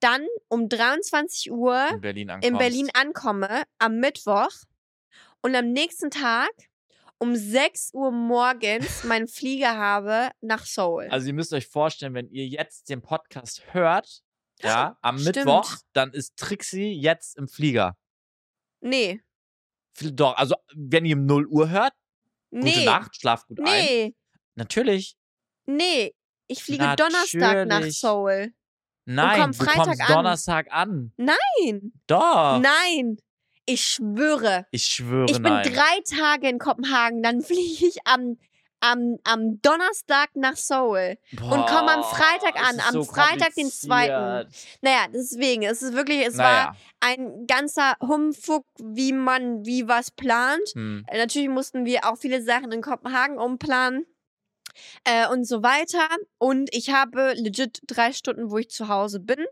dann 0.00 0.26
um 0.48 0.68
23 0.68 1.52
Uhr 1.52 1.90
in 1.92 2.00
Berlin 2.00 2.32
in 2.42 2.58
Berlin 2.58 2.90
ankomme 2.92 3.62
am 3.78 4.00
Mittwoch 4.00 4.50
und 5.42 5.54
am 5.54 5.70
nächsten 5.70 6.10
Tag 6.10 6.50
um 7.24 7.34
6 7.34 7.94
Uhr 7.94 8.12
morgens 8.12 9.02
meinen 9.04 9.26
Flieger 9.28 9.76
habe 9.78 10.30
nach 10.42 10.66
Seoul. 10.66 11.08
Also 11.10 11.26
ihr 11.28 11.32
müsst 11.32 11.54
euch 11.54 11.66
vorstellen, 11.66 12.12
wenn 12.12 12.28
ihr 12.28 12.46
jetzt 12.46 12.90
den 12.90 13.00
Podcast 13.00 13.62
hört, 13.72 14.22
ja, 14.60 14.98
am 15.02 15.18
Stimmt. 15.18 15.36
Mittwoch, 15.36 15.76
dann 15.94 16.12
ist 16.12 16.36
Trixie 16.36 16.92
jetzt 16.92 17.36
im 17.38 17.48
Flieger. 17.48 17.96
nee, 18.80 19.20
Doch, 20.00 20.36
also 20.36 20.54
wenn 20.74 21.06
ihr 21.06 21.16
um 21.16 21.24
0 21.24 21.46
Uhr 21.46 21.70
hört, 21.70 21.94
gute 22.50 22.64
nee, 22.64 22.84
Nacht, 22.84 23.16
schlaft 23.16 23.46
gut 23.48 23.60
ein. 23.60 23.64
nee, 23.66 24.14
Natürlich. 24.54 25.16
nee. 25.66 26.14
Ich 26.46 26.62
fliege 26.62 26.94
Donnerstag 26.96 27.40
nach 27.66 27.78
Natürlich. 27.80 27.98
Seoul. 28.00 28.52
Nein, 29.06 29.40
komm 29.40 29.52
du 29.52 29.64
Freitag 29.64 29.84
kommst 29.86 30.00
an. 30.02 30.06
Donnerstag 30.14 30.66
an. 30.70 31.12
Nein, 31.16 31.92
Doch. 32.06 32.60
nein. 32.60 33.16
Ich 33.66 33.82
schwöre. 33.84 34.66
Ich 34.70 34.84
schwöre, 34.86 35.26
Ich 35.26 35.34
bin 35.34 35.42
nein. 35.52 35.72
drei 35.72 36.00
Tage 36.18 36.48
in 36.48 36.58
Kopenhagen, 36.58 37.22
dann 37.22 37.40
fliege 37.42 37.86
ich 37.86 37.96
am, 38.04 38.38
am, 38.80 39.16
am 39.24 39.60
Donnerstag 39.62 40.30
nach 40.34 40.56
Seoul. 40.56 41.16
und 41.32 41.66
komm 41.66 41.88
am 41.88 42.02
Freitag 42.04 42.54
Boah, 42.54 42.62
an, 42.68 42.80
am 42.80 42.92
so 42.92 43.04
Freitag, 43.04 43.54
den 43.54 43.70
zweiten. 43.70 44.50
Naja, 44.82 45.06
deswegen, 45.12 45.62
es 45.62 45.80
ist 45.82 45.94
wirklich, 45.94 46.26
es 46.26 46.36
war 46.36 46.44
Naja. 46.66 46.76
ein 47.00 47.46
ganzer 47.46 47.96
Humbug, 48.00 48.66
wie 48.78 49.12
man 49.12 49.64
wie 49.64 49.88
was 49.88 50.10
plant. 50.10 50.68
Hm. 50.74 51.04
Äh, 51.08 51.18
Natürlich 51.18 51.48
mussten 51.48 51.84
wir 51.86 52.04
auch 52.04 52.18
viele 52.18 52.42
Sachen 52.42 52.70
in 52.72 52.82
Kopenhagen 52.82 53.38
umplanen 53.38 54.04
äh, 55.04 55.26
und 55.28 55.46
so 55.46 55.62
weiter. 55.62 56.06
Und 56.38 56.68
ich 56.74 56.90
habe 56.90 57.32
legit 57.36 57.80
drei 57.86 58.12
Stunden, 58.12 58.50
wo 58.50 58.58
ich 58.58 58.68
zu 58.68 58.88
Hause 58.88 59.20
bin, 59.20 59.46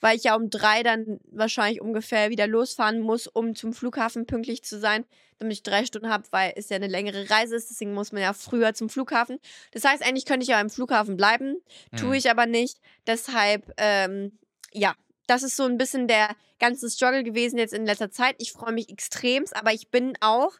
weil 0.00 0.16
ich 0.16 0.24
ja 0.24 0.34
um 0.34 0.50
drei 0.50 0.82
dann 0.82 1.20
wahrscheinlich 1.30 1.80
ungefähr 1.80 2.30
wieder 2.30 2.46
losfahren 2.46 3.00
muss, 3.00 3.26
um 3.26 3.54
zum 3.54 3.72
Flughafen 3.72 4.26
pünktlich 4.26 4.64
zu 4.64 4.78
sein, 4.78 5.04
damit 5.38 5.54
ich 5.54 5.62
drei 5.62 5.84
Stunden 5.84 6.08
habe, 6.08 6.24
weil 6.30 6.52
es 6.56 6.68
ja 6.68 6.76
eine 6.76 6.86
längere 6.86 7.28
Reise 7.30 7.56
ist. 7.56 7.70
Deswegen 7.70 7.94
muss 7.94 8.12
man 8.12 8.22
ja 8.22 8.32
früher 8.32 8.74
zum 8.74 8.88
Flughafen. 8.88 9.38
Das 9.72 9.84
heißt, 9.84 10.04
eigentlich 10.04 10.26
könnte 10.26 10.44
ich 10.44 10.50
ja 10.50 10.60
im 10.60 10.70
Flughafen 10.70 11.16
bleiben, 11.16 11.56
tue 11.96 12.16
ich 12.16 12.30
aber 12.30 12.46
nicht. 12.46 12.78
Deshalb, 13.06 13.72
ähm, 13.76 14.38
ja, 14.72 14.94
das 15.26 15.42
ist 15.42 15.56
so 15.56 15.64
ein 15.64 15.78
bisschen 15.78 16.08
der 16.08 16.36
ganze 16.58 16.90
Struggle 16.90 17.24
gewesen 17.24 17.58
jetzt 17.58 17.74
in 17.74 17.86
letzter 17.86 18.10
Zeit. 18.10 18.36
Ich 18.38 18.52
freue 18.52 18.72
mich 18.72 18.88
extremst, 18.90 19.56
aber 19.56 19.72
ich 19.72 19.90
bin 19.90 20.14
auch. 20.20 20.52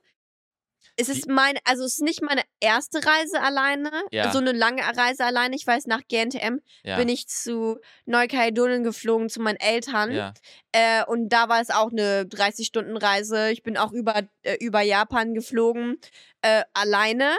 Es 0.97 1.09
ist 1.09 1.29
meine, 1.29 1.59
also 1.65 1.85
es 1.85 1.95
ist 1.95 2.03
nicht 2.03 2.23
meine 2.23 2.43
erste 2.61 2.99
Reise 3.05 3.41
alleine, 3.43 3.91
Ja. 4.13 4.31
so 4.31 4.39
eine 4.39 4.53
lange 4.53 4.81
Reise 4.83 5.25
alleine. 5.25 5.57
Ich 5.57 5.67
weiß, 5.67 5.87
nach 5.87 6.03
GNTM 6.09 6.61
Ja. 6.85 6.97
bin 6.97 7.09
ich 7.09 7.27
zu 7.27 7.79
Neukaledonien 8.07 8.85
geflogen 8.85 9.29
zu 9.29 9.41
meinen 9.41 9.57
Eltern. 9.59 10.13
ja. 10.13 10.33
Äh, 10.73 11.05
und 11.07 11.29
da 11.31 11.49
war 11.49 11.61
es 11.61 11.71
auch 11.71 11.91
eine 11.91 12.25
30-Stunden-Reise. 12.27 13.51
Ich 13.51 13.63
bin 13.63 13.77
auch 13.77 13.93
über, 13.93 14.23
äh, 14.43 14.57
über 14.61 14.81
Japan 14.83 15.35
geflogen, 15.35 15.99
äh, 16.43 16.63
alleine. 16.75 17.37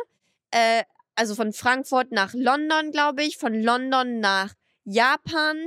Äh, 0.51 0.83
also 1.15 1.35
von 1.35 1.53
Frankfurt 1.53 2.11
nach 2.11 2.33
London, 2.33 2.91
glaube 2.91 3.23
ich. 3.23 3.37
Von 3.37 3.53
London 3.53 4.19
nach 4.19 4.53
Japan. 4.83 5.65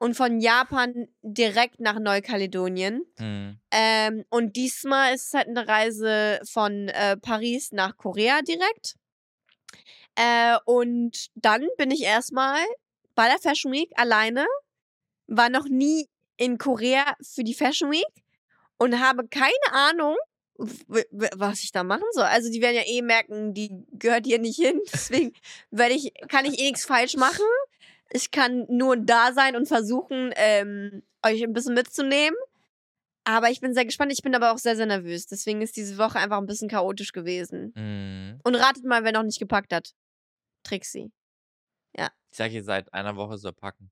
Und 0.00 0.14
von 0.14 0.40
Japan 0.40 1.08
direkt 1.22 1.80
nach 1.80 1.98
Neukaledonien. 1.98 3.04
Hm. 3.18 3.58
Ähm, 3.72 4.24
und 4.30 4.54
diesmal 4.54 5.14
ist 5.14 5.26
es 5.26 5.34
halt 5.34 5.48
eine 5.48 5.66
Reise 5.66 6.40
von 6.44 6.88
äh, 6.88 7.16
Paris 7.16 7.72
nach 7.72 7.96
Korea 7.96 8.40
direkt. 8.42 8.94
Äh, 10.14 10.56
und 10.64 11.28
dann 11.34 11.66
bin 11.76 11.90
ich 11.90 12.02
erstmal 12.02 12.60
bei 13.16 13.28
der 13.28 13.38
Fashion 13.38 13.72
Week 13.72 13.90
alleine, 13.96 14.46
war 15.26 15.50
noch 15.50 15.66
nie 15.68 16.08
in 16.36 16.58
Korea 16.58 17.14
für 17.20 17.42
die 17.42 17.54
Fashion 17.54 17.90
Week 17.90 18.24
und 18.78 19.00
habe 19.00 19.26
keine 19.26 19.50
Ahnung, 19.72 20.16
was 20.56 21.62
ich 21.62 21.72
da 21.72 21.84
machen 21.84 22.06
soll. 22.12 22.24
Also 22.24 22.50
die 22.50 22.60
werden 22.60 22.76
ja 22.76 22.86
eh 22.86 23.02
merken, 23.02 23.54
die 23.54 23.70
gehört 23.92 24.26
hier 24.26 24.38
nicht 24.38 24.56
hin. 24.56 24.80
Deswegen 24.92 25.32
werde 25.70 25.94
ich, 25.94 26.12
kann 26.28 26.44
ich 26.44 26.58
eh 26.58 26.64
nichts 26.64 26.84
falsch 26.84 27.16
machen. 27.16 27.44
Ich 28.10 28.30
kann 28.30 28.66
nur 28.68 28.96
da 28.96 29.32
sein 29.32 29.56
und 29.56 29.66
versuchen, 29.66 30.32
ähm, 30.36 31.02
euch 31.24 31.42
ein 31.42 31.52
bisschen 31.52 31.74
mitzunehmen. 31.74 32.38
Aber 33.24 33.50
ich 33.50 33.60
bin 33.60 33.74
sehr 33.74 33.84
gespannt. 33.84 34.12
Ich 34.12 34.22
bin 34.22 34.34
aber 34.34 34.52
auch 34.52 34.58
sehr, 34.58 34.76
sehr 34.76 34.86
nervös. 34.86 35.26
Deswegen 35.26 35.60
ist 35.60 35.76
diese 35.76 35.98
Woche 35.98 36.18
einfach 36.18 36.38
ein 36.38 36.46
bisschen 36.46 36.68
chaotisch 36.68 37.12
gewesen. 37.12 37.72
Hm. 37.76 38.40
Und 38.42 38.54
ratet 38.54 38.84
mal, 38.84 39.04
wer 39.04 39.12
noch 39.12 39.22
nicht 39.22 39.38
gepackt 39.38 39.72
hat. 39.72 39.94
Trixie. 40.62 41.12
Ich 42.30 42.38
sag 42.38 42.52
ihr 42.52 42.64
seit 42.64 42.92
einer 42.94 43.16
Woche 43.16 43.36
soll 43.36 43.52
packen. 43.52 43.90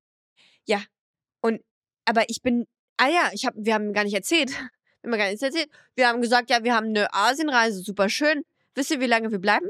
Aber 2.07 2.29
ich 2.29 2.41
bin. 2.41 2.67
Ah 2.97 3.09
ja, 3.09 3.31
ich 3.33 3.45
hab, 3.45 3.55
wir 3.57 3.75
haben 3.75 3.93
gar 3.93 4.05
nicht 4.05 4.15
erzählt. 4.15 4.51
Wir 5.03 5.13
haben 5.13 5.19
gar 5.19 5.29
nichts 5.29 5.43
erzählt. 5.43 5.71
Wir 5.95 6.09
haben 6.09 6.21
gesagt, 6.21 6.51
ja, 6.51 6.65
wir 6.65 6.75
haben 6.75 6.89
eine 6.89 7.15
Asienreise, 7.15 7.79
super 7.81 8.09
schön. 8.09 8.43
Wisst 8.75 8.91
ihr, 8.91 8.99
wie 8.99 9.07
lange 9.07 9.31
wir 9.31 9.39
bleiben? 9.39 9.69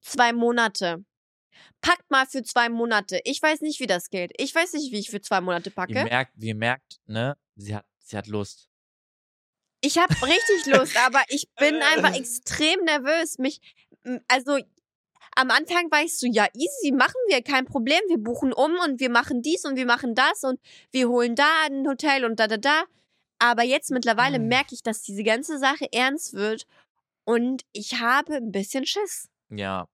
Zwei 0.00 0.32
Monate. 0.32 1.04
Packt 1.80 2.10
mal 2.10 2.26
für 2.26 2.42
zwei 2.42 2.68
Monate. 2.68 3.20
Ich 3.24 3.40
weiß 3.42 3.60
nicht, 3.60 3.80
wie 3.80 3.86
das 3.86 4.10
geht. 4.10 4.32
Ich 4.38 4.54
weiß 4.54 4.72
nicht, 4.74 4.92
wie 4.92 4.98
ich 4.98 5.10
für 5.10 5.20
zwei 5.20 5.40
Monate 5.40 5.70
Ihr 5.70 5.74
packe. 5.74 5.92
merkt, 6.04 6.32
wie 6.34 6.48
ihr 6.48 6.54
merkt, 6.54 7.00
ne? 7.06 7.36
Sie 7.56 7.74
hat, 7.74 7.84
sie 8.00 8.16
hat 8.16 8.26
Lust. 8.26 8.68
Ich 9.80 9.98
habe 9.98 10.14
richtig 10.22 10.66
Lust, 10.66 10.96
aber 10.96 11.22
ich 11.28 11.48
bin 11.58 11.76
einfach 11.82 12.14
extrem 12.16 12.80
nervös. 12.84 13.38
Mich, 13.38 13.60
also 14.28 14.58
am 15.36 15.50
Anfang 15.50 15.90
war 15.90 16.02
ich 16.02 16.16
so, 16.18 16.26
ja, 16.26 16.46
easy, 16.54 16.92
machen 16.92 17.20
wir, 17.28 17.42
kein 17.42 17.64
Problem. 17.66 18.00
Wir 18.08 18.18
buchen 18.18 18.52
um 18.52 18.72
und 18.84 19.00
wir 19.00 19.10
machen 19.10 19.42
dies 19.42 19.64
und 19.64 19.76
wir 19.76 19.86
machen 19.86 20.14
das 20.14 20.42
und 20.44 20.60
wir 20.90 21.08
holen 21.08 21.34
da 21.34 21.48
ein 21.66 21.86
Hotel 21.86 22.24
und 22.24 22.40
da, 22.40 22.46
da, 22.46 22.56
da. 22.56 22.84
Aber 23.38 23.62
jetzt 23.64 23.90
mittlerweile 23.90 24.36
Hm. 24.36 24.46
merke 24.48 24.74
ich, 24.74 24.82
dass 24.82 25.02
diese 25.02 25.22
ganze 25.24 25.58
Sache 25.58 25.92
ernst 25.92 26.34
wird 26.34 26.66
und 27.24 27.62
ich 27.72 28.00
habe 28.00 28.36
ein 28.36 28.52
bisschen 28.52 28.86
Schiss. 28.86 29.28
Ja. 29.50 29.88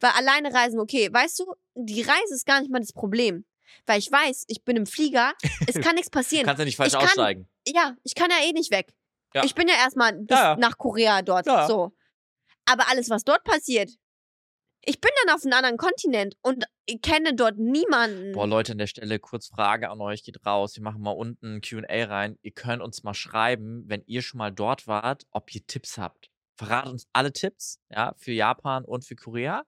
Weil 0.00 0.10
alleine 0.12 0.52
reisen, 0.54 0.78
okay, 0.80 1.08
weißt 1.12 1.40
du, 1.40 1.54
die 1.74 2.02
Reise 2.02 2.34
ist 2.34 2.46
gar 2.46 2.60
nicht 2.60 2.70
mal 2.70 2.80
das 2.80 2.92
Problem. 2.92 3.44
Weil 3.86 3.98
ich 3.98 4.10
weiß, 4.10 4.44
ich 4.48 4.64
bin 4.64 4.76
im 4.76 4.86
Flieger, 4.86 5.32
es 5.66 5.74
kann 5.80 5.94
nichts 5.96 6.10
Du 6.10 6.18
passieren. 6.18 6.46
kannst 6.46 6.58
ja 6.60 6.64
nicht 6.64 6.76
falsch 6.76 6.92
Ich 6.92 6.98
kann- 6.98 7.04
aussteigen. 7.06 7.48
Ja, 7.66 7.96
ich 8.02 8.14
kann 8.14 8.30
ja 8.30 8.36
eh 8.48 8.52
nicht 8.52 8.70
weg. 8.70 8.92
Ja. 9.34 9.44
Ich 9.44 9.54
bin 9.54 9.68
ja 9.68 9.74
erstmal 9.74 10.12
bis 10.14 10.36
Ja, 10.38 10.52
ja. 10.52 10.56
nach 10.56 10.78
Korea 10.78 11.20
dort. 11.22 11.44
So. 11.44 11.92
Aber 12.64 12.88
alles, 12.88 13.10
was 13.10 13.24
dort 13.24 13.44
passiert, 13.44 13.90
ich 14.82 15.00
bin 15.00 15.10
dann 15.24 15.34
auf 15.34 15.42
einem 15.44 15.52
anderen 15.52 15.76
Kontinent 15.76 16.36
und 16.40 16.64
ich 16.86 17.02
kenne 17.02 17.34
dort 17.34 17.58
niemanden. 17.58 18.32
Boah, 18.32 18.46
Leute, 18.46 18.72
an 18.72 18.78
der 18.78 18.86
Stelle 18.86 19.18
kurz 19.18 19.48
Frage 19.48 19.90
an 19.90 20.00
euch, 20.00 20.22
geht 20.22 20.44
raus. 20.46 20.76
Wir 20.76 20.82
machen 20.82 21.02
mal 21.02 21.10
unten 21.10 21.56
ein 21.56 21.60
QA 21.60 22.04
rein. 22.04 22.38
Ihr 22.40 22.52
könnt 22.52 22.80
uns 22.82 23.02
mal 23.02 23.12
schreiben, 23.14 23.84
wenn 23.86 24.02
ihr 24.06 24.22
schon 24.22 24.38
mal 24.38 24.50
dort 24.52 24.86
wart, 24.86 25.26
ob 25.30 25.54
ihr 25.54 25.66
Tipps 25.66 25.98
habt. 25.98 26.30
Verratet 26.56 26.92
uns 26.92 27.06
alle 27.12 27.32
Tipps, 27.32 27.80
ja, 27.90 28.14
für 28.16 28.32
Japan 28.32 28.84
und 28.84 29.04
für 29.04 29.14
Korea. 29.16 29.64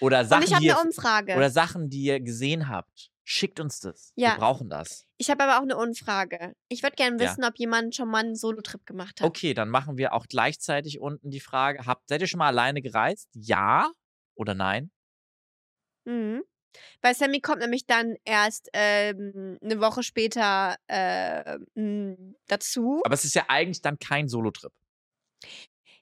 Oder 0.00 0.20
und 0.20 0.28
Sachen, 0.28 0.44
ich 0.44 0.52
habe 0.52 0.60
die 0.60 0.66
ihr, 0.68 0.78
eine 0.78 0.86
Umfrage. 0.88 1.34
oder 1.36 1.50
Sachen, 1.50 1.88
die 1.90 2.02
ihr 2.02 2.20
gesehen 2.20 2.68
habt. 2.68 3.10
Schickt 3.24 3.60
uns 3.60 3.80
das. 3.80 4.12
Ja. 4.16 4.32
Wir 4.32 4.38
brauchen 4.38 4.70
das. 4.70 5.06
ich 5.18 5.28
habe 5.30 5.44
aber 5.44 5.58
auch 5.58 5.62
eine 5.62 5.76
Umfrage. 5.76 6.54
Ich 6.68 6.82
würde 6.82 6.96
gerne 6.96 7.22
Ja. 7.22 7.28
wissen, 7.30 7.44
ob 7.44 7.58
jemand 7.58 7.94
schon 7.94 8.08
mal 8.08 8.20
einen 8.20 8.36
Solo-Trip 8.36 8.86
gemacht 8.86 9.20
hat. 9.20 9.26
Okay, 9.26 9.52
dann 9.52 9.68
machen 9.68 9.98
wir 9.98 10.14
auch 10.14 10.26
gleichzeitig 10.28 10.98
unten 11.00 11.30
die 11.30 11.40
Frage: 11.40 11.84
habt, 11.84 12.08
Seid 12.08 12.22
ihr 12.22 12.26
schon 12.26 12.38
mal 12.38 12.46
alleine 12.48 12.80
gereist? 12.80 13.28
Ja 13.34 13.90
oder 14.34 14.54
nein? 14.54 14.90
Mhm. 16.06 16.42
Weil 17.02 17.14
Sammy 17.14 17.40
kommt 17.40 17.60
nämlich 17.60 17.86
dann 17.86 18.14
erst 18.24 18.68
ähm, 18.72 19.58
eine 19.62 19.80
Woche 19.80 20.02
später 20.02 20.76
äh, 20.86 21.58
dazu. 22.46 23.02
Aber 23.04 23.14
es 23.14 23.24
ist 23.24 23.34
ja 23.34 23.44
eigentlich 23.48 23.82
dann 23.82 23.98
kein 23.98 24.28
Solo-Trip. 24.28 24.72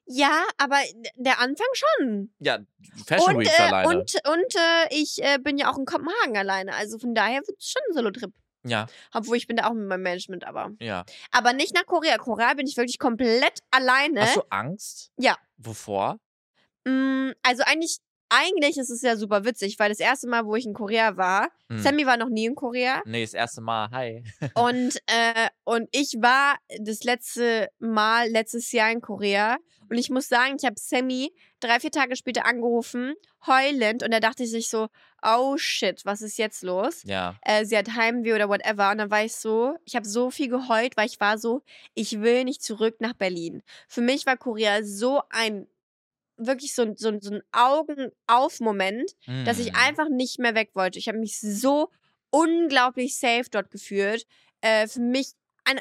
Ja, 0.07 0.45
aber 0.57 0.77
der 1.16 1.40
Anfang 1.40 1.66
schon. 1.75 2.33
Ja, 2.38 2.59
Fashion 3.07 3.35
und, 3.35 3.40
Week 3.40 3.49
äh, 3.59 3.62
alleine. 3.62 3.88
und 3.88 4.14
und 4.27 4.55
äh, 4.55 4.88
ich 4.95 5.23
äh, 5.23 5.38
bin 5.38 5.59
ja 5.59 5.71
auch 5.71 5.79
in 5.79 5.85
Kopenhagen 5.85 6.37
alleine. 6.37 6.75
Also 6.75 6.99
von 6.99 7.14
daher 7.14 7.40
wird 7.47 7.59
es 7.59 7.71
schon 7.71 7.83
ein 7.88 7.95
Solo-Trip. 7.95 8.33
ja, 8.64 8.87
Obwohl 9.12 9.37
ich 9.37 9.47
bin 9.49 9.57
da 9.57 9.66
auch 9.69 9.75
mit 9.75 9.87
meinem 9.88 10.03
Management, 10.03 10.44
aber. 10.44 10.71
ja. 10.81 11.04
Aber 11.33 11.52
nicht 11.52 11.75
nach 11.75 11.87
Korea. 11.87 12.19
Korea 12.19 12.54
bin 12.54 12.67
ich 12.67 12.77
wirklich 12.77 12.98
komplett 12.98 13.59
alleine. 13.71 14.21
Hast 14.23 14.37
du 14.37 14.42
Angst? 14.50 15.11
Ja. 15.19 15.37
Wovor? 15.57 16.19
Mm, 16.85 17.31
also 17.42 17.65
eigentlich 17.67 17.98
eigentlich 18.29 18.77
ist 18.77 18.90
es 18.90 19.02
ja 19.02 19.16
super 19.16 19.44
witzig, 19.44 19.79
weil 19.79 19.88
das 19.88 20.00
erste 20.00 20.29
Mal, 20.29 20.44
wo 20.46 20.56
ich 20.56 20.66
in 20.66 20.74
Korea 20.74 21.16
war, 21.16 21.48
Hm. 21.68 21.81
Sammy 21.81 22.06
war 22.06 22.16
noch 22.16 22.29
nie 22.29 22.46
in 22.46 22.54
Korea. 22.54 23.02
Nee, 23.06 23.24
das 23.24 23.35
erste 23.35 23.60
Mal. 23.60 23.90
Hi. 23.90 24.22
Und, 24.54 24.96
äh, 25.06 25.48
und 25.64 25.88
ich 25.90 26.14
war 26.20 26.56
das 26.79 27.02
letzte 27.02 27.68
Mal 27.81 28.29
letztes 28.29 28.70
Jahr 28.70 28.92
in 28.92 29.00
Korea. 29.00 29.56
Und 29.88 29.98
ich 29.98 30.10
muss 30.10 30.29
sagen, 30.29 30.56
ich 30.58 30.64
habe 30.64 30.77
Sammy 30.79 31.33
drei, 31.60 31.81
vier 31.81 31.90
Tage 31.90 32.16
später 32.16 32.46
angerufen, 32.46 33.14
heulend. 33.46 34.04
Und 34.04 34.12
er 34.12 34.20
dachte 34.20 34.46
sich 34.46 34.68
so, 34.68 34.88
oh 35.22 35.56
shit, 35.56 36.04
was 36.04 36.22
ist 36.22 36.38
jetzt 36.38 36.62
los? 36.62 37.02
Ja. 37.04 37.35
Äh, 37.42 37.64
sie 37.64 37.77
hat 37.77 37.94
Heimweh 37.94 38.35
oder 38.35 38.48
whatever. 38.48 38.90
Und 38.92 38.98
dann 38.98 39.10
war 39.10 39.24
ich 39.24 39.35
so, 39.35 39.77
ich 39.85 39.96
habe 39.96 40.06
so 40.06 40.31
viel 40.31 40.48
geheult, 40.48 40.96
weil 40.96 41.06
ich 41.06 41.18
war 41.20 41.38
so, 41.38 41.62
ich 41.94 42.20
will 42.20 42.44
nicht 42.44 42.62
zurück 42.62 42.96
nach 43.00 43.14
Berlin. 43.14 43.62
Für 43.88 44.02
mich 44.02 44.24
war 44.27 44.37
Korea 44.37 44.85
so 44.85 45.22
ein, 45.31 45.66
wirklich 46.37 46.74
so, 46.74 46.82
ein- 46.82 46.96
so, 46.96 47.12
so 47.20 47.30
ein 47.34 47.42
Augen-auf-Moment, 47.52 49.12
dass 49.44 49.58
ich 49.58 49.68
Hm. 49.68 49.74
einfach 49.76 50.08
nicht 50.08 50.38
mehr 50.38 50.54
weg 50.54 50.70
wollte. 50.74 50.98
Ich 50.98 51.08
habe 51.08 51.18
mich 51.18 51.40
so 51.40 51.90
unglaublich 52.30 53.16
safe 53.18 53.46
dort 53.50 53.70
gefühlt. 53.70 54.26
Äh, 54.60 54.88
für 54.88 55.00
mich, 55.00 55.32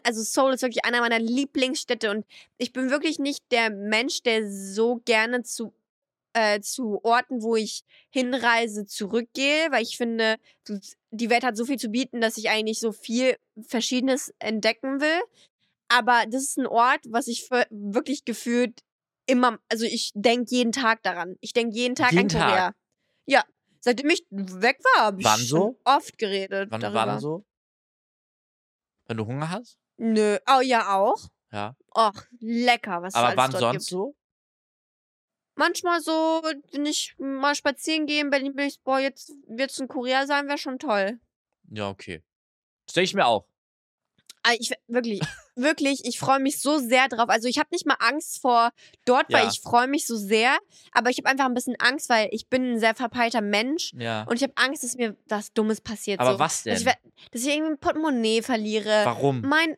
also 0.04 0.22
Seoul 0.24 0.54
ist 0.54 0.62
wirklich 0.62 0.86
einer 0.86 1.02
meiner 1.02 1.20
Lieblingsstädte 1.20 2.10
und 2.12 2.26
ich 2.58 2.74
bin 2.74 2.90
wirklich 2.90 3.20
nicht 3.20 3.44
der 3.52 3.70
Mensch, 3.70 4.22
der 4.24 4.50
so 4.50 5.02
gerne 5.06 5.44
zu, 5.44 5.74
äh, 6.34 6.60
zu 6.62 7.00
Orten, 7.04 7.42
wo 7.42 7.56
ich 7.56 7.84
hinreise, 8.10 8.86
zurückgehe, 8.86 9.68
weil 9.72 9.84
ich 9.84 9.98
finde, 9.98 10.38
die 11.12 11.30
Welt 11.30 11.44
hat 11.44 11.56
so 11.58 11.66
viel 11.66 11.78
zu 11.78 11.90
bieten, 11.90 12.22
dass 12.22 12.38
ich 12.38 12.50
eigentlich 12.50 12.80
so 12.80 12.92
viel 12.92 13.38
Verschiedenes 13.68 14.34
entdecken 14.40 15.02
will. 15.02 15.22
Aber 15.88 16.26
das 16.28 16.44
ist 16.44 16.58
ein 16.58 16.68
Ort, 16.68 17.02
was 17.10 17.28
ich 17.28 17.48
wirklich 17.70 18.26
gefühlt 18.26 18.82
immer, 19.26 19.60
also 19.70 19.86
ich 19.86 20.12
denke 20.16 20.54
jeden 20.56 20.72
Tag 20.72 21.04
daran. 21.04 21.36
Ich 21.42 21.54
denke 21.54 21.76
jeden 21.76 21.96
Tag 21.96 22.12
Jeden 22.12 22.24
an 22.26 22.30
Tag? 22.30 22.50
Korea. 22.50 22.74
Ja, 23.26 23.44
seitdem 23.80 24.10
ich 24.10 24.26
weg 24.30 24.78
war, 24.84 25.06
habe 25.06 25.22
ich 25.22 25.26
Wann 25.26 25.40
so? 25.40 25.80
oft 25.84 26.18
geredet 26.18 26.72
Wann, 26.72 26.82
darüber. 26.82 27.08
wann 27.08 27.20
so? 27.20 27.46
Wenn 29.08 29.18
du 29.18 29.26
Hunger 29.26 29.50
hast? 29.50 29.78
Nö, 29.98 30.38
oh 30.48 30.62
ja 30.62 30.96
auch. 30.96 31.28
Ja. 31.52 31.76
Och, 31.96 32.22
lecker, 32.40 33.02
was 33.02 33.14
es 33.14 33.16
Aber 33.16 33.38
wann 33.38 33.52
sonst 33.52 33.72
gibt. 33.72 33.84
so? 33.84 34.16
Manchmal 35.58 36.02
so, 36.02 36.42
wenn 36.72 36.86
ich 36.86 37.16
mal 37.18 37.56
spazieren 37.56 38.08
gehe 38.08 38.20
in 38.22 38.30
Berlin, 38.30 38.56
bin 38.56 38.68
ich, 38.68 38.82
boah, 38.84 39.00
jetzt 39.00 39.32
wird's 39.48 39.80
in 39.80 39.88
Korea 39.88 40.26
sein, 40.26 40.48
wäre 40.48 40.58
schon 40.58 40.80
toll. 40.80 41.20
Ja, 41.70 41.90
okay. 41.90 42.24
Stell 42.90 43.06
ich 43.06 43.14
mir 43.14 43.26
auch. 43.26 43.48
Ah, 44.48 44.54
Ich, 44.60 44.72
wirklich, 44.88 45.22
wirklich, 45.56 46.02
ich 46.06 46.20
freue 46.20 46.40
mich 46.40 46.62
so 46.62 46.78
sehr 46.78 47.08
drauf. 47.08 47.30
Also 47.30 47.48
ich 47.48 47.58
habe 47.58 47.70
nicht 47.72 47.86
mal 47.86 47.98
Angst 48.00 48.42
vor 48.42 48.70
dort, 49.06 49.32
weil 49.34 49.44
Ja. 49.46 49.50
ich 49.52 49.62
freue 49.62 49.88
mich 49.88 50.06
so 50.06 50.16
sehr. 50.16 50.58
Aber 50.92 51.10
ich 51.10 51.18
habe 51.18 51.28
einfach 51.30 51.46
ein 51.46 51.54
bisschen 51.54 51.76
Angst, 51.80 52.10
weil 52.10 52.28
ich 52.32 52.48
bin 52.48 52.74
ein 52.74 52.80
sehr 52.80 52.94
verpeilter 52.96 53.42
Mensch. 53.42 53.92
Ja. 53.96 54.24
Und 54.30 54.36
ich 54.36 54.44
habe 54.44 54.54
Angst, 54.56 54.84
dass 54.84 54.96
mir 54.96 55.16
was 55.28 55.52
Dummes 55.54 55.82
passiert. 55.82 56.20
Aber 56.20 56.34
so. 56.34 56.40
was 56.40 56.64
denn? 56.64 56.74
Dass 56.74 56.82
ich, 56.84 56.94
dass 57.32 57.42
ich 57.42 57.48
irgendwie 57.48 57.72
ein 57.74 57.80
Portemonnaie 57.80 58.42
verliere. 58.42 59.02
Warum? 59.06 59.42
mein 59.42 59.78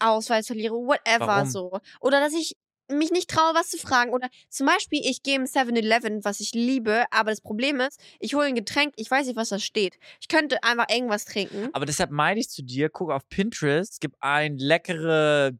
Ausweis 0.00 0.46
verliere, 0.46 0.74
whatever 0.74 1.26
Warum? 1.26 1.50
so. 1.50 1.80
Oder 2.00 2.20
dass 2.20 2.32
ich 2.32 2.56
mich 2.88 3.10
nicht 3.10 3.28
traue, 3.30 3.54
was 3.54 3.70
zu 3.70 3.78
fragen. 3.78 4.12
Oder 4.12 4.28
zum 4.48 4.66
Beispiel, 4.66 5.00
ich 5.02 5.22
gehe 5.22 5.36
im 5.36 5.44
7-Eleven, 5.44 6.24
was 6.24 6.40
ich 6.40 6.52
liebe, 6.52 7.04
aber 7.10 7.30
das 7.30 7.40
Problem 7.40 7.80
ist, 7.80 8.00
ich 8.20 8.34
hole 8.34 8.46
ein 8.46 8.54
Getränk, 8.54 8.94
ich 8.96 9.10
weiß 9.10 9.26
nicht, 9.26 9.36
was 9.36 9.48
da 9.50 9.58
steht. 9.58 9.98
Ich 10.20 10.28
könnte 10.28 10.62
einfach 10.62 10.86
irgendwas 10.88 11.24
trinken. 11.24 11.68
Aber 11.72 11.86
deshalb 11.86 12.10
meine 12.10 12.40
ich 12.40 12.48
zu 12.48 12.62
dir, 12.62 12.88
guck 12.88 13.10
auf 13.10 13.28
Pinterest, 13.28 13.92
es 13.94 14.00
gibt 14.00 14.16
ein 14.20 14.56
leckere 14.58 15.52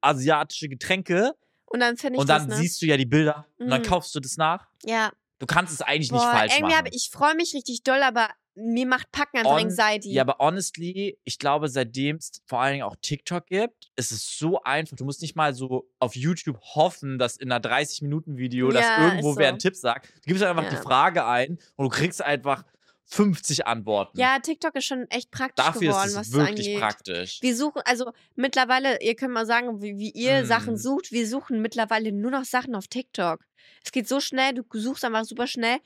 asiatische 0.00 0.68
Getränke 0.68 1.32
Und 1.66 1.80
dann 1.80 1.96
finde 1.96 2.16
ich 2.16 2.20
und 2.20 2.28
dann 2.28 2.48
das, 2.48 2.56
ne? 2.56 2.62
siehst 2.62 2.82
du 2.82 2.86
ja 2.86 2.96
die 2.96 3.06
Bilder 3.06 3.46
und 3.58 3.68
dann 3.68 3.82
Mm. 3.82 3.84
kaufst 3.84 4.14
du 4.14 4.20
das 4.20 4.36
nach. 4.36 4.66
Ja. 4.84 5.12
Du 5.38 5.46
kannst 5.46 5.72
es 5.72 5.82
eigentlich 5.82 6.10
nicht 6.10 6.20
Boah, 6.22 6.32
falsch 6.32 6.54
irgendwie 6.54 6.74
machen. 6.74 6.86
hab, 6.86 6.94
ich 6.94 7.10
freue 7.12 7.34
mich 7.36 7.54
richtig 7.54 7.82
doll, 7.84 8.02
aber 8.02 8.28
mir 8.60 8.86
macht 8.86 9.10
Packen 9.12 9.38
einfach 9.38 9.52
On- 9.52 9.60
Anxiety. 9.62 10.12
Ja, 10.12 10.22
aber 10.22 10.36
honestly, 10.38 11.18
ich 11.24 11.38
glaube, 11.38 11.68
seitdem 11.68 12.16
es 12.16 12.42
vor 12.46 12.60
allen 12.60 12.72
Dingen 12.74 12.84
auch 12.84 12.96
TikTok 13.00 13.46
gibt, 13.46 13.90
ist 13.96 14.10
es 14.12 14.38
so 14.38 14.62
einfach. 14.62 14.96
Du 14.96 15.04
musst 15.04 15.22
nicht 15.22 15.36
mal 15.36 15.54
so 15.54 15.88
auf 15.98 16.14
YouTube 16.16 16.60
hoffen, 16.74 17.18
dass 17.18 17.36
in 17.36 17.50
einer 17.52 17.60
30-Minuten-Video, 17.60 18.70
dass 18.70 18.82
Ja, 18.84 19.04
irgendwo 19.08 19.30
ist 19.32 19.36
wer 19.38 19.46
so. 19.46 19.48
einen 19.50 19.58
Tipp 19.58 19.76
sagt. 19.76 20.08
Du 20.08 20.28
gibst 20.28 20.42
einfach 20.42 20.68
die 20.68 20.74
Ja. 20.76 20.82
Frage 20.82 21.24
ein 21.24 21.58
und 21.76 21.84
du 21.84 21.88
kriegst 21.88 22.22
einfach 22.22 22.64
50 23.10 23.66
Antworten. 23.66 24.18
ja, 24.20 24.38
TikTok 24.38 24.74
ist 24.74 24.84
schon 24.84 25.06
echt 25.10 25.30
praktisch 25.30 25.64
Dafür 25.64 25.80
geworden, 25.80 26.08
ist 26.08 26.16
was 26.16 26.26
es 26.26 26.32
das 26.32 26.40
wirklich 26.46 26.66
angeht. 26.68 26.80
praktisch. 26.80 27.38
Wir 27.40 27.56
suchen, 27.56 27.80
also 27.86 28.12
mittlerweile, 28.36 29.00
ihr 29.00 29.14
könnt 29.14 29.32
mal 29.32 29.46
sagen, 29.46 29.80
wie, 29.80 29.96
wie 29.96 30.10
ihr 30.10 30.44
Sachen 30.44 30.74
Mm. 30.74 30.78
sucht. 30.78 31.10
Wir 31.10 31.26
suchen 31.26 31.62
mittlerweile 31.62 32.12
nur 32.12 32.30
noch 32.30 32.44
Sachen 32.44 32.74
auf 32.74 32.86
TikTok. 32.86 33.40
Es 33.82 33.92
geht 33.92 34.06
so 34.08 34.20
schnell, 34.20 34.52
du 34.52 34.62
suchst 34.72 35.04
einfach 35.06 35.24
super 35.24 35.46
schnell, 35.46 35.78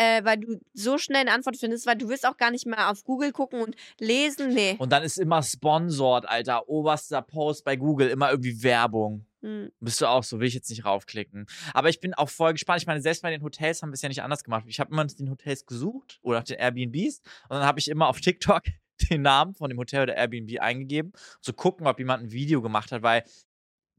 äh, 0.00 0.24
weil 0.24 0.38
du 0.38 0.58
so 0.72 0.96
schnell 0.96 1.20
eine 1.20 1.32
Antwort 1.32 1.58
findest, 1.58 1.84
weil 1.84 1.96
du 1.96 2.08
willst 2.08 2.26
auch 2.26 2.38
gar 2.38 2.50
nicht 2.50 2.64
mehr 2.64 2.90
auf 2.90 3.04
Google 3.04 3.32
gucken 3.32 3.60
und 3.60 3.76
lesen. 3.98 4.54
Nee. 4.54 4.76
Und 4.78 4.90
dann 4.92 5.02
ist 5.02 5.18
immer 5.18 5.42
sponsored, 5.42 6.26
Alter. 6.26 6.70
Oberster 6.70 7.20
Post 7.20 7.64
bei 7.64 7.76
Google, 7.76 8.08
immer 8.08 8.30
irgendwie 8.30 8.62
Werbung. 8.62 9.26
Hm. 9.42 9.70
Bist 9.78 10.00
du 10.00 10.06
auch 10.06 10.24
so, 10.24 10.40
will 10.40 10.48
ich 10.48 10.54
jetzt 10.54 10.70
nicht 10.70 10.86
raufklicken. 10.86 11.46
Aber 11.74 11.90
ich 11.90 12.00
bin 12.00 12.14
auch 12.14 12.30
voll 12.30 12.52
gespannt. 12.52 12.80
Ich 12.80 12.86
meine, 12.86 13.02
selbst 13.02 13.22
bei 13.22 13.30
den 13.30 13.42
Hotels 13.42 13.82
haben 13.82 13.90
wir 13.90 13.94
es 13.94 14.00
ja 14.00 14.08
nicht 14.08 14.22
anders 14.22 14.42
gemacht. 14.42 14.64
Ich 14.66 14.80
habe 14.80 14.90
immer 14.90 15.04
nach 15.04 15.12
den 15.12 15.30
Hotels 15.30 15.66
gesucht 15.66 16.18
oder 16.22 16.38
nach 16.38 16.44
den 16.44 16.58
Airbnbs 16.58 17.20
und 17.50 17.56
dann 17.56 17.64
habe 17.64 17.78
ich 17.78 17.88
immer 17.88 18.08
auf 18.08 18.20
TikTok 18.20 18.62
den 19.10 19.20
Namen 19.20 19.54
von 19.54 19.68
dem 19.68 19.78
Hotel 19.78 20.04
oder 20.04 20.16
Airbnb 20.16 20.60
eingegeben, 20.60 21.12
zu 21.42 21.52
gucken, 21.52 21.86
ob 21.86 21.98
jemand 21.98 22.22
ein 22.22 22.32
Video 22.32 22.62
gemacht 22.62 22.90
hat, 22.90 23.02
weil, 23.02 23.24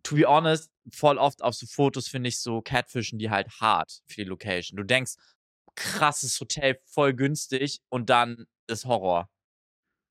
to 0.01 0.15
be 0.15 0.27
honest, 0.27 0.71
voll 0.91 1.19
oft 1.19 1.43
auf 1.43 1.53
so 1.53 1.67
Fotos 1.67 2.07
finde 2.07 2.29
ich 2.29 2.39
so 2.39 2.61
Catfischen 2.61 3.19
die 3.19 3.29
halt 3.29 3.49
hart 3.59 4.01
für 4.07 4.23
die 4.23 4.29
Location. 4.29 4.77
Du 4.77 4.83
denkst, 4.83 5.13
krasses 5.76 6.39
Hotel, 6.39 6.80
voll 6.86 7.13
günstig 7.13 7.82
und 7.89 8.09
dann 8.09 8.45
ist 8.67 8.86
Horror. 8.86 9.30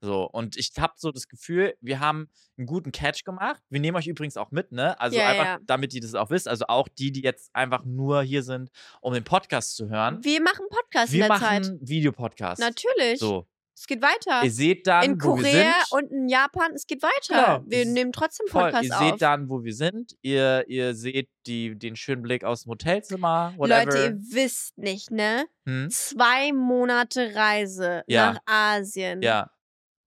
So, 0.03 0.25
und 0.25 0.57
ich 0.57 0.73
habe 0.79 0.95
so 0.97 1.13
das 1.13 1.29
Gefühl, 1.29 1.75
wir 1.83 2.01
haben 2.01 2.31
einen 2.57 2.67
guten 2.67 2.91
Catch 2.91 3.23
gemacht. 3.25 3.63
Wir 3.69 3.81
nehmen 3.81 3.99
euch 3.99 4.07
übrigens 4.07 4.39
auch 4.39 4.51
mit, 4.51 4.73
ne? 4.73 4.99
Also 4.99 5.19
Ja, 5.19 5.29
einfach, 5.29 5.45
ja. 5.45 5.59
damit 5.63 5.93
ihr 5.93 6.01
das 6.01 6.15
auch 6.15 6.31
wisst. 6.31 6.49
Also 6.49 6.65
auch 6.69 6.89
die, 6.89 7.13
die 7.13 7.21
jetzt 7.23 7.51
einfach 7.55 7.85
nur 7.85 8.23
hier 8.23 8.43
sind, 8.43 8.71
um 9.03 9.13
den 9.13 9.25
Podcast 9.25 9.77
zu 9.77 9.91
hören. 9.91 10.25
Wir 10.25 10.41
machen 10.41 10.65
Podcast 10.71 11.13
Wir 11.13 11.25
in 11.25 11.29
der 11.29 11.39
machen 11.39 11.65
Zeit. 11.65 11.79
Videopodcast. 11.83 12.61
Natürlich. 12.61 13.19
So. 13.19 13.47
Es 13.81 13.87
geht 13.87 14.03
weiter. 14.03 14.45
Ihr 14.45 14.51
seht 14.53 14.87
dann, 14.87 15.03
in 15.05 15.23
wo 15.23 15.37
wir 15.39 15.43
Korea 15.43 15.73
sind. 15.89 15.93
und 15.93 16.11
in 16.13 16.29
Japan, 16.29 16.73
es 16.75 16.87
geht 16.87 17.03
weiter. 17.03 17.57
Genau, 17.61 17.65
Wir 17.67 17.87
nehmen 17.87 18.13
trotzdem 18.13 18.47
Voll, 18.49 18.65
Podcast 18.65 18.85
ihr 18.85 18.95
auf. 19.01 19.11
seht 19.13 19.23
dann, 19.23 19.49
wo 19.49 19.65
wir 19.65 19.75
sind. 19.75 20.19
Ihr, 20.21 20.67
ihr 20.69 20.95
seht 20.95 21.31
die, 21.47 21.79
den 21.79 21.97
schönen 21.97 22.21
Blick 22.21 22.45
aus 22.45 22.65
dem 22.65 22.73
Hotelzimmer. 22.73 23.55
Whatever. 23.57 23.85
Leute, 23.87 23.99
ihr 24.05 24.19
wisst 24.35 24.77
nicht, 24.77 25.11
ne? 25.11 25.47
hm? 25.65 25.89
Zwei 25.89 26.53
Monate 26.53 27.35
Reise 27.35 28.03
Ja. 28.07 28.35
nach 28.35 28.41
Asien. 28.45 29.23
Ja. 29.23 29.51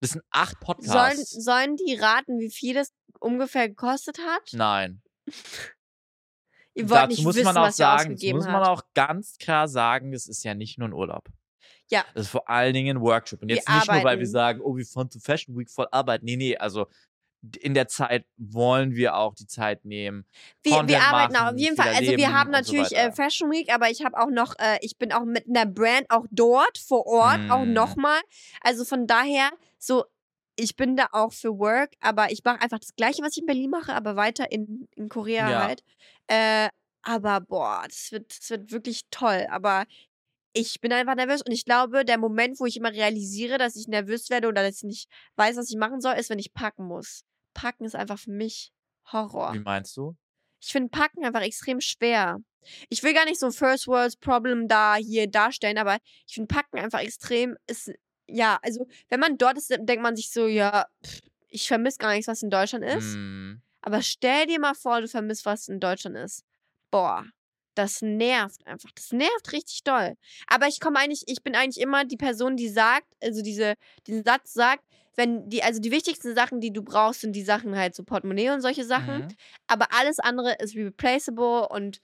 Das 0.02 0.12
sind 0.12 0.24
acht 0.30 0.58
Sollen, 0.64 0.78
Podcasts. 0.78 1.32
sollen 1.44 1.76
die 1.76 1.96
raten, 1.96 2.38
wie 2.40 2.52
viel 2.52 2.76
das 2.76 2.94
ungefähr 3.22 3.70
gekostet 3.70 4.20
hat? 4.20 4.52
Nein. 4.52 5.02
Ihr 6.76 6.90
wollt 6.90 7.02
Dazu 7.02 7.08
nicht 7.10 7.24
muss 7.24 7.36
wissen, 7.36 7.46
man 7.46 7.58
auch 7.58 7.62
was 7.68 7.76
ihr 7.80 7.86
sagen, 7.86 7.98
das 7.98 8.06
ausgegeben 8.14 8.38
muss 8.38 8.46
man 8.46 8.56
habt. 8.56 8.68
auch 8.68 8.84
ganz 8.94 9.38
klar 9.40 9.68
sagen, 9.68 10.14
es 10.14 10.28
ist 10.28 10.44
ja 10.44 10.54
nicht 10.54 10.78
nur 10.78 10.88
ein 10.90 10.94
Urlaub. 10.94 11.28
Ja. 11.94 12.06
Das 12.14 12.26
ist 12.26 12.32
vor 12.32 12.50
allen 12.50 12.74
Dingen 12.74 12.98
ein 12.98 13.02
Workshop. 13.02 13.42
Und 13.42 13.48
Wir 13.50 13.56
jetzt 13.58 13.70
nicht 13.70 13.88
nur, 13.88 13.96
weil 13.98 14.04
wir 14.04 14.10
arbeiten. 14.12 14.26
sagen, 14.26 14.62
oh, 14.62 14.76
wir 14.76 14.86
fahren 14.86 15.10
zu 15.10 15.20
Fashion 15.20 15.58
Week 15.58 15.70
voll 15.70 15.88
arbeiten. 15.92 16.26
Nee, 16.26 16.36
nee, 16.36 16.58
also 16.58 16.88
in 17.60 17.74
der 17.74 17.88
Zeit 17.90 18.26
wollen 18.38 18.96
wir 18.96 19.16
auch 19.18 19.36
die 19.36 19.46
Zeit 19.48 19.84
nehmen. 19.84 20.26
Wir, 20.64 20.88
wir 20.88 21.02
arbeiten 21.04 21.34
machen, 21.34 21.54
auf 21.56 21.60
jeden 21.60 21.76
Fall. 21.76 21.90
Also 21.94 22.16
wir 22.16 22.32
haben 22.34 22.54
und 22.54 22.66
so 22.66 22.74
natürlich 22.74 22.96
äh. 22.98 23.12
Fashion 23.12 23.52
Week, 23.52 23.70
aber 23.74 23.90
ich 23.90 24.04
habe 24.06 24.18
auch 24.18 24.30
noch, 24.30 24.56
äh, 24.60 24.78
ich 24.82 24.98
bin 24.98 25.12
auch 25.12 25.26
mit 25.26 25.46
einer 25.50 25.66
Brand 25.66 26.06
auch 26.10 26.26
dort 26.32 26.78
vor 26.78 27.06
Ort, 27.06 27.40
auch 27.50 27.66
Mm. 27.66 27.74
nochmal. 27.74 28.22
Also 28.62 28.86
von 28.86 29.08
daher, 29.08 29.50
so, 29.78 30.06
ich 30.56 30.78
bin 30.78 30.96
da 30.96 31.08
auch 31.12 31.34
für 31.34 31.58
Work, 31.60 31.92
aber 32.00 32.32
ich 32.32 32.44
mache 32.46 32.62
einfach 32.62 32.80
das 32.80 32.96
Gleiche, 32.96 33.22
was 33.24 33.34
ich 33.34 33.40
in 33.40 33.46
Berlin 33.46 33.72
mache, 33.72 33.94
aber 33.94 34.16
weiter 34.16 34.50
in, 34.52 34.88
in 34.96 35.10
Korea 35.10 35.50
Ja. 35.50 35.64
halt. 35.68 35.84
Äh, 36.28 36.70
aber 37.02 37.42
boah, 37.42 37.84
das 37.86 38.14
wird, 38.14 38.38
das 38.40 38.50
wird 38.52 38.72
wirklich 38.72 39.02
toll. 39.12 39.48
Aber 39.50 39.84
ich 40.54 40.80
bin 40.82 40.94
einfach 40.94 41.16
nervös 41.16 41.42
und 41.42 41.52
ich 41.52 41.66
glaube, 41.66 42.06
der 42.06 42.18
Moment, 42.18 42.60
wo 42.60 42.66
ich 42.66 42.78
immer 42.78 42.92
realisiere, 42.92 43.58
dass 43.58 43.76
ich 43.76 43.88
nervös 43.88 44.30
werde 44.30 44.48
oder 44.48 44.64
dass 44.64 44.78
ich 44.78 44.84
nicht 44.84 45.10
weiß, 45.36 45.58
was 45.58 45.70
ich 45.70 45.78
machen 45.78 46.00
soll, 46.00 46.14
ist, 46.16 46.30
wenn 46.30 46.40
ich 46.40 46.54
packen 46.54 46.86
muss. 46.86 47.24
Packen 47.54 47.86
ist 47.86 47.96
einfach 47.96 48.20
für 48.20 48.32
mich 48.32 48.72
Horror. 49.12 49.54
Wie 49.54 49.60
meinst 49.60 49.98
du? 49.98 50.16
Ich 50.62 50.72
finde 50.72 50.90
Packen 50.90 51.26
einfach 51.26 51.42
extrem 51.42 51.82
schwer. 51.82 52.38
Ich 52.88 53.04
will 53.04 53.14
gar 53.14 53.26
nicht 53.26 53.40
so 53.40 53.52
First 53.52 53.88
World 53.88 54.20
Problem 54.22 54.68
da 54.68 54.96
hier 54.96 55.30
darstellen, 55.30 55.78
aber 55.78 55.98
ich 56.26 56.36
finde 56.36 56.48
Packen 56.48 56.80
einfach 56.80 57.00
extrem 57.00 57.58
ist 57.68 57.92
ja, 58.28 58.58
also 58.62 58.88
wenn 59.10 59.20
man 59.20 59.38
dort 59.38 59.58
ist, 59.58 59.70
denkt 59.70 60.02
man 60.02 60.16
sich 60.16 60.32
so, 60.32 60.48
ja, 60.48 60.86
pff, 61.06 61.22
ich 61.50 61.68
vermisse 61.68 61.98
gar 61.98 62.14
nichts, 62.14 62.28
was 62.28 62.42
in 62.42 62.50
Deutschland 62.50 62.86
ist. 62.86 63.14
Hm. 63.14 63.62
Aber 63.82 64.02
stell 64.02 64.48
dir 64.48 64.60
mal 64.60 64.74
vor, 64.74 65.02
du 65.02 65.08
vermisst, 65.08 65.46
was 65.46 65.68
in 65.68 65.80
Deutschland 65.80 66.16
ist. 66.16 66.46
Boah, 66.90 67.26
das 67.76 68.02
nervt 68.02 68.66
einfach. 68.68 68.92
Das 68.96 69.12
nervt 69.12 69.52
richtig 69.52 69.84
doll. 69.84 70.16
Aber 70.48 70.68
ich 70.68 70.80
komme 70.80 71.00
eigentlich, 71.00 71.24
ich 71.28 71.44
bin 71.44 71.56
eigentlich 71.56 71.84
immer 71.84 72.06
die 72.06 72.18
Person, 72.18 72.56
die 72.56 72.70
sagt, 72.70 73.08
also 73.22 73.42
diese, 73.42 73.76
diesen 74.08 74.24
Satz 74.24 74.54
sagt, 74.54 74.84
wenn 75.16 75.50
die, 75.50 75.62
also 75.64 75.80
die 75.80 75.92
wichtigsten 75.92 76.34
Sachen, 76.36 76.60
die 76.60 76.74
du 76.74 76.82
brauchst, 76.82 77.22
sind 77.22 77.36
die 77.36 77.44
Sachen 77.44 77.78
halt 77.78 77.96
so 77.96 78.04
Portemonnaie 78.04 78.50
und 78.50 78.62
solche 78.62 78.84
Sachen. 78.84 79.26
Mhm. 79.26 79.28
Aber 79.68 79.88
alles 79.92 80.20
andere 80.20 80.56
ist 80.60 80.76
replaceable 80.76 81.68
und 81.70 82.00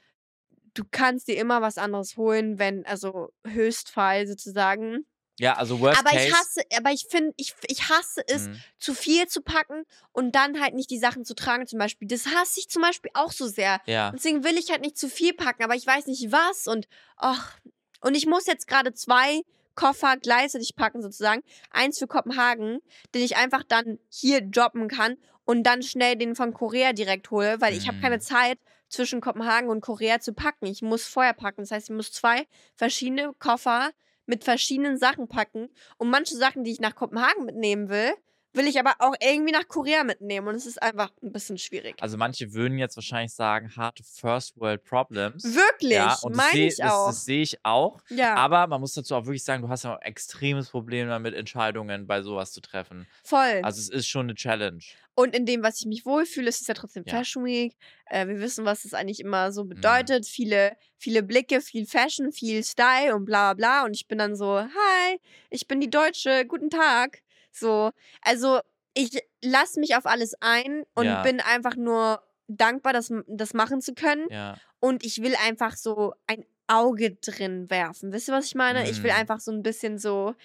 du 0.74 0.84
kannst 0.90 1.28
dir 1.28 1.38
immer 1.38 1.62
was 1.62 1.78
anderes 1.78 2.18
holen, 2.18 2.60
wenn, 2.60 2.86
also 2.86 3.32
Höchstfall 3.46 4.28
sozusagen. 4.28 5.06
Ja, 5.40 5.54
also 5.56 5.80
Worst 5.80 6.00
Aber 6.00 6.12
Case. 6.12 6.28
ich 6.28 6.34
hasse, 6.34 6.62
aber 6.78 6.92
ich 6.92 7.08
finde, 7.10 7.34
ich, 7.38 7.54
ich 7.68 7.90
hasse 7.90 8.22
es, 8.28 8.48
Mhm. 8.48 8.62
zu 8.78 8.94
viel 8.94 9.28
zu 9.28 9.42
packen 9.42 9.84
und 10.12 10.34
dann 10.36 10.62
halt 10.62 10.74
nicht 10.76 10.90
die 10.92 11.00
Sachen 11.00 11.26
zu 11.26 11.34
tragen, 11.34 11.66
zum 11.68 11.80
Beispiel. 11.80 12.08
Das 12.08 12.28
hasse 12.28 12.60
ich 12.60 12.70
zum 12.70 12.82
Beispiel 12.82 13.12
auch 13.14 13.32
so 13.32 13.48
sehr. 13.48 13.80
Ja. 13.86 14.12
Deswegen 14.12 14.44
will 14.44 14.58
ich 14.58 14.70
halt 14.72 14.82
nicht 14.82 14.98
zu 14.98 15.10
viel 15.10 15.34
packen, 15.34 15.64
aber 15.64 15.76
ich 15.76 15.88
weiß 15.88 16.06
nicht 16.08 16.32
was 16.32 16.68
und 16.68 16.88
ach, 17.18 17.58
und 18.02 18.16
ich 18.16 18.26
muss 18.26 18.46
jetzt 18.48 18.68
gerade 18.68 18.94
zwei 18.94 19.42
Koffer 19.76 20.18
gleichzeitig 20.18 20.76
packen 20.76 21.02
sozusagen. 21.02 21.42
Eins 21.72 22.00
für 22.00 22.08
Kopenhagen, 22.08 22.80
den 23.14 23.22
ich 23.24 23.38
einfach 23.38 23.64
dann 23.64 23.98
hier 24.10 24.42
droppen 24.42 24.88
kann 24.90 25.18
und 25.46 25.64
dann 25.64 25.84
schnell 25.84 26.16
den 26.18 26.36
von 26.36 26.54
Korea 26.54 26.92
direkt 26.94 27.32
hole, 27.32 27.60
weil 27.62 27.74
ich 27.74 27.88
habe 27.88 28.00
keine 28.02 28.18
Mhm. 28.18 28.22
Zeit 28.22 28.60
zwischen 28.90 29.22
Kopenhagen 29.22 29.70
und 29.70 29.82
Korea 29.82 30.20
zu 30.20 30.34
packen. 30.34 30.66
Ich 30.66 30.82
muss 30.82 31.06
vorher 31.06 31.34
packen. 31.34 31.62
Das 31.62 31.72
heißt, 31.72 31.90
ich 31.90 31.96
muss 31.96 32.12
zwei 32.12 32.46
verschiedene 32.76 33.34
Koffer 33.40 33.92
mit 34.30 34.44
verschiedenen 34.44 34.98
Sachen 34.98 35.28
packen 35.28 35.70
und 35.98 36.10
manche 36.10 36.36
Sachen, 36.36 36.64
die 36.64 36.72
ich 36.72 36.80
nach 36.80 36.96
Kopenhagen 36.96 37.46
mitnehmen 37.46 37.90
will, 37.90 38.14
will 38.54 38.68
ich 38.68 38.80
aber 38.80 38.96
auch 39.00 39.14
irgendwie 39.22 39.52
nach 39.52 39.68
Korea 39.68 40.04
mitnehmen 40.04 40.48
und 40.48 40.56
es 40.56 40.66
ist 40.66 40.82
einfach 40.82 41.12
ein 41.22 41.32
bisschen 41.32 41.58
schwierig. 41.58 41.96
Also 42.02 42.18
manche 42.18 42.54
würden 42.54 42.78
jetzt 42.78 42.96
wahrscheinlich 42.98 43.34
sagen, 43.34 43.76
harte 43.76 44.04
First 44.04 44.58
World 44.58 44.84
Problems. 44.84 45.44
Wirklich, 45.44 45.92
ja, 45.92 46.10
das 46.10 46.24
meine 46.24 46.52
sehe 46.52 46.68
ich 46.68 46.78
das, 46.78 46.92
auch. 46.94 47.08
das 47.08 47.26
sehe 47.26 47.42
ich 47.42 47.60
auch. 47.64 48.02
ja, 48.10 48.36
Aber 48.36 48.68
man 48.68 48.82
muss 48.82 48.94
dazu 48.94 49.16
auch 49.16 49.26
wirklich 49.26 49.44
sagen, 49.44 49.62
du 49.62 49.70
hast 49.70 49.84
ja 49.84 49.94
auch 49.96 50.00
ein 50.00 50.08
extremes 50.08 50.70
Problem 50.70 51.08
damit, 51.08 51.34
Entscheidungen 51.36 52.08
bei 52.08 52.22
sowas 52.22 52.52
zu 52.52 52.62
treffen. 52.62 53.08
voll. 53.24 53.62
Also 53.64 53.80
es 53.82 53.90
ist 53.90 54.08
schon 54.08 54.26
eine 54.28 54.36
Challenge. 54.36 54.82
Und 55.16 55.36
in 55.36 55.46
dem, 55.46 55.64
was 55.64 55.80
ich 55.82 55.86
mich 55.86 56.06
wohlfühle, 56.06 56.48
ist 56.48 56.62
es 56.62 56.68
ja 56.68 56.74
trotzdem 56.74 57.04
Ja. 57.06 57.18
Fashion 57.18 57.44
Week. 57.44 57.76
Äh, 58.06 58.28
wir 58.28 58.40
wissen, 58.40 58.64
was 58.66 58.84
das 58.84 58.94
eigentlich 58.94 59.20
immer 59.20 59.52
so 59.52 59.66
Mhm. 59.66 59.70
bedeutet. 59.70 60.26
Viele, 60.26 60.78
viele 60.98 61.24
Blicke, 61.24 61.60
viel 61.62 61.86
Fashion, 61.86 62.32
viel 62.32 62.64
Style 62.64 63.14
und 63.16 63.26
bla 63.26 63.54
bla 63.54 63.82
bla. 63.82 63.86
Und 63.86 63.96
ich 63.96 64.08
bin 64.08 64.18
dann 64.18 64.36
so, 64.36 64.60
hi, 64.62 65.20
ich 65.50 65.68
bin 65.68 65.82
die 65.82 65.90
Deutsche, 65.90 66.46
guten 66.48 66.70
Tag. 66.70 67.22
So, 67.52 67.92
also 68.22 68.60
ich 68.94 69.20
lasse 69.44 69.80
mich 69.80 69.96
auf 69.96 70.06
alles 70.06 70.36
ein 70.42 70.84
und 70.96 71.06
Ja. 71.06 71.22
bin 71.22 71.40
einfach 71.42 71.76
nur 71.76 72.24
dankbar, 72.48 72.94
das, 72.94 73.14
das 73.28 73.54
machen 73.54 73.82
zu 73.82 73.94
können. 73.94 74.28
Ja. 74.30 74.58
Und 74.80 75.04
ich 75.06 75.22
will 75.22 75.36
einfach 75.36 75.76
so 75.76 76.14
ein 76.28 76.46
Auge 76.68 77.16
drin 77.16 77.70
werfen. 77.70 78.12
Wisst 78.12 78.28
ihr, 78.30 78.34
was 78.34 78.46
ich 78.46 78.56
meine? 78.56 78.90
Ich 78.90 79.02
will 79.04 79.12
Mhm. 79.12 79.18
einfach 79.18 79.40
so 79.40 79.52
ein 79.52 79.64
bisschen 79.64 79.98
so 79.98 80.36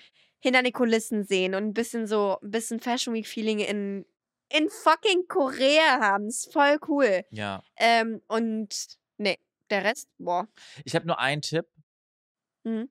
hinter 0.40 0.62
die 0.62 0.72
Kulissen 0.72 1.24
sehen 1.24 1.54
und 1.54 1.64
ein 1.64 1.74
bisschen 1.74 2.06
so, 2.06 2.38
ein 2.42 2.50
bisschen 2.50 2.80
Fashion 2.80 3.14
Week 3.14 3.26
Feeling 3.26 3.58
in, 3.60 4.04
in 4.50 4.68
fucking 4.68 5.26
Korea 5.28 6.00
haben. 6.00 6.28
Ist 6.28 6.52
voll 6.52 6.78
cool. 6.88 7.24
Ja. 7.30 7.62
Ähm, 7.76 8.20
und 8.28 8.98
nee, 9.16 9.38
der 9.70 9.84
Rest, 9.84 10.08
boah. 10.18 10.46
Ich 10.84 10.94
habe 10.94 11.06
nur 11.06 11.18
einen 11.18 11.40
Tipp. 11.42 11.66
Mhm. 12.64 12.90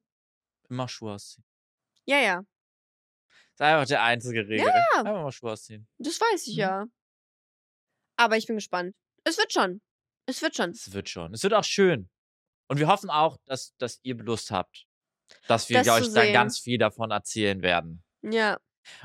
Immer 0.69 0.87
Schuhe 0.87 1.13
ausziehen. 1.13 1.43
Ja, 2.05 2.19
ja, 2.19 2.43
ist 3.53 3.61
einfach 3.61 3.87
der 3.87 4.03
einzige 4.03 4.47
Regel. 4.47 4.69
Einfach 4.95 5.03
mal 5.23 5.31
Schuhe 5.31 5.51
ausziehen. 5.51 5.87
das 5.97 6.19
weiß 6.19 6.47
ich 6.47 6.53
Mhm. 6.55 6.59
ja. 6.59 6.85
Aber 8.17 8.37
ich 8.37 8.45
bin 8.47 8.55
gespannt. 8.55 8.95
Es 9.23 9.37
wird 9.37 9.51
schon. 9.53 9.81
Es 10.27 10.41
wird 10.41 10.55
schon. 10.55 10.69
Es 10.71 10.93
wird 10.93 11.09
schon. 11.09 11.33
Es 11.33 11.43
wird 11.43 11.53
auch 11.53 11.63
schön. 11.63 12.09
Und 12.69 12.79
wir 12.79 12.87
hoffen 12.87 13.09
auch, 13.09 13.37
dass, 13.45 13.75
dass 13.77 13.99
ihr 14.03 14.15
Lust 14.15 14.51
habt. 14.51 14.85
Dass 15.47 15.69
wir 15.69 15.77
Das 15.83 15.87
euch 15.89 16.03
dann 16.13 16.25
sehen. 16.25 16.33
ganz 16.33 16.59
viel 16.59 16.77
davon 16.77 17.11
erzählen 17.11 17.61
werden. 17.61 18.03
Ja. 18.21 18.59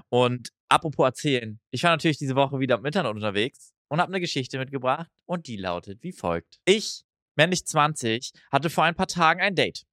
Und 0.08 0.50
apropos 0.68 1.04
erzählen. 1.06 1.60
Ich 1.70 1.82
war 1.82 1.90
natürlich 1.90 2.18
diese 2.18 2.34
Woche 2.36 2.58
wieder 2.60 2.76
im 2.76 2.84
Internet 2.84 3.10
unterwegs 3.14 3.72
und 3.88 4.00
habe 4.00 4.10
eine 4.12 4.20
Geschichte 4.20 4.58
mitgebracht 4.58 5.10
und 5.26 5.46
die 5.46 5.56
lautet 5.56 6.02
wie 6.02 6.12
folgt. 6.12 6.60
Ich, 6.64 7.04
männlich 7.36 7.64
20, 7.64 8.32
hatte 8.52 8.68
vor 8.70 8.84
ein 8.84 8.94
paar 8.94 9.06
Tagen 9.06 9.40
ein 9.40 9.54
Date. 9.54 9.84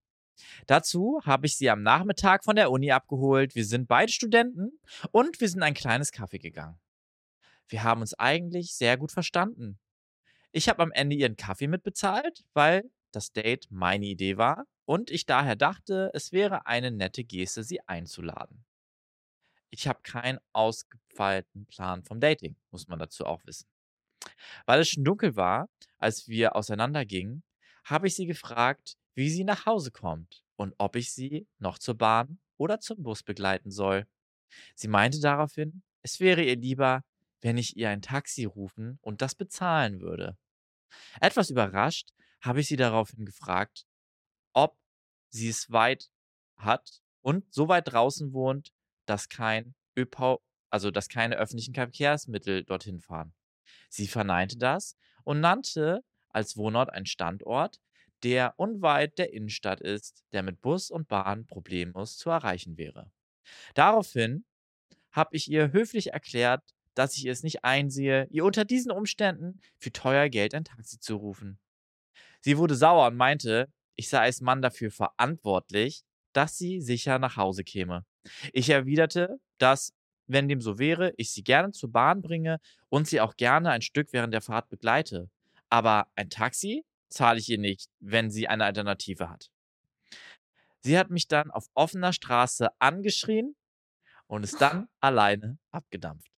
Dazu 0.67 1.21
habe 1.23 1.45
ich 1.45 1.57
sie 1.57 1.69
am 1.69 1.81
Nachmittag 1.81 2.43
von 2.43 2.55
der 2.55 2.71
Uni 2.71 2.91
abgeholt. 2.91 3.55
Wir 3.55 3.65
sind 3.65 3.87
beide 3.87 4.11
Studenten 4.11 4.79
und 5.11 5.39
wir 5.39 5.47
sind 5.47 5.59
in 5.59 5.63
ein 5.63 5.73
kleines 5.73 6.11
Café 6.11 6.39
gegangen. 6.39 6.79
Wir 7.67 7.83
haben 7.83 8.01
uns 8.01 8.13
eigentlich 8.13 8.75
sehr 8.75 8.97
gut 8.97 9.11
verstanden. 9.11 9.79
Ich 10.51 10.69
habe 10.69 10.83
am 10.83 10.91
Ende 10.91 11.15
ihren 11.15 11.35
Kaffee 11.35 11.67
mitbezahlt, 11.67 12.45
weil 12.53 12.89
das 13.11 13.31
Date 13.31 13.67
meine 13.69 14.05
Idee 14.05 14.37
war 14.37 14.65
und 14.85 15.09
ich 15.09 15.25
daher 15.25 15.55
dachte, 15.55 16.11
es 16.13 16.31
wäre 16.31 16.65
eine 16.67 16.91
nette 16.91 17.23
Geste, 17.23 17.63
sie 17.63 17.81
einzuladen. 17.87 18.65
Ich 19.69 19.87
habe 19.87 19.99
keinen 20.03 20.39
ausgefeilten 20.53 21.65
Plan 21.65 22.03
vom 22.03 22.19
Dating, 22.19 22.55
muss 22.71 22.87
man 22.87 22.99
dazu 22.99 23.25
auch 23.25 23.45
wissen. 23.45 23.67
Weil 24.65 24.81
es 24.81 24.89
schon 24.89 25.03
dunkel 25.03 25.35
war, 25.35 25.69
als 25.97 26.27
wir 26.27 26.55
auseinandergingen, 26.55 27.43
habe 27.83 28.07
ich 28.07 28.15
sie 28.15 28.25
gefragt, 28.25 28.97
wie 29.15 29.29
sie 29.29 29.43
nach 29.43 29.65
Hause 29.65 29.91
kommt 29.91 30.43
und 30.55 30.75
ob 30.77 30.95
ich 30.95 31.13
sie 31.13 31.47
noch 31.57 31.79
zur 31.79 31.95
Bahn 31.95 32.39
oder 32.57 32.79
zum 32.79 33.01
Bus 33.01 33.23
begleiten 33.23 33.71
soll. 33.71 34.05
Sie 34.75 34.87
meinte 34.87 35.19
daraufhin, 35.19 35.83
es 36.01 36.19
wäre 36.19 36.43
ihr 36.43 36.55
lieber, 36.55 37.03
wenn 37.41 37.57
ich 37.57 37.77
ihr 37.77 37.89
ein 37.89 38.01
Taxi 38.01 38.45
rufen 38.45 38.99
und 39.01 39.21
das 39.21 39.35
bezahlen 39.35 40.01
würde. 40.01 40.37
Etwas 41.19 41.49
überrascht 41.49 42.11
habe 42.41 42.61
ich 42.61 42.67
sie 42.67 42.75
daraufhin 42.75 43.25
gefragt, 43.25 43.85
ob 44.53 44.77
sie 45.29 45.49
es 45.49 45.71
weit 45.71 46.09
hat 46.57 47.01
und 47.21 47.53
so 47.53 47.67
weit 47.67 47.91
draußen 47.91 48.33
wohnt, 48.33 48.71
dass 49.05 49.29
kein 49.29 49.75
ÖPV, 49.97 50.41
also 50.69 50.91
dass 50.91 51.09
keine 51.09 51.35
öffentlichen 51.37 51.73
Verkehrsmittel 51.73 52.63
dorthin 52.63 52.99
fahren. 52.99 53.33
Sie 53.89 54.07
verneinte 54.07 54.57
das 54.57 54.97
und 55.23 55.39
nannte 55.39 56.03
als 56.29 56.57
Wohnort 56.57 56.91
einen 56.91 57.05
Standort, 57.05 57.79
der 58.23 58.53
unweit 58.57 59.17
der 59.17 59.33
Innenstadt 59.33 59.81
ist, 59.81 60.23
der 60.31 60.43
mit 60.43 60.61
Bus 60.61 60.89
und 60.89 61.07
Bahn 61.07 61.45
problemlos 61.45 62.17
zu 62.17 62.29
erreichen 62.29 62.77
wäre. 62.77 63.11
Daraufhin 63.73 64.45
habe 65.11 65.35
ich 65.35 65.49
ihr 65.49 65.71
höflich 65.71 66.13
erklärt, 66.13 66.63
dass 66.95 67.17
ich 67.17 67.25
es 67.25 67.43
nicht 67.43 67.63
einsehe, 67.63 68.27
ihr 68.31 68.45
unter 68.45 68.65
diesen 68.65 68.91
Umständen 68.91 69.59
für 69.77 69.91
teuer 69.91 70.29
Geld 70.29 70.53
ein 70.53 70.63
Taxi 70.63 70.99
zu 70.99 71.17
rufen. 71.17 71.59
Sie 72.41 72.57
wurde 72.57 72.75
sauer 72.75 73.07
und 73.07 73.15
meinte, 73.15 73.71
ich 73.95 74.09
sei 74.09 74.19
als 74.19 74.41
Mann 74.41 74.61
dafür 74.61 74.91
verantwortlich, 74.91 76.03
dass 76.33 76.57
sie 76.57 76.81
sicher 76.81 77.19
nach 77.19 77.37
Hause 77.37 77.63
käme. 77.63 78.05
Ich 78.53 78.69
erwiderte, 78.69 79.39
dass, 79.57 79.93
wenn 80.27 80.49
dem 80.49 80.61
so 80.61 80.79
wäre, 80.79 81.13
ich 81.17 81.31
sie 81.31 81.43
gerne 81.43 81.71
zur 81.71 81.91
Bahn 81.91 82.21
bringe 82.21 82.59
und 82.89 83.07
sie 83.07 83.21
auch 83.21 83.35
gerne 83.35 83.69
ein 83.71 83.81
Stück 83.81 84.11
während 84.11 84.33
der 84.33 84.41
Fahrt 84.41 84.69
begleite. 84.69 85.29
Aber 85.69 86.07
ein 86.15 86.29
Taxi 86.29 86.83
zahle 87.09 87.39
ich 87.39 87.49
ihr 87.49 87.57
nicht, 87.57 87.89
wenn 87.99 88.29
sie 88.29 88.47
eine 88.47 88.65
Alternative 88.65 89.29
hat. 89.29 89.49
Sie 90.81 90.97
hat 90.97 91.09
mich 91.09 91.27
dann 91.27 91.51
auf 91.51 91.67
offener 91.73 92.13
Straße 92.13 92.69
angeschrien 92.79 93.55
und 94.27 94.43
ist 94.43 94.61
dann 94.61 94.87
alleine 94.99 95.57
abgedampft. 95.71 96.31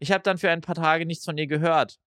Ich 0.00 0.10
habe 0.12 0.22
dann 0.22 0.38
für 0.38 0.50
ein 0.50 0.62
paar 0.62 0.74
Tage 0.74 1.06
nichts 1.06 1.24
von 1.24 1.38
ihr 1.38 1.46
gehört, 1.46 1.98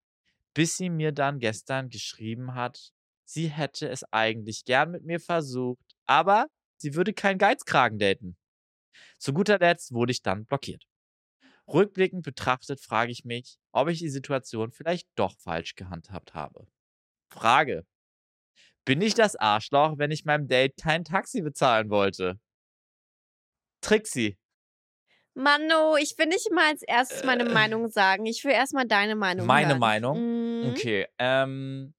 bis 0.54 0.78
sie 0.78 0.90
mir 0.90 1.12
dann 1.12 1.40
gestern 1.40 1.90
geschrieben 1.90 2.56
hat, 2.56 2.92
sie 3.24 3.48
hätte 3.48 3.88
es 3.88 4.04
eigentlich 4.12 4.66
gern 4.66 4.92
mit 4.92 5.06
mir 5.06 5.20
versucht, 5.20 5.96
aber 6.06 6.48
sie 6.78 6.96
würde 6.96 7.14
keinen 7.14 7.38
Geizkragen 7.38 8.00
daten. 8.00 8.36
Zu 9.18 9.34
guter 9.34 9.60
Letzt 9.60 9.94
wurde 9.94 10.12
ich 10.12 10.22
dann 10.22 10.46
blockiert. 10.46 10.88
Rückblickend 11.68 12.24
betrachtet 12.24 12.82
frage 12.82 13.12
ich 13.12 13.26
mich, 13.26 13.60
ob 13.72 13.90
ich 13.90 14.00
die 14.00 14.10
Situation 14.10 14.72
vielleicht 14.72 15.08
doch 15.16 15.38
falsch 15.38 15.76
gehandhabt 15.76 16.34
habe. 16.34 16.68
Frage. 17.30 17.86
Bin 18.86 19.02
ich 19.02 19.14
das 19.14 19.36
Arschloch, 19.36 19.98
wenn 19.98 20.12
ich 20.12 20.26
meinem 20.26 20.48
Date 20.48 20.76
kein 20.82 21.04
Taxi 21.04 21.42
bezahlen 21.42 21.90
wollte? 21.90 22.40
Trixie. 23.82 24.38
Mano, 25.36 25.96
ich 25.98 26.18
will 26.18 26.26
nicht 26.26 26.52
mal 26.52 26.70
als 26.72 26.82
erstes 26.82 27.24
meine 27.24 27.46
Äh. 27.46 27.54
Meinung 27.54 27.90
sagen. 27.90 28.26
Ich 28.26 28.44
will 28.44 28.52
erstmal 28.52 28.86
deine 28.86 29.16
Meinung 29.16 29.46
Meine 29.46 29.70
hören. 29.70 29.80
Meinung? 29.80 30.64
Mhm. 30.64 30.70
Okay, 30.72 31.08
ähm. 31.18 31.94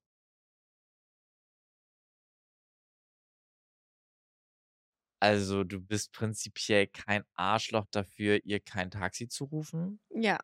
Also, 5.22 5.64
du 5.64 5.80
bist 5.80 6.12
prinzipiell 6.12 6.86
kein 6.86 7.24
Arschloch 7.34 7.86
dafür, 7.90 8.40
ihr 8.44 8.58
kein 8.60 8.90
Taxi 8.90 9.28
zu 9.28 9.44
rufen. 9.44 10.00
Ja. 10.14 10.38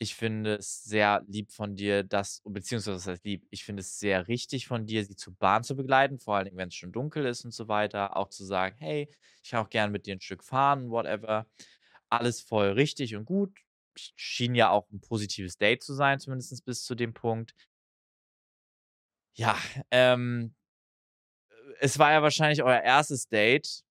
Ich 0.00 0.14
finde 0.14 0.54
es 0.56 0.84
sehr 0.84 1.24
lieb 1.26 1.50
von 1.50 1.74
dir, 1.74 2.04
dass, 2.04 2.40
beziehungsweise 2.44 2.96
was 2.96 3.06
heißt 3.08 3.24
lieb, 3.24 3.46
ich 3.50 3.64
finde 3.64 3.80
es 3.80 3.98
sehr 3.98 4.28
richtig 4.28 4.68
von 4.68 4.86
dir, 4.86 5.04
sie 5.04 5.16
zur 5.16 5.34
Bahn 5.34 5.64
zu 5.64 5.74
begleiten, 5.74 6.20
vor 6.20 6.36
allen 6.36 6.44
Dingen, 6.44 6.56
wenn 6.56 6.68
es 6.68 6.74
schon 6.76 6.92
dunkel 6.92 7.26
ist 7.26 7.44
und 7.44 7.52
so 7.52 7.66
weiter. 7.66 8.16
Auch 8.16 8.28
zu 8.28 8.44
sagen, 8.44 8.76
hey, 8.78 9.08
ich 9.42 9.50
kann 9.50 9.64
auch 9.64 9.70
gerne 9.70 9.90
mit 9.90 10.06
dir 10.06 10.14
ein 10.14 10.20
Stück 10.20 10.44
fahren, 10.44 10.90
whatever. 10.90 11.46
Alles 12.10 12.40
voll 12.40 12.70
richtig 12.72 13.16
und 13.16 13.24
gut. 13.24 13.52
Schien 13.96 14.54
ja 14.54 14.70
auch 14.70 14.88
ein 14.92 15.00
positives 15.00 15.58
Date 15.58 15.82
zu 15.82 15.94
sein, 15.94 16.20
zumindest 16.20 16.64
bis 16.64 16.84
zu 16.84 16.94
dem 16.94 17.12
Punkt. 17.14 17.54
Ja, 19.34 19.56
ähm, 19.90 20.54
es 21.80 21.98
war 21.98 22.12
ja 22.12 22.22
wahrscheinlich 22.22 22.62
euer 22.62 22.80
erstes 22.80 23.28
Date. 23.28 23.82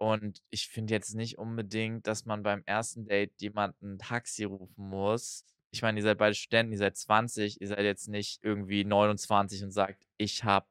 Und 0.00 0.40
ich 0.48 0.68
finde 0.68 0.94
jetzt 0.94 1.14
nicht 1.14 1.36
unbedingt, 1.36 2.06
dass 2.06 2.24
man 2.24 2.42
beim 2.42 2.62
ersten 2.64 3.04
Date 3.04 3.32
jemanden 3.38 3.98
Taxi 3.98 4.44
rufen 4.44 4.88
muss. 4.88 5.44
Ich 5.72 5.82
meine, 5.82 5.98
ihr 6.00 6.02
seid 6.02 6.16
beide 6.16 6.34
Studenten, 6.34 6.72
ihr 6.72 6.78
seid 6.78 6.96
20, 6.96 7.60
ihr 7.60 7.68
seid 7.68 7.80
jetzt 7.80 8.08
nicht 8.08 8.40
irgendwie 8.42 8.84
29 8.84 9.62
und 9.62 9.72
sagt, 9.72 10.06
ich 10.16 10.42
habe 10.42 10.66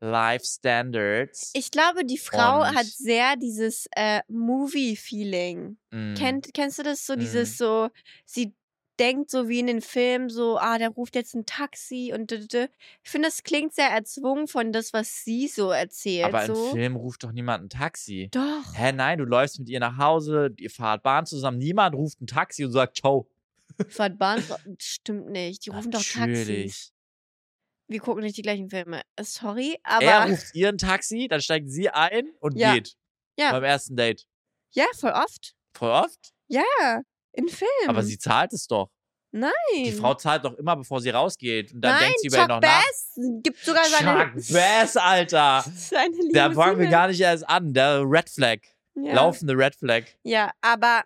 Life 0.00 0.44
Standards. 0.44 1.50
Ich 1.54 1.70
glaube, 1.70 2.04
die 2.04 2.18
Frau 2.18 2.60
Und- 2.60 2.76
hat 2.76 2.84
sehr 2.84 3.36
dieses 3.36 3.88
äh, 3.96 4.20
Movie-Feeling. 4.28 5.78
Mm. 5.90 6.14
Kennt, 6.14 6.52
kennst 6.52 6.78
du 6.78 6.82
das 6.82 7.06
so? 7.06 7.14
Mhm. 7.14 7.20
Dieses 7.20 7.56
so, 7.56 7.88
sie 8.26 8.54
denkt 8.98 9.30
so 9.30 9.48
wie 9.48 9.60
in 9.60 9.66
den 9.66 9.80
Filmen, 9.80 10.28
so, 10.28 10.58
ah, 10.58 10.78
der 10.78 10.90
ruft 10.90 11.14
jetzt 11.14 11.34
ein 11.34 11.46
Taxi 11.46 12.12
und 12.14 12.30
d 12.30 12.36
-d. 12.36 12.68
Ich 13.02 13.10
finde, 13.10 13.28
das 13.28 13.42
klingt 13.42 13.74
sehr 13.74 13.88
erzwungen 13.88 14.48
von 14.48 14.72
das, 14.72 14.92
was 14.92 15.24
sie 15.24 15.48
so 15.48 15.70
erzählt. 15.70 16.26
Aber 16.26 16.46
so. 16.46 16.68
im 16.70 16.74
Film 16.74 16.96
ruft 16.96 17.24
doch 17.24 17.32
niemand 17.32 17.64
ein 17.64 17.70
Taxi. 17.70 18.28
Doch. 18.32 18.74
Hä, 18.74 18.92
nein, 18.92 19.18
du 19.18 19.24
läufst 19.24 19.58
mit 19.58 19.68
ihr 19.68 19.80
nach 19.80 19.98
Hause, 19.98 20.54
ihr 20.58 20.70
fahrt 20.70 21.02
Bahn 21.02 21.26
zusammen, 21.26 21.58
niemand 21.58 21.94
ruft 21.94 22.20
ein 22.20 22.26
Taxi 22.26 22.64
und 22.64 22.72
sagt 22.72 22.96
Ciao. 22.96 23.28
Fahrt 23.88 24.18
Bahn, 24.18 24.42
stimmt 24.78 25.30
nicht. 25.30 25.66
Die 25.66 25.70
rufen 25.70 25.90
doch 25.90 26.02
Taxis. 26.02 26.16
Natürlich. 26.46 26.92
Wir 27.86 28.00
gucken 28.00 28.22
nicht 28.22 28.36
die 28.36 28.42
gleichen 28.42 28.68
Filme. 28.68 29.02
Sorry, 29.20 29.78
aber. 29.82 30.04
Er 30.04 30.30
ruft 30.30 30.54
ihr 30.54 30.68
ein 30.68 30.78
Taxi, 30.78 31.26
dann 31.28 31.40
steigt 31.40 31.70
sie 31.70 31.88
ein 31.88 32.32
und 32.40 32.56
Ja. 32.56 32.74
geht. 32.74 32.96
Ja. 33.38 33.52
Beim 33.52 33.64
ersten 33.64 33.96
Date. 33.96 34.26
ja, 34.72 34.84
voll 34.94 35.12
oft. 35.12 35.54
Voll 35.72 35.90
oft? 35.90 36.34
Ja, 36.48 37.02
in 37.38 37.48
Filmen. 37.48 37.88
Aber 37.88 38.02
sie 38.02 38.18
zahlt 38.18 38.52
es 38.52 38.66
doch. 38.66 38.90
Nein. 39.30 39.52
Die 39.84 39.92
Frau 39.92 40.14
zahlt 40.14 40.44
doch 40.44 40.54
immer, 40.54 40.74
bevor 40.76 41.00
sie 41.00 41.10
rausgeht. 41.10 41.72
Und 41.74 41.82
dann 41.82 41.92
Nein, 41.92 42.04
denkt 42.04 42.20
sie 42.20 42.26
über 42.28 42.36
ihn 42.36 42.40
Chuck 42.40 42.48
noch 42.48 42.60
nach. 42.60 42.82
Bass 42.82 43.12
gibt 43.42 43.58
sogar 43.58 43.84
seine, 43.84 44.32
Chuck 44.32 44.34
Bass, 44.52 44.96
Alter. 44.96 45.64
seine 45.74 46.14
Da 46.32 46.50
fangen 46.50 46.78
wir 46.78 46.88
gar 46.88 47.08
nicht 47.08 47.20
erst 47.20 47.48
an. 47.48 47.72
Der 47.74 48.02
Red 48.04 48.28
Flag. 48.30 48.58
ja. 48.94 49.14
Laufende 49.14 49.54
Red 49.56 49.76
Flag. 49.76 50.04
Ja, 50.22 50.50
aber 50.62 51.02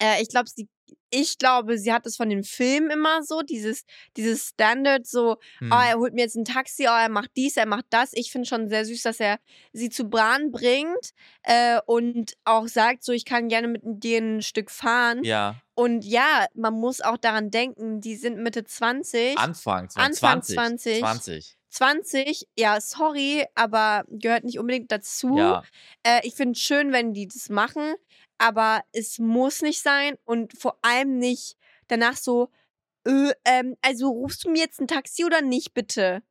äh, 0.00 0.22
ich 0.22 0.28
glaube, 0.28 0.48
sie, 0.48 0.68
ich 1.10 1.38
glaube, 1.38 1.78
sie 1.78 1.92
hat 1.92 2.06
es 2.06 2.16
von 2.16 2.28
den 2.28 2.42
Filmen 2.44 2.90
immer 2.90 3.22
so, 3.22 3.42
dieses, 3.42 3.84
dieses 4.16 4.48
Standard, 4.48 5.06
so, 5.06 5.36
Hm. 5.58 5.70
oh, 5.72 5.76
er 5.88 5.96
holt 5.98 6.14
mir 6.14 6.22
jetzt 6.22 6.36
ein 6.36 6.44
Taxi, 6.44 6.84
oh, 6.88 6.96
er 6.96 7.08
macht 7.08 7.30
dies, 7.36 7.56
er 7.56 7.66
macht 7.66 7.86
das. 7.90 8.10
Ich 8.12 8.30
finde 8.32 8.48
schon 8.48 8.68
sehr 8.68 8.84
süß, 8.84 9.02
dass 9.02 9.20
er 9.20 9.38
sie 9.72 9.90
zu 9.90 10.08
Bahn 10.08 10.50
bringt 10.50 11.10
äh, 11.42 11.78
und 11.86 12.34
auch 12.44 12.66
sagt, 12.68 13.04
so, 13.04 13.12
ich 13.12 13.24
kann 13.24 13.48
gerne 13.48 13.68
mit 13.68 13.82
dir 13.84 14.18
ein 14.18 14.42
Stück 14.42 14.70
fahren. 14.70 15.22
ja, 15.24 15.56
Und 15.74 16.04
ja, 16.04 16.46
man 16.54 16.74
muss 16.74 17.00
auch 17.00 17.16
daran 17.18 17.50
denken, 17.50 18.00
die 18.00 18.16
sind 18.16 18.38
Mitte 18.38 18.64
20. 18.64 19.38
Anfang. 19.38 19.88
Anfang 19.94 20.42
20. 20.42 20.54
20. 20.56 20.98
20. 21.00 21.56
20, 21.68 22.48
ja, 22.56 22.80
sorry, 22.80 23.44
aber 23.54 24.04
gehört 24.08 24.44
nicht 24.44 24.58
unbedingt 24.58 24.90
dazu. 24.90 25.36
Ja. 25.36 25.62
Äh, 26.04 26.20
ich 26.26 26.34
finde 26.34 26.52
es 26.52 26.60
schön, 26.60 26.90
wenn 26.92 27.12
die 27.12 27.28
das 27.28 27.50
machen, 27.50 27.94
aber 28.38 28.82
es 28.92 29.18
muss 29.18 29.62
nicht 29.62 29.80
sein 29.82 30.16
und 30.24 30.56
vor 30.58 30.78
allem 30.82 31.18
nicht 31.18 31.56
danach 31.88 32.16
so, 32.16 32.50
äh, 33.06 33.32
ähm, 33.44 33.76
also 33.82 34.08
rufst 34.10 34.44
du 34.44 34.50
mir 34.50 34.58
jetzt 34.60 34.80
ein 34.80 34.88
Taxi 34.88 35.24
oder 35.24 35.42
nicht, 35.42 35.74
bitte? 35.74 36.22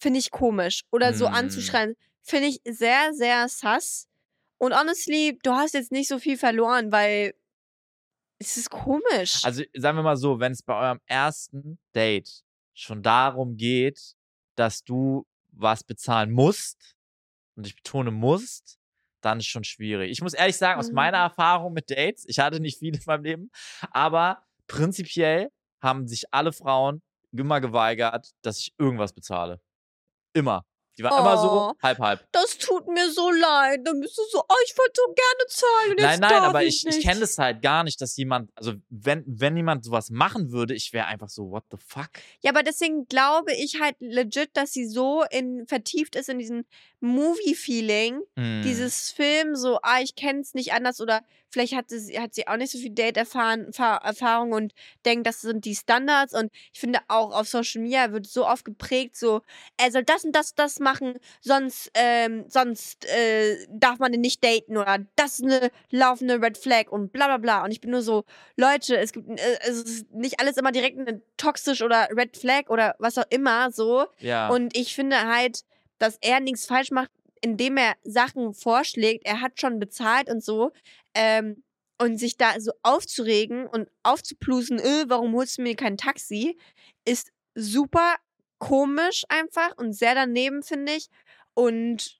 Finde 0.00 0.18
ich 0.18 0.30
komisch. 0.30 0.82
Oder 0.92 1.14
so 1.14 1.26
Hm. 1.28 1.34
anzuschreien, 1.34 1.96
finde 2.22 2.48
ich 2.48 2.60
sehr, 2.66 3.14
sehr 3.14 3.48
sass. 3.48 4.08
Und 4.58 4.78
honestly, 4.78 5.38
du 5.42 5.52
hast 5.52 5.74
jetzt 5.74 5.92
nicht 5.92 6.08
so 6.08 6.18
viel 6.18 6.36
verloren, 6.38 6.92
weil 6.92 7.34
es 8.38 8.56
ist 8.56 8.70
komisch. 8.70 9.44
Also 9.44 9.62
sagen 9.74 9.98
wir 9.98 10.02
mal 10.02 10.16
so, 10.16 10.40
wenn 10.40 10.52
es 10.52 10.62
bei 10.62 10.74
eurem 10.74 11.00
ersten 11.06 11.78
Date 11.94 12.42
schon 12.74 13.02
darum 13.02 13.56
geht, 13.56 14.14
dass 14.56 14.82
du 14.84 15.26
was 15.52 15.84
bezahlen 15.84 16.32
musst, 16.32 16.96
und 17.56 17.66
ich 17.66 17.76
betone 17.76 18.10
musst, 18.10 18.78
dann 19.24 19.38
ist 19.38 19.46
schon 19.46 19.64
schwierig. 19.64 20.10
Ich 20.10 20.20
muss 20.22 20.34
ehrlich 20.34 20.56
sagen, 20.56 20.78
aus 20.78 20.88
Mhm. 20.88 20.94
meiner 20.94 21.18
Erfahrung 21.18 21.72
mit 21.72 21.90
Dates, 21.90 22.24
ich 22.28 22.38
hatte 22.38 22.60
nicht 22.60 22.78
viele 22.78 22.98
in 22.98 23.02
meinem 23.06 23.24
Leben, 23.24 23.50
aber 23.90 24.42
prinzipiell 24.66 25.50
haben 25.82 26.06
sich 26.08 26.24
alle 26.32 26.52
Frauen 26.52 27.02
immer 27.32 27.60
geweigert, 27.60 28.30
dass 28.42 28.58
ich 28.60 28.74
irgendwas 28.78 29.12
bezahle. 29.12 29.60
Immer. 30.34 30.64
Die 30.96 31.02
waren 31.02 31.18
immer 31.18 31.36
so 31.36 31.50
Oh. 31.50 31.72
halb 31.82 31.98
halb. 31.98 32.24
das 32.30 32.56
tut 32.56 32.86
mir 32.86 33.10
so 33.10 33.28
leid. 33.32 33.80
Dann 33.84 33.98
bist 34.00 34.16
du 34.16 34.22
so, 34.30 34.38
oh, 34.48 34.54
ich 34.64 34.78
wollte 34.78 34.92
so 34.94 35.12
gerne 35.12 35.46
zahlen. 35.48 35.96
Nein, 35.98 36.20
nein, 36.20 36.42
aber 36.48 36.62
ich, 36.62 36.86
ich, 36.86 36.98
ich 36.98 37.04
kenne 37.04 37.18
das 37.18 37.36
halt 37.36 37.62
gar 37.62 37.82
nicht, 37.82 38.00
dass 38.00 38.16
jemand, 38.16 38.52
also 38.54 38.74
wenn, 38.90 39.24
wenn 39.26 39.56
jemand 39.56 39.84
sowas 39.84 40.10
machen 40.10 40.52
würde, 40.52 40.72
ich 40.72 40.92
wäre 40.92 41.06
einfach 41.06 41.28
so, 41.28 41.50
what 41.50 41.64
the 41.72 41.78
fuck? 41.84 42.10
Ja, 42.42 42.52
aber 42.52 42.62
deswegen 42.62 43.06
glaube 43.08 43.52
ich 43.54 43.80
halt 43.80 43.96
legit, 43.98 44.50
dass 44.56 44.72
sie 44.72 44.86
so 44.86 45.24
in, 45.32 45.66
vertieft 45.66 46.14
ist 46.14 46.28
in 46.28 46.38
diesem 46.38 46.64
Movie-Feeling, 47.04 48.20
Hm. 48.36 48.62
dieses 48.64 49.10
Film, 49.10 49.54
so, 49.56 49.78
ah, 49.82 50.00
ich 50.02 50.14
kenne 50.16 50.40
es 50.40 50.54
nicht 50.54 50.72
anders 50.72 51.00
oder 51.00 51.20
vielleicht 51.50 51.74
hat 51.76 51.88
sie, 51.88 52.18
hat 52.18 52.34
sie 52.34 52.48
auch 52.48 52.56
nicht 52.56 52.72
so 52.72 52.78
viel 52.78 52.90
Date-Erfahrung 52.90 54.52
und 54.52 54.72
denkt, 55.04 55.26
das 55.26 55.40
sind 55.40 55.64
die 55.64 55.74
Standards 55.76 56.34
und 56.34 56.50
ich 56.72 56.80
finde 56.80 56.98
auch 57.08 57.32
auf 57.32 57.46
Social 57.48 57.82
Media 57.82 58.10
wird 58.12 58.26
so 58.26 58.46
oft 58.46 58.64
geprägt, 58.64 59.16
so, 59.16 59.42
er 59.76 59.92
soll 59.92 60.02
das 60.02 60.24
und 60.24 60.34
das, 60.34 60.54
das 60.54 60.80
machen, 60.80 61.14
sonst, 61.40 61.90
ähm, 61.94 62.44
sonst 62.48 63.04
äh, 63.06 63.66
darf 63.70 63.98
man 63.98 64.10
den 64.12 64.20
nicht 64.20 64.42
daten 64.42 64.76
oder 64.76 64.98
das 65.16 65.38
ist 65.38 65.44
eine 65.44 65.70
laufende 65.90 66.40
Red 66.42 66.58
Flag 66.58 66.90
und 66.90 67.12
bla 67.12 67.26
bla 67.26 67.36
bla 67.38 67.64
und 67.64 67.70
ich 67.70 67.80
bin 67.80 67.90
nur 67.90 68.02
so, 68.02 68.24
Leute, 68.56 68.96
es 68.96 69.12
gibt, 69.12 69.28
äh, 69.28 69.58
es 69.60 69.82
ist 69.82 70.10
nicht 70.12 70.40
alles 70.40 70.56
immer 70.56 70.72
direkt 70.72 70.98
eine 70.98 71.22
toxisch 71.36 71.82
oder 71.82 72.08
Red 72.16 72.36
Flag 72.36 72.68
oder 72.68 72.96
was 72.98 73.16
auch 73.18 73.26
immer 73.30 73.70
so 73.70 74.06
Ja. 74.18 74.48
und 74.48 74.76
ich 74.76 74.94
finde 74.94 75.26
halt, 75.28 75.60
dass 75.98 76.18
er 76.20 76.40
nichts 76.40 76.66
falsch 76.66 76.90
macht, 76.90 77.10
indem 77.40 77.76
er 77.76 77.94
Sachen 78.02 78.54
vorschlägt. 78.54 79.26
Er 79.26 79.40
hat 79.40 79.60
schon 79.60 79.78
bezahlt 79.78 80.30
und 80.30 80.42
so. 80.42 80.72
Ähm, 81.14 81.62
und 81.98 82.18
sich 82.18 82.36
da 82.36 82.58
so 82.60 82.72
aufzuregen 82.82 83.66
und 83.66 83.88
aufzuplusen, 84.02 84.78
äh, 84.78 85.04
warum 85.06 85.34
holst 85.34 85.58
du 85.58 85.62
mir 85.62 85.76
kein 85.76 85.96
Taxi, 85.96 86.58
ist 87.04 87.30
super 87.54 88.16
komisch 88.58 89.24
einfach 89.28 89.76
und 89.76 89.92
sehr 89.92 90.14
daneben, 90.14 90.62
finde 90.62 90.92
ich. 90.92 91.08
Und 91.54 92.18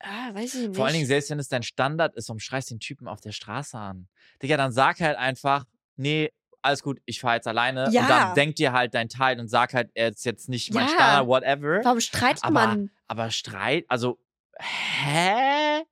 ah, 0.00 0.34
weiß 0.34 0.54
ich 0.54 0.68
nicht. 0.68 0.76
Vor 0.76 0.86
allen 0.86 0.94
Dingen, 0.94 1.06
selbst 1.06 1.30
wenn 1.30 1.38
es 1.38 1.48
dein 1.48 1.62
Standard 1.62 2.16
ist, 2.16 2.28
warum 2.28 2.40
schreist 2.40 2.70
du 2.70 2.74
den 2.74 2.80
Typen 2.80 3.06
auf 3.06 3.20
der 3.20 3.32
Straße 3.32 3.78
an? 3.78 4.08
Digga, 4.42 4.56
dann 4.56 4.72
sag 4.72 5.00
halt 5.00 5.16
einfach, 5.16 5.64
nee, 5.96 6.30
alles 6.62 6.82
gut, 6.82 7.00
ich 7.06 7.20
fahr 7.20 7.34
jetzt 7.36 7.46
alleine. 7.46 7.86
Und 7.86 7.92
Ja. 7.92 8.08
dann 8.08 8.34
denk 8.34 8.56
dir 8.56 8.72
halt 8.72 8.94
dein 8.94 9.08
Teil 9.08 9.38
und 9.40 9.48
sag 9.48 9.74
halt, 9.74 9.90
er 9.94 10.08
ist 10.08 10.24
jetzt 10.24 10.48
nicht 10.48 10.72
mein 10.74 10.84
Ja. 10.86 10.88
Standard, 10.94 11.26
whatever. 11.26 11.80
Warum 11.84 12.00
streitet 12.00 12.42
aber, 12.44 12.52
man? 12.54 12.90
aber 13.06 13.30
Streit, 13.30 13.84
also, 13.88 14.18
hä? 14.60 15.82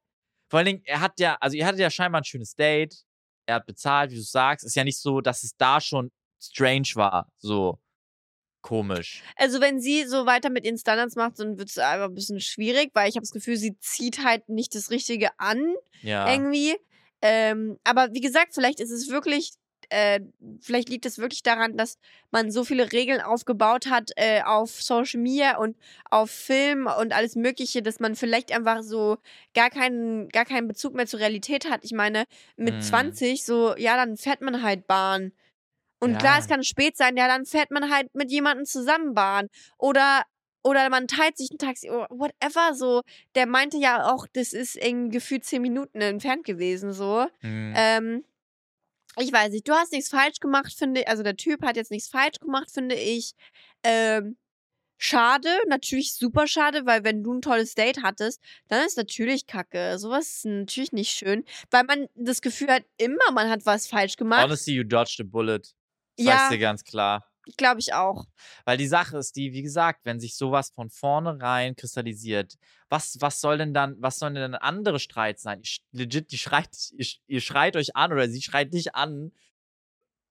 Vor 0.48 0.58
allen 0.58 0.66
Dingen, 0.66 0.82
er 0.84 1.00
hat 1.00 1.18
ja, 1.18 1.36
also 1.40 1.56
ihr 1.56 1.66
hattet 1.66 1.80
ja 1.80 1.90
scheinbar 1.90 2.20
ein 2.20 2.24
schönes 2.24 2.54
Date. 2.54 2.94
Er 3.46 3.56
hat 3.56 3.66
bezahlt, 3.66 4.10
wie 4.10 4.16
du 4.16 4.22
sagst. 4.22 4.64
Ist 4.64 4.76
ja 4.76 4.84
nicht 4.84 4.98
so, 4.98 5.20
dass 5.20 5.42
es 5.44 5.56
da 5.56 5.80
schon 5.80 6.10
strange 6.40 6.88
war. 6.94 7.30
So 7.38 7.78
komisch. 8.62 9.22
Also, 9.36 9.60
wenn 9.60 9.80
sie 9.80 10.04
so 10.06 10.26
weiter 10.26 10.50
mit 10.50 10.64
ihren 10.64 10.78
Standards 10.78 11.14
macht, 11.14 11.38
dann 11.38 11.56
wird 11.58 11.68
es 11.68 11.78
einfach 11.78 12.06
ein 12.06 12.14
bisschen 12.14 12.40
schwierig, 12.40 12.90
weil 12.94 13.08
ich 13.08 13.14
habe 13.16 13.22
das 13.22 13.30
Gefühl, 13.30 13.56
sie 13.56 13.78
zieht 13.78 14.24
halt 14.24 14.48
nicht 14.48 14.74
das 14.74 14.90
Richtige 14.90 15.30
an. 15.38 15.74
Ja. 16.02 16.30
irgendwie. 16.30 16.76
Ähm, 17.22 17.78
aber 17.84 18.12
wie 18.12 18.20
gesagt, 18.20 18.54
vielleicht 18.54 18.78
ist 18.80 18.90
es 18.90 19.08
wirklich, 19.08 19.52
äh, 19.90 20.20
vielleicht 20.60 20.88
liegt 20.88 21.06
es 21.06 21.18
wirklich 21.18 21.42
daran, 21.42 21.76
dass 21.76 21.98
man 22.30 22.50
so 22.50 22.64
viele 22.64 22.92
Regeln 22.92 23.20
aufgebaut 23.20 23.86
hat 23.88 24.10
äh, 24.16 24.42
auf 24.42 24.70
Social 24.82 25.20
Media 25.20 25.58
und 25.58 25.76
auf 26.10 26.30
Film 26.30 26.86
und 26.86 27.12
alles 27.14 27.36
Mögliche, 27.36 27.82
dass 27.82 28.00
man 28.00 28.14
vielleicht 28.14 28.52
einfach 28.52 28.82
so 28.82 29.18
gar 29.54 29.70
keinen, 29.70 30.28
gar 30.28 30.44
keinen 30.44 30.68
Bezug 30.68 30.94
mehr 30.94 31.06
zur 31.06 31.20
Realität 31.20 31.68
hat. 31.70 31.84
Ich 31.84 31.92
meine, 31.92 32.24
mit 32.56 32.74
Mm. 32.76 32.80
20, 32.80 33.44
so, 33.44 33.76
ja, 33.76 33.96
dann 33.96 34.16
fährt 34.16 34.40
man 34.40 34.62
halt 34.62 34.86
Bahn. 34.86 35.32
Und 35.98 36.12
Ja. 36.12 36.18
klar, 36.18 36.38
es 36.40 36.46
kann 36.48 36.62
spät 36.62 36.96
sein, 36.96 37.16
ja, 37.16 37.26
dann 37.26 37.46
fährt 37.46 37.70
man 37.70 37.90
halt 37.90 38.14
mit 38.14 38.30
jemandem 38.30 38.66
zusammen 38.66 39.14
Bahn. 39.14 39.48
Oder 39.78 40.22
oder 40.62 40.90
man 40.90 41.06
teilt 41.06 41.36
sich 41.36 41.48
ein 41.52 41.58
Taxi 41.58 41.88
oder 41.88 42.08
whatever 42.10 42.74
so. 42.74 43.02
Der 43.36 43.46
meinte 43.46 43.76
ja 43.76 44.12
auch, 44.12 44.26
das 44.32 44.52
ist 44.52 44.74
irgendwie 44.76 45.10
gefühlt 45.18 45.44
zehn 45.44 45.62
Minuten 45.62 46.00
entfernt 46.00 46.44
gewesen 46.44 46.92
so. 46.92 47.26
Hm. 47.40 47.72
Ähm, 47.76 48.24
ich 49.18 49.32
weiß 49.32 49.52
nicht, 49.52 49.66
du 49.68 49.72
hast 49.72 49.92
nichts 49.92 50.08
falsch 50.10 50.40
gemacht, 50.40 50.72
finde 50.76 51.00
ich. 51.00 51.08
Also 51.08 51.22
der 51.22 51.36
Typ 51.36 51.62
hat 51.64 51.76
jetzt 51.76 51.90
nichts 51.90 52.08
falsch 52.08 52.38
gemacht, 52.40 52.70
finde 52.70 52.94
ich. 52.94 53.32
Ähm, 53.82 54.36
schade, 54.98 55.48
natürlich 55.68 56.14
super 56.14 56.46
schade, 56.46 56.86
weil 56.86 57.04
wenn 57.04 57.22
du 57.22 57.34
ein 57.34 57.42
tolles 57.42 57.74
Date 57.74 58.02
hattest, 58.02 58.40
dann 58.68 58.84
ist 58.86 58.96
natürlich 58.96 59.46
kacke. 59.46 59.98
Sowas 59.98 60.28
ist 60.28 60.44
natürlich 60.46 60.92
nicht 60.92 61.10
schön, 61.10 61.44
weil 61.70 61.84
man 61.84 62.06
das 62.14 62.40
Gefühl 62.40 62.68
hat, 62.68 62.84
immer 62.98 63.30
man 63.32 63.50
hat 63.50 63.66
was 63.66 63.86
falsch 63.86 64.16
gemacht. 64.16 64.44
Honestly, 64.44 64.74
you 64.74 64.84
dodged 64.84 65.20
a 65.20 65.24
bullet. 65.24 65.62
Sag's 66.18 66.26
Ja. 66.26 66.48
dir 66.50 66.58
ganz 66.58 66.84
klar. 66.84 67.30
Glaube 67.56 67.80
ich 67.80 67.94
auch. 67.94 68.26
Weil 68.64 68.76
die 68.76 68.88
Sache 68.88 69.18
ist 69.18 69.36
die, 69.36 69.52
wie 69.52 69.62
gesagt, 69.62 70.00
wenn 70.04 70.18
sich 70.18 70.36
sowas 70.36 70.70
von 70.70 70.90
vornherein 70.90 71.76
kristallisiert, 71.76 72.56
was, 72.88 73.18
was 73.20 73.40
soll 73.40 73.58
denn 73.58 73.72
dann, 73.72 73.96
was 74.00 74.18
sollen 74.18 74.34
denn 74.34 74.54
andere 74.54 74.98
Streits 74.98 75.42
sein? 75.42 75.60
Ich, 75.62 75.82
legit, 75.92 76.32
die 76.32 76.38
schreit, 76.38 76.68
ihr, 76.96 77.06
ihr 77.26 77.40
schreit 77.40 77.76
euch 77.76 77.94
an 77.94 78.12
oder 78.12 78.28
sie 78.28 78.42
schreit 78.42 78.74
dich 78.74 78.94
an 78.94 79.32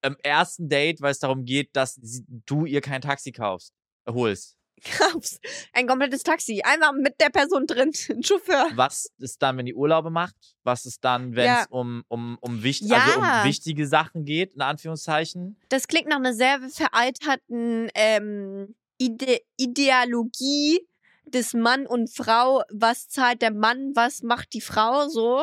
im 0.02 0.16
ersten 0.22 0.68
Date, 0.68 1.00
weil 1.00 1.12
es 1.12 1.18
darum 1.18 1.44
geht, 1.44 1.74
dass 1.74 1.94
sie, 1.94 2.24
du 2.28 2.66
ihr 2.66 2.80
kein 2.82 3.00
Taxi 3.00 3.32
kaufst, 3.32 3.74
holst. 4.06 4.55
Kaufst 4.84 5.40
ein 5.72 5.86
komplettes 5.86 6.22
Taxi. 6.22 6.60
Einfach 6.64 6.92
mit 6.92 7.20
der 7.20 7.30
Person 7.30 7.66
drin. 7.66 7.92
Ein 8.10 8.22
Chauffeur. 8.22 8.68
Was 8.74 9.08
ist 9.18 9.40
dann, 9.42 9.56
wenn 9.56 9.66
die 9.66 9.74
Urlaube 9.74 10.10
macht? 10.10 10.34
Was 10.64 10.84
ist 10.86 11.02
dann, 11.04 11.34
wenn 11.34 11.44
es 11.52 11.60
Ja. 11.60 11.66
um, 11.70 12.02
um, 12.08 12.36
um, 12.40 12.62
wicht, 12.62 12.82
also 12.92 13.18
um 13.18 13.24
Ja. 13.24 13.44
wichtige 13.44 13.86
Sachen 13.86 14.24
geht, 14.24 14.54
in 14.54 14.60
Anführungszeichen? 14.60 15.58
Das 15.70 15.88
klingt 15.88 16.08
nach 16.08 16.16
einer 16.16 16.34
sehr 16.34 16.60
veralterten 16.70 17.88
ähm, 17.94 18.74
Ide 18.98 19.40
Ideologie, 19.56 20.80
des 21.28 21.54
Mann 21.54 21.86
und 21.88 22.08
Frau, 22.14 22.62
was 22.70 23.08
zahlt 23.08 23.42
der 23.42 23.52
Mann, 23.52 23.90
was 23.96 24.22
macht 24.22 24.52
die 24.52 24.60
Frau 24.60 25.08
so. 25.08 25.42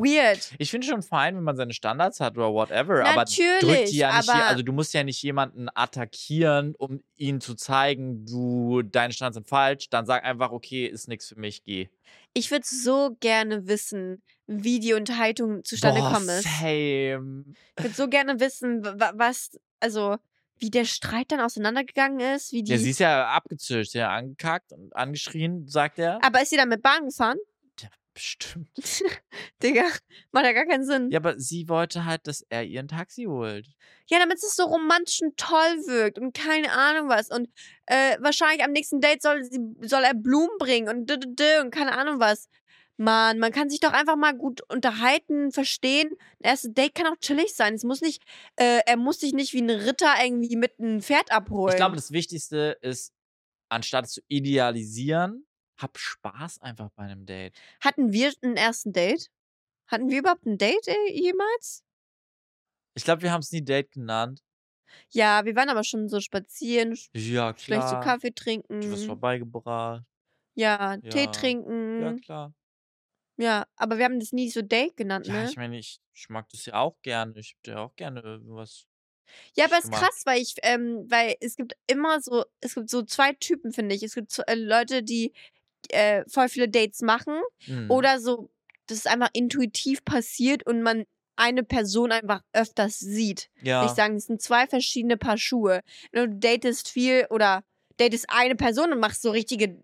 Weird. 0.00 0.52
Ich 0.58 0.70
finde 0.70 0.86
schon 0.86 1.02
fein, 1.02 1.36
wenn 1.36 1.42
man 1.42 1.56
seine 1.56 1.72
Standards 1.72 2.20
hat 2.20 2.36
oder 2.36 2.52
whatever, 2.52 3.04
aber 3.06 3.24
drückt 3.24 3.38
Natürlich, 3.38 3.90
die 3.90 3.96
ja 3.96 4.14
nicht 4.16 4.28
aber 4.28 4.38
hier, 4.38 4.46
also 4.48 4.62
du 4.62 4.72
musst 4.72 4.92
ja 4.94 5.02
nicht 5.04 5.22
jemanden 5.22 5.68
attackieren, 5.74 6.74
um 6.76 7.02
ihnen 7.16 7.40
zu 7.40 7.54
zeigen, 7.54 8.26
du, 8.26 8.82
deine 8.82 9.12
Standards 9.12 9.34
sind 9.36 9.48
falsch, 9.48 9.88
dann 9.90 10.04
sag 10.06 10.24
einfach, 10.24 10.52
okay, 10.52 10.86
ist 10.86 11.08
nichts 11.08 11.28
für 11.28 11.38
mich, 11.40 11.64
geh. 11.64 11.88
ich 12.34 12.50
würde 12.50 12.66
so 12.66 13.16
gerne 13.20 13.66
wissen, 13.66 14.22
wie 14.46 14.78
die 14.80 14.92
Unterhaltung 14.92 15.64
zustande 15.64 16.00
Boah, 16.00 16.08
gekommen 16.10 16.28
ist. 16.28 16.42
same. 16.60 17.44
Ich 17.78 17.84
würde 17.84 17.94
so 17.96 18.08
gerne 18.08 18.38
wissen, 18.38 18.84
wa- 18.84 18.94
wa- 18.98 19.12
was, 19.16 19.58
also, 19.80 20.16
wie 20.58 20.70
der 20.70 20.84
Streit 20.84 21.32
dann 21.32 21.40
auseinandergegangen 21.40 22.20
ist, 22.34 22.52
wie 22.52 22.62
die. 22.62 22.72
Ja, 22.72 22.78
sie 22.78 22.90
ist 22.90 23.00
ja 23.00 23.28
abgezischt, 23.28 23.94
ja, 23.94 24.10
angekackt 24.10 24.72
und 24.72 24.94
angeschrien, 24.94 25.66
sagt 25.68 25.98
er. 25.98 26.18
aber 26.22 26.42
ist 26.42 26.50
sie 26.50 26.56
dann 26.56 26.68
mit 26.68 26.82
Bahn 26.82 27.06
gefahren? 27.06 27.38
Bestimmt. 28.16 28.70
Digga, 29.62 29.84
macht 30.32 30.46
ja 30.46 30.52
gar 30.52 30.64
keinen 30.64 30.86
Sinn. 30.86 31.10
Ja, 31.10 31.18
aber 31.18 31.38
sie 31.38 31.68
wollte 31.68 32.06
halt, 32.06 32.26
dass 32.26 32.40
er 32.48 32.64
ihr 32.64 32.80
ein 32.80 32.88
Taxi 32.88 33.24
holt. 33.24 33.66
Ja, 34.06 34.18
damit 34.18 34.38
es 34.38 34.56
so 34.56 34.64
romantisch 34.64 35.20
und 35.20 35.36
toll 35.36 35.76
wirkt 35.86 36.18
und 36.18 36.32
keine 36.32 36.72
Ahnung 36.72 37.10
was. 37.10 37.30
Und 37.30 37.50
äh, 37.84 38.16
wahrscheinlich 38.20 38.64
am 38.64 38.72
nächsten 38.72 39.02
Date 39.02 39.20
soll, 39.20 39.44
sie, 39.44 39.60
soll 39.82 40.02
er 40.02 40.14
Blumen 40.14 40.56
bringen 40.58 40.88
und 40.88 41.10
d 41.10 41.16
-d 41.16 41.36
-d 41.36 41.60
und 41.60 41.70
keine 41.70 41.92
Ahnung 41.92 42.18
was. 42.18 42.48
Mann, 42.96 43.38
man 43.38 43.52
kann 43.52 43.68
sich 43.68 43.80
doch 43.80 43.92
einfach 43.92 44.16
mal 44.16 44.32
gut 44.32 44.62
unterhalten, 44.70 45.52
verstehen. 45.52 46.08
Ein 46.40 46.50
erstes 46.50 46.72
Date 46.72 46.94
kann 46.94 47.08
auch 47.08 47.18
chillig 47.20 47.54
sein. 47.54 47.74
Es 47.74 47.84
muss 47.84 48.00
nicht, 48.00 48.22
äh, 48.56 48.80
er 48.86 48.96
muss 48.96 49.20
sich 49.20 49.34
nicht 49.34 49.52
wie 49.52 49.60
ein 49.60 49.68
Ritter 49.68 50.14
irgendwie 50.24 50.56
mit 50.56 50.80
einem 50.80 51.02
Pferd 51.02 51.30
abholen. 51.30 51.74
Ich 51.74 51.76
glaube, 51.76 51.96
das 51.96 52.12
Wichtigste 52.12 52.78
ist, 52.80 53.12
anstatt 53.68 54.08
zu 54.08 54.22
idealisieren, 54.28 55.45
hab 55.78 55.98
Spaß 55.98 56.60
einfach 56.60 56.90
bei 56.94 57.04
einem 57.04 57.26
Date. 57.26 57.58
Hatten 57.80 58.12
wir 58.12 58.32
einen 58.42 58.56
ersten 58.56 58.92
Date? 58.92 59.30
Hatten 59.88 60.08
wir 60.10 60.20
überhaupt 60.20 60.46
ein 60.46 60.58
Date 60.58 60.88
äh, 60.88 61.12
jemals? 61.12 61.84
Ich 62.94 63.04
glaube, 63.04 63.22
wir 63.22 63.32
haben 63.32 63.40
es 63.42 63.52
nie 63.52 63.64
Date 63.64 63.92
genannt. 63.92 64.42
Ja, 65.12 65.44
wir 65.44 65.56
waren 65.56 65.68
aber 65.68 65.84
schon 65.84 66.08
so 66.08 66.20
spazieren, 66.20 66.96
Ja, 67.14 67.52
klar. 67.52 67.56
vielleicht 67.64 67.88
so 67.88 67.96
Kaffee 67.96 68.32
Du 68.80 68.90
trinken. 68.90 68.90
wirst 68.90 69.06
vorbeigebracht. 69.06 70.04
Ja, 70.54 70.96
Tee 71.08 71.28
Ja. 71.28 71.30
trinken. 71.30 72.02
Ja, 72.02 72.12
Ja, 72.12 72.14
klar. 72.14 72.54
aber 73.76 73.98
wir 73.98 74.04
haben 74.04 74.20
das 74.20 74.32
nie 74.32 74.50
so 74.50 74.62
Date 74.62 74.96
genannt, 74.96 75.28
Ja, 75.28 75.42
ne? 75.42 75.44
ich 75.44 75.56
meine, 75.56 75.78
ich, 75.78 76.00
ich 76.14 76.28
mag 76.28 76.48
das 76.50 76.64
ja 76.66 76.74
auch 76.74 77.00
gerne. 77.02 77.38
Ich 77.38 77.54
hätte 77.56 77.72
ja 77.72 77.78
auch 77.84 77.94
gerne 77.96 78.40
was. 78.44 78.86
Ja, 79.56 79.64
aber 79.66 79.78
es 79.78 79.84
ist 79.84 79.90
krass, 79.90 80.22
weil 80.24 80.40
ich, 80.42 80.54
ähm, 80.62 81.06
weil 81.10 81.36
es 81.40 81.56
gibt 81.56 81.76
immer 81.86 82.20
so, 82.20 82.44
es 82.60 82.74
gibt 82.74 82.90
so 82.90 83.02
zwei 83.02 83.32
Typen, 83.32 83.72
finde 83.72 83.94
ich. 83.94 84.02
Es 84.02 84.14
gibt 84.14 84.30
so, 84.30 84.42
äh, 84.46 84.54
Leute, 84.54 85.02
die 85.02 85.32
äh, 85.92 86.24
voll 86.28 86.48
viele 86.48 86.68
Dates 86.68 87.00
machen 87.02 87.34
Mhm. 87.66 87.90
oder 87.90 88.20
so, 88.20 88.48
dass 88.86 88.98
es 88.98 89.06
einfach 89.06 89.30
intuitiv 89.32 90.04
passiert 90.04 90.64
und 90.66 90.82
man 90.82 91.04
eine 91.36 91.62
Person 91.64 92.12
einfach 92.12 92.40
öfters 92.52 92.98
sieht. 92.98 93.50
ja. 93.62 93.84
Ich 93.84 93.90
sagen, 93.92 94.16
es 94.16 94.24
sind 94.26 94.40
zwei 94.40 94.66
verschiedene 94.66 95.16
Paar 95.18 95.36
Schuhe. 95.36 95.80
Du 96.12 96.26
datest 96.28 96.88
viel 96.88 97.26
oder 97.30 97.62
datest 97.98 98.26
eine 98.28 98.56
Person 98.56 98.92
und 98.92 99.00
machst 99.00 99.20
so 99.22 99.30
richtige 99.30 99.76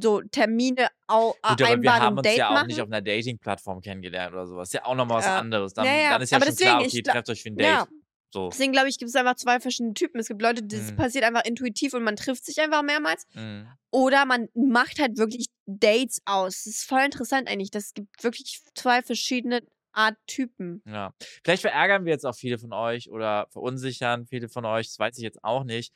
so 0.00 0.22
Termine 0.22 0.88
au, 1.08 1.34
Gut, 1.46 1.62
aber 1.62 1.82
wir 1.82 1.94
haben 1.94 2.16
uns 2.16 2.22
Date 2.26 2.38
ja 2.38 2.48
auch 2.48 2.54
machen. 2.54 2.66
nicht 2.68 2.80
auf 2.80 2.86
einer 2.88 3.02
Dating-Plattform 3.02 3.80
kennengelernt 3.82 4.32
oder 4.34 4.46
sowas. 4.46 4.68
Ist 4.68 4.74
ja 4.74 4.84
auch 4.86 4.94
nochmal 4.94 5.18
was 5.18 5.26
Ja. 5.26 5.38
anderes. 5.38 5.74
Dann, 5.74 5.84
Ja, 5.86 5.92
ja, 5.94 6.10
dann 6.10 6.22
ist 6.22 6.30
ja 6.30 6.36
aber 6.36 6.46
schon 6.46 6.54
deswegen, 6.56 6.70
klar, 6.70 6.82
okay, 6.82 7.02
trefft 7.02 7.28
euch 7.30 7.42
für 7.42 7.48
ein 7.50 7.56
Date. 7.56 7.86
So. 8.30 8.48
Deswegen 8.50 8.72
glaube 8.72 8.88
ich, 8.88 8.98
gibt 8.98 9.08
es 9.08 9.16
einfach 9.16 9.36
zwei 9.36 9.58
verschiedene 9.60 9.94
Typen. 9.94 10.20
Es 10.20 10.28
gibt 10.28 10.42
Leute, 10.42 10.62
das 10.62 10.92
Mhm. 10.92 10.96
passiert 10.96 11.24
einfach 11.24 11.44
intuitiv 11.44 11.94
und 11.94 12.02
man 12.02 12.16
trifft 12.16 12.44
sich 12.44 12.60
einfach 12.60 12.82
mehrmals. 12.82 13.26
Mhm. 13.34 13.68
Oder 13.90 14.26
man 14.26 14.48
macht 14.54 14.98
halt 15.00 15.16
wirklich 15.16 15.46
Dates 15.66 16.20
aus. 16.26 16.64
Das 16.64 16.66
ist 16.66 16.84
voll 16.84 17.00
interessant 17.02 17.48
eigentlich. 17.48 17.70
Das 17.70 17.94
gibt 17.94 18.22
wirklich 18.22 18.60
zwei 18.74 19.02
verschiedene 19.02 19.62
Art 19.92 20.16
Typen. 20.26 20.82
Ja. 20.86 21.12
Vielleicht 21.42 21.62
verärgern 21.62 22.04
wir 22.04 22.12
jetzt 22.12 22.26
auch 22.26 22.36
viele 22.36 22.58
von 22.58 22.72
euch 22.72 23.10
oder 23.10 23.46
verunsichern 23.50 24.26
viele 24.26 24.48
von 24.48 24.64
euch. 24.66 24.86
Das 24.88 24.98
weiß 24.98 25.16
ich 25.16 25.22
jetzt 25.24 25.42
auch 25.42 25.64
nicht. 25.64 25.92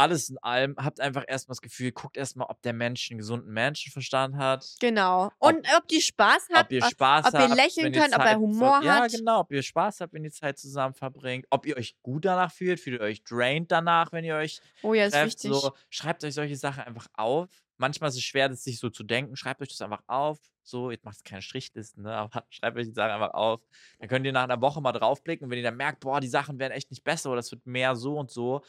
Alles 0.00 0.30
in 0.30 0.38
allem, 0.38 0.76
habt 0.78 0.98
einfach 0.98 1.24
erstmal 1.28 1.52
das 1.52 1.60
Gefühl, 1.60 1.92
guckt 1.92 2.16
erstmal, 2.16 2.46
ob 2.48 2.62
der 2.62 2.72
Mensch 2.72 3.10
einen 3.10 3.18
gesunden 3.18 3.52
Menschenverstand 3.52 4.36
hat. 4.36 4.66
Genau. 4.80 5.30
Und 5.38 5.66
ob 5.76 5.88
die 5.88 6.00
Spaß 6.00 6.48
habt, 6.54 6.64
ob 6.66 6.72
ihr 6.72 6.82
Spaß 6.82 7.26
ob 7.26 7.34
ihr 7.34 7.40
habt. 7.40 7.54
lächeln 7.54 7.86
wenn 7.86 7.92
ihr 7.92 8.00
könnt, 8.00 8.14
ob 8.14 8.20
er 8.20 8.26
Zeit 8.28 8.36
Humor 8.38 8.80
Ja, 8.82 8.94
hat. 9.02 9.10
genau. 9.12 9.40
Ob 9.40 9.52
ihr 9.52 9.62
Spaß 9.62 10.00
habt, 10.00 10.14
wenn 10.14 10.24
ihr 10.24 10.32
Zeit 10.32 10.58
zusammen 10.58 10.94
verbringt. 10.94 11.46
Ob 11.50 11.66
ihr 11.66 11.76
euch 11.76 11.96
gut 12.02 12.24
danach 12.24 12.50
fühlt. 12.50 12.80
Fühlt 12.80 12.98
ihr 12.98 13.04
euch 13.04 13.22
drained 13.24 13.70
danach, 13.70 14.10
wenn 14.12 14.24
ihr 14.24 14.36
euch 14.36 14.60
oh 14.82 14.94
ja, 14.94 15.04
ist 15.04 15.12
trefft. 15.12 15.44
wichtig. 15.44 15.52
So, 15.52 15.72
schreibt 15.90 16.24
euch 16.24 16.32
solche 16.32 16.56
Sachen 16.56 16.82
einfach 16.84 17.06
auf. 17.12 17.50
Manchmal 17.76 18.08
ist 18.08 18.16
es 18.16 18.22
schwer, 18.22 18.48
das 18.48 18.64
sich 18.64 18.78
so 18.78 18.88
zu 18.88 19.04
denken. 19.04 19.36
Schreibt 19.36 19.60
euch 19.60 19.68
das 19.68 19.82
einfach 19.82 20.02
auf. 20.06 20.38
So, 20.62 20.90
jetzt 20.90 21.04
macht 21.04 21.16
es 21.16 21.24
keine 21.24 21.42
Strichlisten, 21.42 22.04
ne? 22.04 22.12
aber 22.16 22.44
schreibt 22.48 22.78
euch 22.78 22.86
die 22.86 22.94
Sachen 22.94 23.10
einfach 23.10 23.34
auf. 23.34 23.60
Dann 23.98 24.08
könnt 24.08 24.24
ihr 24.24 24.32
nach 24.32 24.44
einer 24.44 24.60
Woche 24.62 24.80
mal 24.80 24.92
draufblicken. 24.92 25.44
Und 25.44 25.50
wenn 25.50 25.58
ihr 25.58 25.64
dann 25.64 25.76
merkt, 25.76 26.00
boah, 26.00 26.20
die 26.20 26.28
Sachen 26.28 26.58
werden 26.58 26.72
echt 26.72 26.90
nicht 26.90 27.04
besser 27.04 27.30
oder 27.30 27.40
es 27.40 27.50
wird 27.50 27.66
mehr 27.66 27.96
so 27.96 28.16
und 28.18 28.30
so, 28.30 28.62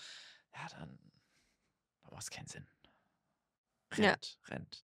ja, 0.53 0.67
dann 0.77 0.99
macht 2.11 2.23
es 2.23 2.29
keinen 2.29 2.47
Sinn. 2.47 2.67
Ja. 3.97 4.09
Rennt, 4.11 4.37
rennt. 4.49 4.83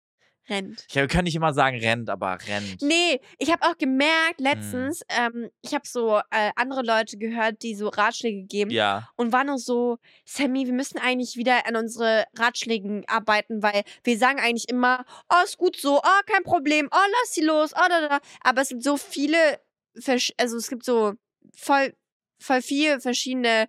Rennt. 0.49 0.86
Ich 0.89 1.09
kann 1.09 1.25
nicht 1.25 1.36
immer 1.36 1.53
sagen 1.53 1.78
rennt, 1.78 2.09
aber 2.09 2.38
rennt. 2.47 2.82
Nee, 2.82 3.19
ich 3.38 3.51
habe 3.51 3.63
auch 3.63 3.71
Hm. 3.71 3.78
gemerkt 3.80 4.39
letztens, 4.39 5.01
ähm, 5.09 5.49
ich 5.61 5.73
habe 5.73 5.86
so 5.86 6.19
äh, 6.32 6.51
andere 6.55 6.84
Leute 6.84 7.17
gehört, 7.17 7.63
die 7.63 7.75
so 7.75 7.89
Ratschläge 7.89 8.43
geben 8.43 8.71
Ja, 8.71 9.09
und 9.17 9.34
waren 9.34 9.47
nur 9.47 9.57
so, 9.59 9.97
Sammy, 10.23 10.65
wir 10.65 10.73
müssen 10.73 10.99
eigentlich 10.99 11.36
wieder 11.36 11.67
an 11.67 11.75
unsere 11.75 12.25
Ratschlägen 12.38 13.03
arbeiten, 13.07 13.61
weil 13.61 13.84
wir 14.05 14.17
sagen 14.17 14.39
eigentlich 14.39 14.69
immer, 14.69 15.03
oh, 15.30 15.43
ist 15.43 15.57
gut 15.57 15.75
so, 15.75 15.97
oh, 15.99 16.21
kein 16.25 16.43
Problem, 16.43 16.88
oh, 16.93 16.97
lass 17.21 17.34
sie 17.34 17.43
los, 17.43 17.73
oh, 17.73 17.88
da, 17.89 18.07
da. 18.07 18.19
Aber 18.39 18.61
es 18.61 18.69
gibt 18.69 18.84
so 18.84 18.95
viele, 18.95 19.59
also 20.38 20.55
es 20.55 20.69
gibt 20.69 20.86
so 20.86 21.13
voll, 21.55 21.93
voll 22.39 22.61
viele 22.61 23.01
verschiedene 23.01 23.67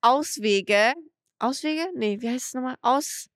Auswege. 0.00 0.94
Auswege? 1.40 1.86
Nee, 1.94 2.20
wie 2.20 2.28
heißt 2.30 2.46
es 2.48 2.54
nochmal? 2.54 2.76
Aus. 2.82 3.28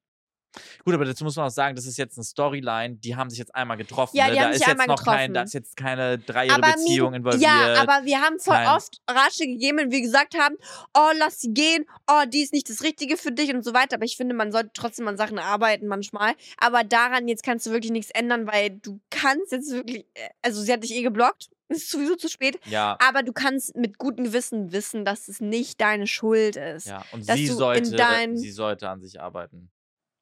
Gut, 0.84 0.94
aber 0.94 1.05
dazu 1.05 1.24
muss 1.24 1.36
man 1.36 1.46
auch 1.46 1.51
sagen, 1.51 1.76
das 1.76 1.86
ist 1.86 1.99
jetzt 1.99 2.16
eine 2.18 2.24
Storyline, 2.24 2.96
die 2.96 3.16
haben 3.16 3.30
sich 3.30 3.38
jetzt 3.38 3.55
einmal 3.55 3.76
getroffen. 3.76 4.16
Ja, 4.16 4.26
ne? 4.26 4.32
die 4.32 4.36
da 4.38 4.44
haben 4.44 4.51
ist 4.53 4.59
sich 4.59 4.66
jetzt 4.66 4.80
einmal 4.80 4.86
noch 4.86 5.05
kein, 5.05 5.34
da 5.34 5.40
getroffen. 5.42 5.44
ist 5.46 5.53
jetzt 5.55 5.76
keine 5.76 6.18
dreijährige 6.18 6.61
Beziehung 6.72 7.14
involviert. 7.14 7.42
Ja, 7.42 7.74
aber 7.82 8.05
wir 8.05 8.20
haben 8.20 8.38
voll 8.38 8.55
kein- 8.55 8.68
oft 8.68 9.01
Ratschläge 9.09 9.53
gegeben 9.53 9.78
und 9.80 9.90
wir 9.92 10.01
gesagt 10.01 10.36
haben, 10.38 10.57
oh, 10.94 11.11
lass 11.18 11.40
sie 11.40 11.53
gehen, 11.53 11.84
oh, 12.11 12.22
die 12.28 12.42
ist 12.42 12.53
nicht 12.53 12.68
das 12.70 12.82
Richtige 12.82 13.16
für 13.16 13.32
dich 13.32 13.53
und 13.55 13.64
so 13.64 13.74
weiter. 13.74 13.96
Aber 13.96 14.05
ich 14.05 14.16
finde, 14.16 14.34
man 14.34 14.53
sollte 14.53 14.70
trotzdem 14.74 15.07
an 15.09 15.16
Sachen 15.16 15.38
arbeiten 15.38 15.86
manchmal. 15.86 16.34
Aber 16.59 16.84
daran 16.84 17.28
jetzt 17.28 17.42
kannst 17.42 17.66
du 17.66 17.70
wirklich 17.70 17.92
nichts 17.92 18.11
ändern, 18.11 18.46
weil 18.46 18.70
du 18.70 19.01
kannst 19.11 19.53
jetzt 19.53 19.70
wirklich, 19.72 20.07
äh, 20.14 20.28
also 20.42 20.61
sie 20.62 20.72
hat 20.72 20.82
dich 20.82 20.92
eh 20.94 21.03
geblockt, 21.03 21.51
ist 21.68 21.90
sowieso 21.90 22.16
zu 22.16 22.28
spät. 22.28 22.59
ja, 22.64 22.96
Aber 23.07 23.22
du 23.22 23.32
kannst 23.32 23.76
mit 23.76 23.99
gutem 23.99 24.24
Gewissen 24.24 24.72
wissen, 24.72 25.05
dass 25.05 25.28
es 25.28 25.40
nicht 25.40 25.80
deine 25.80 26.07
Schuld 26.07 26.57
ist. 26.57 26.86
ja. 26.86 27.05
Und 27.12 27.24
sie 27.26 27.46
sollte, 27.46 27.90
dein- 27.92 28.36
sie 28.36 28.51
sollte 28.51 28.88
an 28.88 29.01
sich 29.03 29.20
arbeiten. 29.20 29.70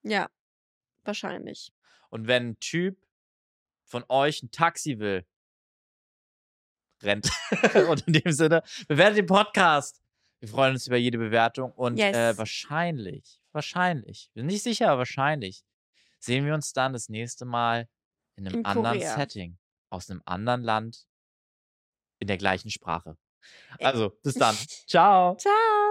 Ja, 0.09 0.29
wahrscheinlich. 1.05 1.73
Und 2.11 2.27
wenn 2.27 2.51
ein 2.51 2.61
Typ 2.61 2.99
von 3.85 4.05
euch 4.09 4.43
ein 4.43 4.51
Taxi 4.51 4.99
will, 4.99 5.27
rennt. 7.03 7.29
und 7.91 8.07
in 8.07 8.13
dem 8.15 8.33
Sinne, 8.33 8.63
bewertet 8.89 9.19
den 9.19 9.27
Podcast. 9.27 10.03
Wir 10.41 10.49
freuen 10.49 10.75
uns 10.75 10.87
über 10.87 10.97
jede 10.97 11.19
Bewertung 11.19 11.73
und 11.73 11.99
äh, 11.99 12.11
Yes. 12.29 12.39
wahrscheinlich, 12.39 13.41
wahrscheinlich, 13.53 14.31
wir 14.35 14.43
sind 14.43 14.49
nicht 14.49 14.63
sicher, 14.63 14.89
aber 14.91 14.99
wahrscheinlich 14.99 15.65
sehen 16.19 16.45
wir 16.45 16.53
uns 16.55 16.73
dann 16.73 16.93
das 16.93 17.09
nächste 17.09 17.47
Mal 17.47 17.89
in 18.37 18.47
einem 18.47 18.59
In 18.61 18.65
anderen 18.67 18.99
Korea. 18.99 19.17
Setting, 19.17 19.59
aus 19.91 20.11
einem 20.11 20.23
anderen 20.27 20.63
Land, 20.63 21.07
in 22.19 22.27
der 22.29 22.37
gleichen 22.37 22.71
Sprache. 22.71 23.17
Ä- 23.79 23.85
Also, 23.87 24.11
bis 24.23 24.35
dann. 24.39 24.55
Ciao. 24.87 25.37
Ciao. 25.37 25.86